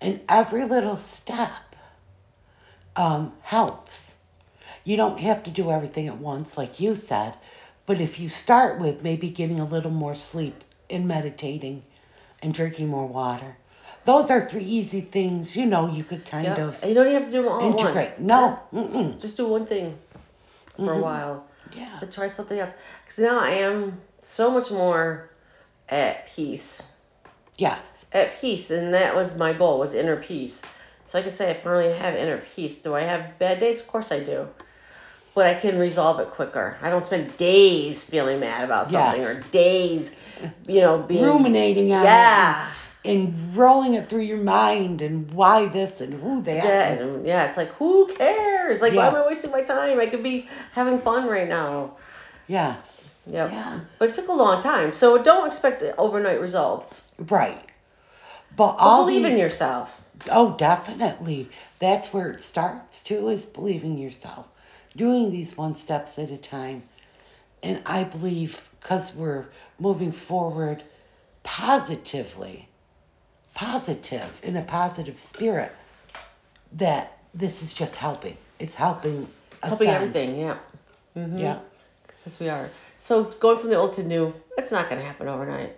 And 0.00 0.20
every 0.28 0.64
little 0.64 0.96
step 0.96 1.76
um, 2.96 3.32
helps. 3.42 4.14
You 4.84 4.96
don't 4.96 5.18
have 5.20 5.44
to 5.44 5.50
do 5.50 5.70
everything 5.70 6.08
at 6.08 6.18
once, 6.18 6.56
like 6.56 6.80
you 6.80 6.94
said, 6.94 7.34
but 7.86 8.00
if 8.00 8.18
you 8.18 8.28
start 8.28 8.78
with 8.80 9.02
maybe 9.02 9.30
getting 9.30 9.60
a 9.60 9.64
little 9.64 9.90
more 9.90 10.14
sleep 10.14 10.64
and 10.90 11.06
meditating 11.08 11.82
and 12.42 12.52
drinking 12.52 12.88
more 12.88 13.06
water, 13.06 13.56
those 14.04 14.30
are 14.30 14.48
three 14.48 14.64
easy 14.64 15.00
things, 15.00 15.56
you 15.56 15.66
know, 15.66 15.90
you 15.90 16.04
could 16.04 16.24
kind 16.24 16.46
Yep. 16.46 16.58
of 16.58 16.82
And 16.82 16.88
you 16.90 16.94
don't 16.94 17.06
even 17.08 17.22
have 17.22 17.30
to 17.30 17.36
do 17.36 17.42
them 17.42 17.52
all 17.52 17.70
at 17.70 17.76
once. 17.76 18.10
No, 18.18 18.58
mm-mm. 18.72 19.20
Just 19.20 19.36
do 19.36 19.48
one 19.48 19.66
thing. 19.66 19.98
for 20.76 20.92
a 20.92 20.96
Mhm. 20.96 21.02
while 21.02 21.44
Yeah. 21.72 21.98
to 22.00 22.06
try 22.06 22.26
something 22.28 22.58
else. 22.58 22.74
Because 23.04 23.18
now 23.18 23.40
I 23.40 23.50
am 23.50 24.00
so 24.20 24.50
much 24.50 24.70
more 24.70 25.30
at 25.88 26.26
peace. 26.28 26.82
Yes. 27.56 28.04
At 28.12 28.36
peace, 28.40 28.70
and 28.70 28.94
that 28.94 29.14
was 29.14 29.36
my 29.36 29.52
goal 29.52 29.78
was 29.78 29.94
inner 29.94 30.16
peace. 30.16 30.62
So 31.04 31.18
I 31.18 31.22
can 31.22 31.30
say 31.30 31.50
I 31.50 31.54
finally 31.54 31.92
have 31.96 32.14
inner 32.14 32.38
peace. 32.54 32.78
Do 32.78 32.94
I 32.94 33.02
have 33.02 33.38
bad 33.38 33.58
days? 33.58 33.80
Of 33.80 33.88
course 33.88 34.10
I 34.12 34.20
do. 34.20 34.48
But 35.34 35.46
I 35.46 35.54
can 35.54 35.78
resolve 35.78 36.20
it 36.20 36.30
quicker. 36.30 36.76
I 36.80 36.90
don't 36.90 37.04
spend 37.04 37.36
days 37.36 38.04
feeling 38.04 38.40
mad 38.40 38.64
about 38.64 38.88
something 38.88 39.20
Yes. 39.20 39.36
or 39.36 39.40
days, 39.50 40.14
you 40.68 40.80
know, 40.80 40.98
being 40.98 41.24
Ruminating 41.24 41.92
on 41.92 42.04
yeah. 42.04 42.68
it 42.68 42.74
and, 43.04 43.34
and 43.34 43.56
rolling 43.56 43.94
it 43.94 44.08
through 44.08 44.22
your 44.22 44.38
mind 44.38 45.02
and 45.02 45.30
why 45.32 45.66
this 45.66 46.00
and 46.00 46.14
who 46.14 46.40
that. 46.42 46.64
Yeah, 46.64 47.04
and 47.04 47.26
yeah, 47.26 47.46
it's 47.48 47.56
like 47.56 47.68
who 47.74 48.06
cares? 48.14 48.53
Like 48.72 48.94
why 48.94 49.08
am 49.08 49.16
I 49.16 49.26
wasting 49.26 49.50
my 49.50 49.62
time? 49.62 50.00
I 50.00 50.06
could 50.06 50.22
be 50.22 50.48
having 50.72 51.00
fun 51.00 51.28
right 51.28 51.48
now. 51.48 51.96
Yeah. 52.46 52.76
Yep. 53.26 53.50
Yeah. 53.50 53.80
But 53.98 54.10
it 54.10 54.14
took 54.14 54.28
a 54.28 54.32
long 54.32 54.60
time, 54.60 54.92
so 54.92 55.22
don't 55.22 55.46
expect 55.46 55.82
overnight 55.96 56.40
results. 56.40 57.04
Right. 57.18 57.64
But 58.56 58.72
But 58.76 58.76
all 58.78 59.06
believe 59.06 59.24
in 59.24 59.38
yourself. 59.38 60.00
Oh, 60.30 60.54
definitely. 60.56 61.48
That's 61.78 62.12
where 62.12 62.30
it 62.30 62.40
starts 62.40 63.02
too, 63.02 63.28
is 63.30 63.46
believing 63.46 63.98
yourself. 63.98 64.46
Doing 64.96 65.30
these 65.30 65.56
one 65.56 65.74
steps 65.74 66.18
at 66.18 66.30
a 66.30 66.36
time. 66.36 66.82
And 67.62 67.82
I 67.86 68.04
believe 68.04 68.60
because 68.80 69.14
we're 69.14 69.46
moving 69.78 70.12
forward 70.12 70.82
positively, 71.42 72.68
positive, 73.54 74.40
in 74.42 74.56
a 74.56 74.62
positive 74.62 75.20
spirit, 75.20 75.72
that 76.72 77.18
this 77.32 77.62
is 77.62 77.72
just 77.72 77.96
helping. 77.96 78.36
It's 78.58 78.74
helping 78.74 79.28
It's 79.58 79.68
helping 79.68 79.88
everything. 79.88 80.38
Yeah. 80.38 80.58
Mm-hmm. 81.16 81.38
Yeah. 81.38 81.58
Yes, 82.24 82.40
we 82.40 82.48
are. 82.48 82.68
So 82.98 83.24
going 83.24 83.58
from 83.58 83.70
the 83.70 83.76
old 83.76 83.94
to 83.94 84.02
new, 84.02 84.32
it's 84.56 84.70
not 84.70 84.88
going 84.88 85.00
to 85.00 85.06
happen 85.06 85.28
overnight. 85.28 85.76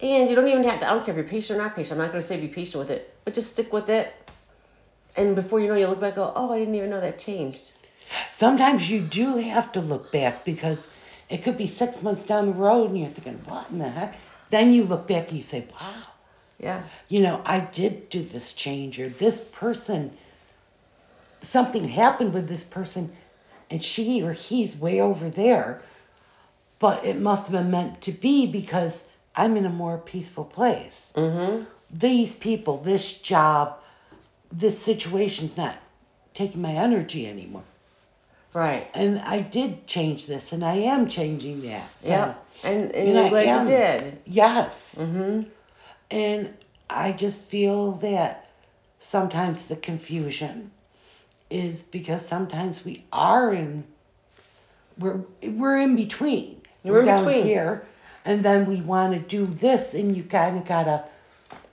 And 0.00 0.28
you 0.28 0.36
don't 0.36 0.48
even 0.48 0.64
have 0.64 0.80
to. 0.80 0.88
I 0.88 0.94
don't 0.94 1.04
care 1.04 1.14
if 1.14 1.16
you're 1.16 1.28
patient 1.28 1.58
or 1.58 1.62
not 1.62 1.74
patient. 1.74 1.92
I'm 1.92 2.06
not 2.06 2.12
going 2.12 2.20
to 2.20 2.26
say 2.26 2.40
be 2.40 2.48
patient 2.48 2.78
with 2.78 2.90
it, 2.90 3.14
but 3.24 3.34
just 3.34 3.52
stick 3.52 3.72
with 3.72 3.88
it. 3.88 4.12
And 5.16 5.34
before 5.34 5.60
you 5.60 5.68
know, 5.68 5.76
you 5.76 5.86
look 5.86 6.00
back, 6.00 6.16
and 6.16 6.16
go, 6.16 6.32
oh, 6.34 6.52
I 6.52 6.58
didn't 6.58 6.74
even 6.74 6.90
know 6.90 7.00
that 7.00 7.18
changed. 7.18 7.72
Sometimes 8.32 8.90
you 8.90 9.00
do 9.00 9.36
have 9.36 9.72
to 9.72 9.80
look 9.80 10.12
back 10.12 10.44
because 10.44 10.84
it 11.30 11.42
could 11.42 11.56
be 11.56 11.66
six 11.66 12.02
months 12.02 12.24
down 12.24 12.46
the 12.46 12.52
road 12.52 12.90
and 12.90 12.98
you're 12.98 13.08
thinking, 13.08 13.40
what 13.46 13.70
in 13.70 13.78
the 13.78 13.88
heck? 13.88 14.16
Then 14.50 14.72
you 14.72 14.84
look 14.84 15.06
back 15.06 15.28
and 15.28 15.36
you 15.38 15.42
say, 15.42 15.66
wow. 15.80 16.02
Yeah. 16.60 16.82
you 17.08 17.20
know, 17.20 17.42
I 17.44 17.60
did 17.60 18.08
do 18.10 18.22
this 18.22 18.52
change, 18.52 19.00
or 19.00 19.08
this 19.08 19.40
person, 19.40 20.16
something 21.44 21.84
happened 21.84 22.34
with 22.34 22.48
this 22.48 22.64
person, 22.64 23.12
and 23.70 23.82
she 23.82 24.22
or 24.22 24.32
he's 24.32 24.76
way 24.76 25.00
over 25.00 25.30
there, 25.30 25.82
but 26.78 27.04
it 27.04 27.20
must 27.20 27.48
have 27.48 27.52
been 27.52 27.70
meant 27.70 28.02
to 28.02 28.12
be 28.12 28.46
because 28.46 29.02
I'm 29.36 29.56
in 29.56 29.64
a 29.64 29.70
more 29.70 29.98
peaceful 29.98 30.44
place. 30.44 31.10
Mm-hmm. 31.14 31.64
These 31.90 32.34
people, 32.34 32.78
this 32.78 33.12
job, 33.14 33.78
this 34.52 34.78
situation's 34.78 35.56
not 35.56 35.76
taking 36.34 36.62
my 36.62 36.72
energy 36.72 37.28
anymore. 37.28 37.64
Right. 38.52 38.88
And 38.94 39.18
I 39.20 39.40
did 39.40 39.86
change 39.86 40.26
this, 40.26 40.52
and 40.52 40.64
I 40.64 40.74
am 40.76 41.08
changing 41.08 41.62
that. 41.62 41.88
So, 42.00 42.08
yeah. 42.08 42.34
And 42.62 42.92
and, 42.92 43.08
you're 43.08 43.28
glad 43.28 43.46
am. 43.46 43.66
you 43.66 43.72
did. 43.72 44.18
Yes. 44.26 44.96
Mm-hmm. 44.98 45.48
And 46.10 46.54
I 46.88 47.12
just 47.12 47.38
feel 47.40 47.92
that 47.92 48.48
sometimes 49.00 49.64
the 49.64 49.76
confusion 49.76 50.70
is 51.50 51.82
because 51.82 52.26
sometimes 52.26 52.84
we 52.84 53.04
are 53.12 53.52
in 53.52 53.84
we're 54.98 55.20
we're 55.42 55.78
in 55.78 55.96
between. 55.96 56.60
You're 56.82 57.00
in 57.00 57.06
down 57.06 57.24
between. 57.24 57.44
here 57.44 57.84
and 58.24 58.44
then 58.44 58.66
we 58.66 58.80
want 58.80 59.12
to 59.12 59.18
do 59.18 59.46
this 59.46 59.94
and 59.94 60.16
you 60.16 60.22
kind 60.22 60.56
of 60.56 60.64
got 60.64 60.84
to 60.84 61.04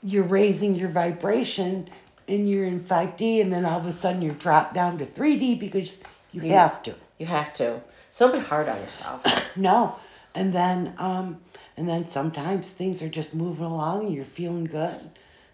you're 0.04 0.24
raising 0.24 0.76
your 0.76 0.90
vibration 0.90 1.88
and 2.28 2.50
you're 2.50 2.66
in 2.66 2.80
5D 2.84 3.42
and 3.42 3.52
then 3.54 3.66
all 3.66 3.80
of 3.80 3.86
a 3.86 3.92
sudden 3.92 4.22
you're 4.22 4.34
dropped 4.34 4.74
down 4.74 4.98
to 5.00 5.06
3D 5.06 5.60
because 5.60 5.92
you 6.32 6.42
You- 6.44 6.54
have 6.54 6.82
to. 6.84 6.96
You 7.20 7.28
have 7.28 7.54
to. 7.54 7.80
So 8.10 8.28
don't 8.32 8.40
be 8.40 8.46
hard 8.46 8.68
on 8.68 8.80
yourself. 8.80 9.22
No. 9.56 9.96
And 10.34 10.54
then 10.54 10.94
um 10.98 11.40
and 11.78 11.88
then 11.88 12.08
sometimes 12.08 12.68
things 12.68 13.02
are 13.04 13.10
just 13.10 13.34
moving 13.36 13.66
along 13.66 14.06
and 14.08 14.16
you're 14.16 14.26
feeling 14.26 14.66
good 14.66 15.00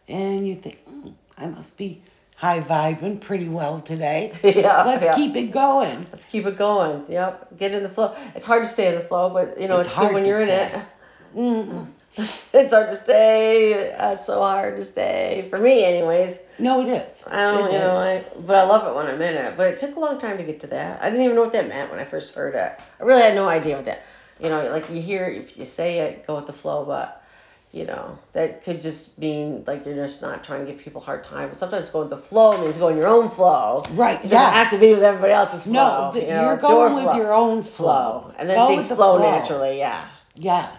and 0.07 0.47
you 0.47 0.55
think, 0.55 0.85
mm, 0.87 1.13
I 1.37 1.47
must 1.47 1.75
be 1.77 2.01
high 2.37 2.61
vibing 2.61 3.19
pretty 3.19 3.49
well 3.49 3.81
today. 3.81 4.31
yeah. 4.43 4.83
Let's 4.83 5.03
yeah. 5.03 5.15
keep 5.15 5.35
it 5.35 5.51
going. 5.51 6.05
Let's 6.11 6.25
keep 6.25 6.45
it 6.45 6.57
going. 6.57 7.05
Yep. 7.09 7.57
Get 7.57 7.73
in 7.73 7.83
the 7.83 7.89
flow. 7.89 8.15
It's 8.35 8.45
hard 8.45 8.63
to 8.63 8.69
stay 8.69 8.87
in 8.87 8.95
the 8.95 9.01
flow, 9.01 9.29
but 9.29 9.59
you 9.59 9.67
know 9.67 9.79
It's 9.79 9.87
it's, 9.87 9.95
hard 9.95 10.09
good 10.09 10.15
when 10.15 10.25
you're 10.25 10.41
in 10.41 10.49
it. 10.49 11.87
It's 12.19 12.73
hard 12.73 12.89
to 12.89 12.95
stay. 12.95 13.73
It's 13.73 14.25
so 14.25 14.39
hard 14.39 14.77
to 14.77 14.83
stay 14.83 15.45
for 15.51 15.59
me, 15.59 15.85
anyways. 15.85 16.39
No, 16.57 16.81
it 16.81 16.87
is. 16.87 17.23
I 17.27 17.51
don't, 17.51 17.69
It 17.69 17.73
you 17.73 17.79
know, 17.79 17.99
is. 17.99 18.25
I, 18.25 18.39
but 18.39 18.55
I 18.55 18.63
love 18.63 18.87
it 18.87 18.95
when 18.95 19.05
I'm 19.05 19.21
in 19.21 19.35
it. 19.35 19.55
But 19.55 19.67
it 19.67 19.77
took 19.77 19.95
a 19.95 19.99
long 19.99 20.17
time 20.17 20.37
to 20.37 20.43
get 20.43 20.59
to 20.61 20.67
that. 20.67 20.99
I 20.99 21.11
didn't 21.11 21.25
even 21.25 21.35
know 21.35 21.43
what 21.43 21.51
that 21.51 21.67
meant 21.67 21.91
when 21.91 21.99
I 21.99 22.05
first 22.05 22.33
heard 22.33 22.55
it. 22.55 22.79
I 22.99 23.03
really 23.03 23.21
had 23.21 23.35
no 23.35 23.47
idea 23.47 23.75
what 23.75 23.85
that. 23.85 24.03
You 24.39 24.49
know, 24.49 24.67
like 24.71 24.89
you 24.89 24.99
hear, 24.99 25.25
if 25.25 25.57
you 25.57 25.65
say 25.65 25.99
it, 25.99 26.25
go 26.25 26.35
with 26.37 26.47
the 26.47 26.53
flow, 26.53 26.85
but 26.85 27.23
you 27.71 27.85
know, 27.85 28.17
that 28.33 28.63
could 28.63 28.81
just 28.81 29.17
mean 29.17 29.63
like 29.67 29.85
you're 29.85 29.95
just 29.95 30.21
not 30.21 30.43
trying 30.43 30.65
to 30.65 30.71
give 30.71 30.81
people 30.81 31.01
a 31.01 31.03
hard 31.03 31.23
time. 31.23 31.49
But 31.49 31.57
sometimes 31.57 31.89
going 31.89 32.09
with 32.09 32.19
the 32.19 32.25
flow 32.25 32.61
means 32.61 32.77
going 32.77 32.97
your 32.97 33.07
own 33.07 33.29
flow. 33.29 33.83
Right, 33.91 34.15
doesn't 34.17 34.31
yeah. 34.31 34.51
have 34.51 34.71
to 34.71 34.77
be 34.77 34.91
with 34.91 35.03
everybody 35.03 35.33
else's 35.33 35.63
flow. 35.63 35.73
No, 35.73 36.11
th- 36.13 36.25
you 36.25 36.31
know, 36.33 36.53
it's 36.53 36.61
going 36.61 36.93
your 36.93 36.95
with 36.95 37.03
flow. 37.03 37.17
your 37.17 37.33
own 37.33 37.63
flow. 37.63 38.33
and 38.37 38.49
then 38.49 38.57
Go 38.57 38.67
things 38.67 38.87
the 38.87 38.95
flow, 38.95 39.17
flow. 39.17 39.31
naturally. 39.31 39.77
Yeah. 39.77 40.07
Yeah. 40.35 40.71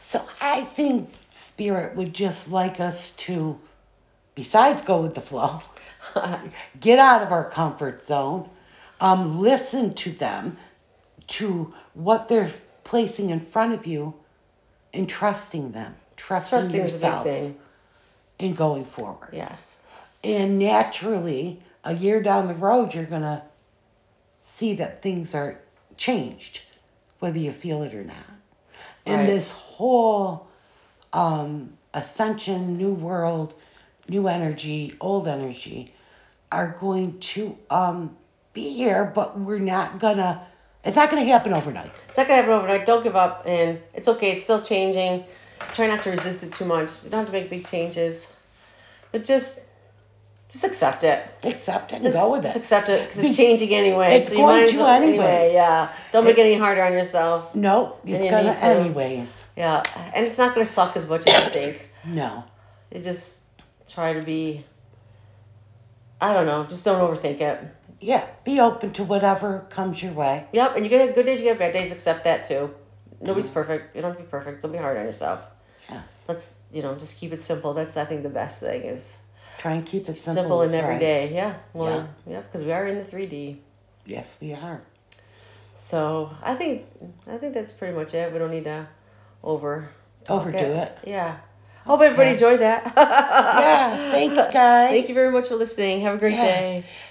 So 0.00 0.26
I 0.40 0.62
think 0.64 1.10
Spirit 1.30 1.94
would 1.96 2.14
just 2.14 2.48
like 2.50 2.80
us 2.80 3.10
to, 3.10 3.58
besides 4.34 4.82
go 4.82 5.02
with 5.02 5.14
the 5.14 5.20
flow, 5.20 5.60
get 6.80 6.98
out 6.98 7.22
of 7.22 7.32
our 7.32 7.48
comfort 7.50 8.02
zone, 8.02 8.48
um, 9.00 9.40
listen 9.40 9.94
to 9.94 10.10
them, 10.12 10.56
to 11.28 11.72
what 11.94 12.28
they're 12.28 12.50
placing 12.84 13.30
in 13.30 13.40
front 13.40 13.74
of 13.74 13.86
you, 13.86 14.14
and 14.94 15.08
trusting 15.08 15.72
them, 15.72 15.94
trusting, 16.16 16.58
Trusting 16.58 16.80
is 16.82 16.94
a 16.94 16.96
big 16.96 17.04
yourself, 17.04 17.26
and 18.40 18.56
going 18.56 18.84
forward. 18.84 19.30
Yes. 19.32 19.76
And 20.24 20.58
naturally, 20.58 21.60
a 21.84 21.94
year 21.94 22.22
down 22.22 22.48
the 22.48 22.54
road, 22.54 22.94
you're 22.94 23.04
gonna 23.04 23.42
see 24.42 24.74
that 24.74 25.02
things 25.02 25.34
are 25.34 25.58
changed, 25.96 26.62
whether 27.20 27.38
you 27.38 27.52
feel 27.52 27.82
it 27.82 27.94
or 27.94 28.04
not. 28.04 28.16
And 29.06 29.20
Right. 29.20 29.26
this 29.26 29.50
whole 29.50 30.46
um, 31.12 31.72
ascension, 31.94 32.76
new 32.76 32.92
world, 32.92 33.54
new 34.08 34.28
energy, 34.28 34.96
old 35.00 35.26
energy 35.28 35.94
are 36.50 36.76
going 36.80 37.18
to 37.20 37.56
um, 37.70 38.16
be 38.52 38.72
here, 38.72 39.04
but 39.14 39.38
we're 39.38 39.58
not 39.58 39.98
gonna. 39.98 40.46
It's 40.88 40.96
not 40.96 41.10
gonna 41.10 41.24
happen 41.24 41.52
overnight. 41.52 41.90
It's 42.08 42.16
not 42.16 42.26
gonna 42.28 42.40
happen 42.40 42.54
overnight. 42.54 42.86
Don't 42.86 43.02
give 43.02 43.14
up, 43.14 43.44
and 43.46 43.78
it's 43.94 44.08
okay. 44.08 44.32
It's 44.32 44.42
still 44.42 44.62
changing. 44.62 45.24
Try 45.74 45.86
not 45.86 46.02
to 46.04 46.10
resist 46.10 46.42
it 46.42 46.52
too 46.54 46.64
much. 46.64 47.04
You 47.04 47.10
don't 47.10 47.20
have 47.20 47.26
to 47.26 47.32
make 47.32 47.50
big 47.50 47.66
changes, 47.66 48.32
but 49.12 49.22
just 49.22 49.60
just 50.48 50.64
accept 50.64 51.04
it. 51.04 51.22
Accept 51.44 51.92
it 51.92 51.96
and 51.96 52.04
Just, 52.04 52.16
go 52.16 52.30
with 52.32 52.40
it. 52.40 52.44
just 52.44 52.56
accept 52.56 52.88
it 52.88 53.06
because 53.06 53.22
it's 53.22 53.36
changing 53.36 53.74
anyway. 53.74 54.14
it's 54.14 54.28
so 54.28 54.32
you 54.34 54.38
going 54.40 54.66
to 54.66 54.76
well, 54.78 54.86
anyway. 54.88 55.50
Yeah. 55.52 55.90
Don't 56.10 56.24
make 56.24 56.38
It- 56.38 56.46
any 56.46 56.54
harder 56.56 56.82
on 56.82 56.92
yourself. 56.94 57.54
No, 57.54 57.96
it's 58.06 58.24
you 58.24 58.30
gonna 58.30 58.54
to. 58.54 58.64
anyways. 58.64 59.28
Yeah, 59.56 59.82
and 60.14 60.24
it's 60.24 60.38
not 60.38 60.54
gonna 60.54 60.64
suck 60.64 60.96
as 60.96 61.06
much 61.06 61.26
as 61.26 61.44
you 61.44 61.50
think. 61.50 61.90
No. 62.06 62.44
You 62.90 63.02
just 63.02 63.40
try 63.88 64.14
to 64.14 64.22
be. 64.22 64.64
I 66.18 66.32
don't 66.32 66.46
know. 66.46 66.64
Just 66.64 66.82
don't 66.84 66.98
overthink 67.00 67.42
it. 67.42 67.60
Yeah, 68.00 68.24
be 68.44 68.60
open 68.60 68.92
to 68.94 69.04
whatever 69.04 69.66
comes 69.70 70.02
your 70.02 70.12
way. 70.12 70.46
Yep, 70.52 70.76
and 70.76 70.84
you 70.84 70.88
get 70.88 71.14
good 71.14 71.26
days, 71.26 71.40
you 71.40 71.46
get 71.46 71.58
bad 71.58 71.72
days. 71.72 71.92
Accept 71.92 72.24
that 72.24 72.44
too. 72.44 72.72
Nobody's 73.20 73.48
perfect. 73.48 73.96
You 73.96 74.02
don't 74.02 74.10
have 74.12 74.18
to 74.18 74.24
be 74.24 74.30
perfect. 74.30 74.62
Don't 74.62 74.72
be 74.72 74.78
hard 74.78 74.96
on 74.96 75.04
yourself. 75.04 75.40
Yes. 75.90 76.24
Let's 76.28 76.54
you 76.72 76.82
know 76.82 76.94
just 76.94 77.16
keep 77.16 77.32
it 77.32 77.38
simple. 77.38 77.74
That's 77.74 77.96
I 77.96 78.04
think 78.04 78.22
the 78.22 78.28
best 78.28 78.60
thing 78.60 78.82
is 78.82 79.16
Try 79.58 79.72
and 79.72 79.84
keep 79.84 80.02
it 80.02 80.18
simple. 80.18 80.34
simple, 80.34 80.62
and 80.62 80.74
every 80.74 80.90
right. 80.90 81.00
day. 81.00 81.34
Yeah. 81.34 81.54
Well, 81.72 82.08
yeah, 82.26 82.40
because 82.40 82.62
we 82.62 82.70
are 82.70 82.86
in 82.86 82.98
the 82.98 83.04
3D. 83.04 83.56
Yes, 84.06 84.36
we 84.40 84.54
are. 84.54 84.80
So 85.74 86.30
I 86.42 86.54
think 86.54 86.86
I 87.26 87.38
think 87.38 87.54
that's 87.54 87.72
pretty 87.72 87.96
much 87.96 88.14
it. 88.14 88.32
We 88.32 88.38
don't 88.38 88.50
need 88.52 88.64
to 88.64 88.86
over 89.42 89.88
Overdo 90.28 90.58
it. 90.58 90.98
Yeah. 91.04 91.38
Hope 91.86 92.02
everybody 92.02 92.30
enjoyed 92.30 92.60
that. 92.60 92.92
Yeah, 92.96 94.10
thanks, 94.10 94.36
guys. 94.52 94.90
Thank 94.90 95.08
you 95.08 95.14
very 95.14 95.30
much 95.32 95.48
for 95.48 95.56
listening. 95.56 96.02
Have 96.02 96.16
a 96.16 96.18
great 96.18 96.34
Yes. 96.34 96.44
day. 96.44 96.84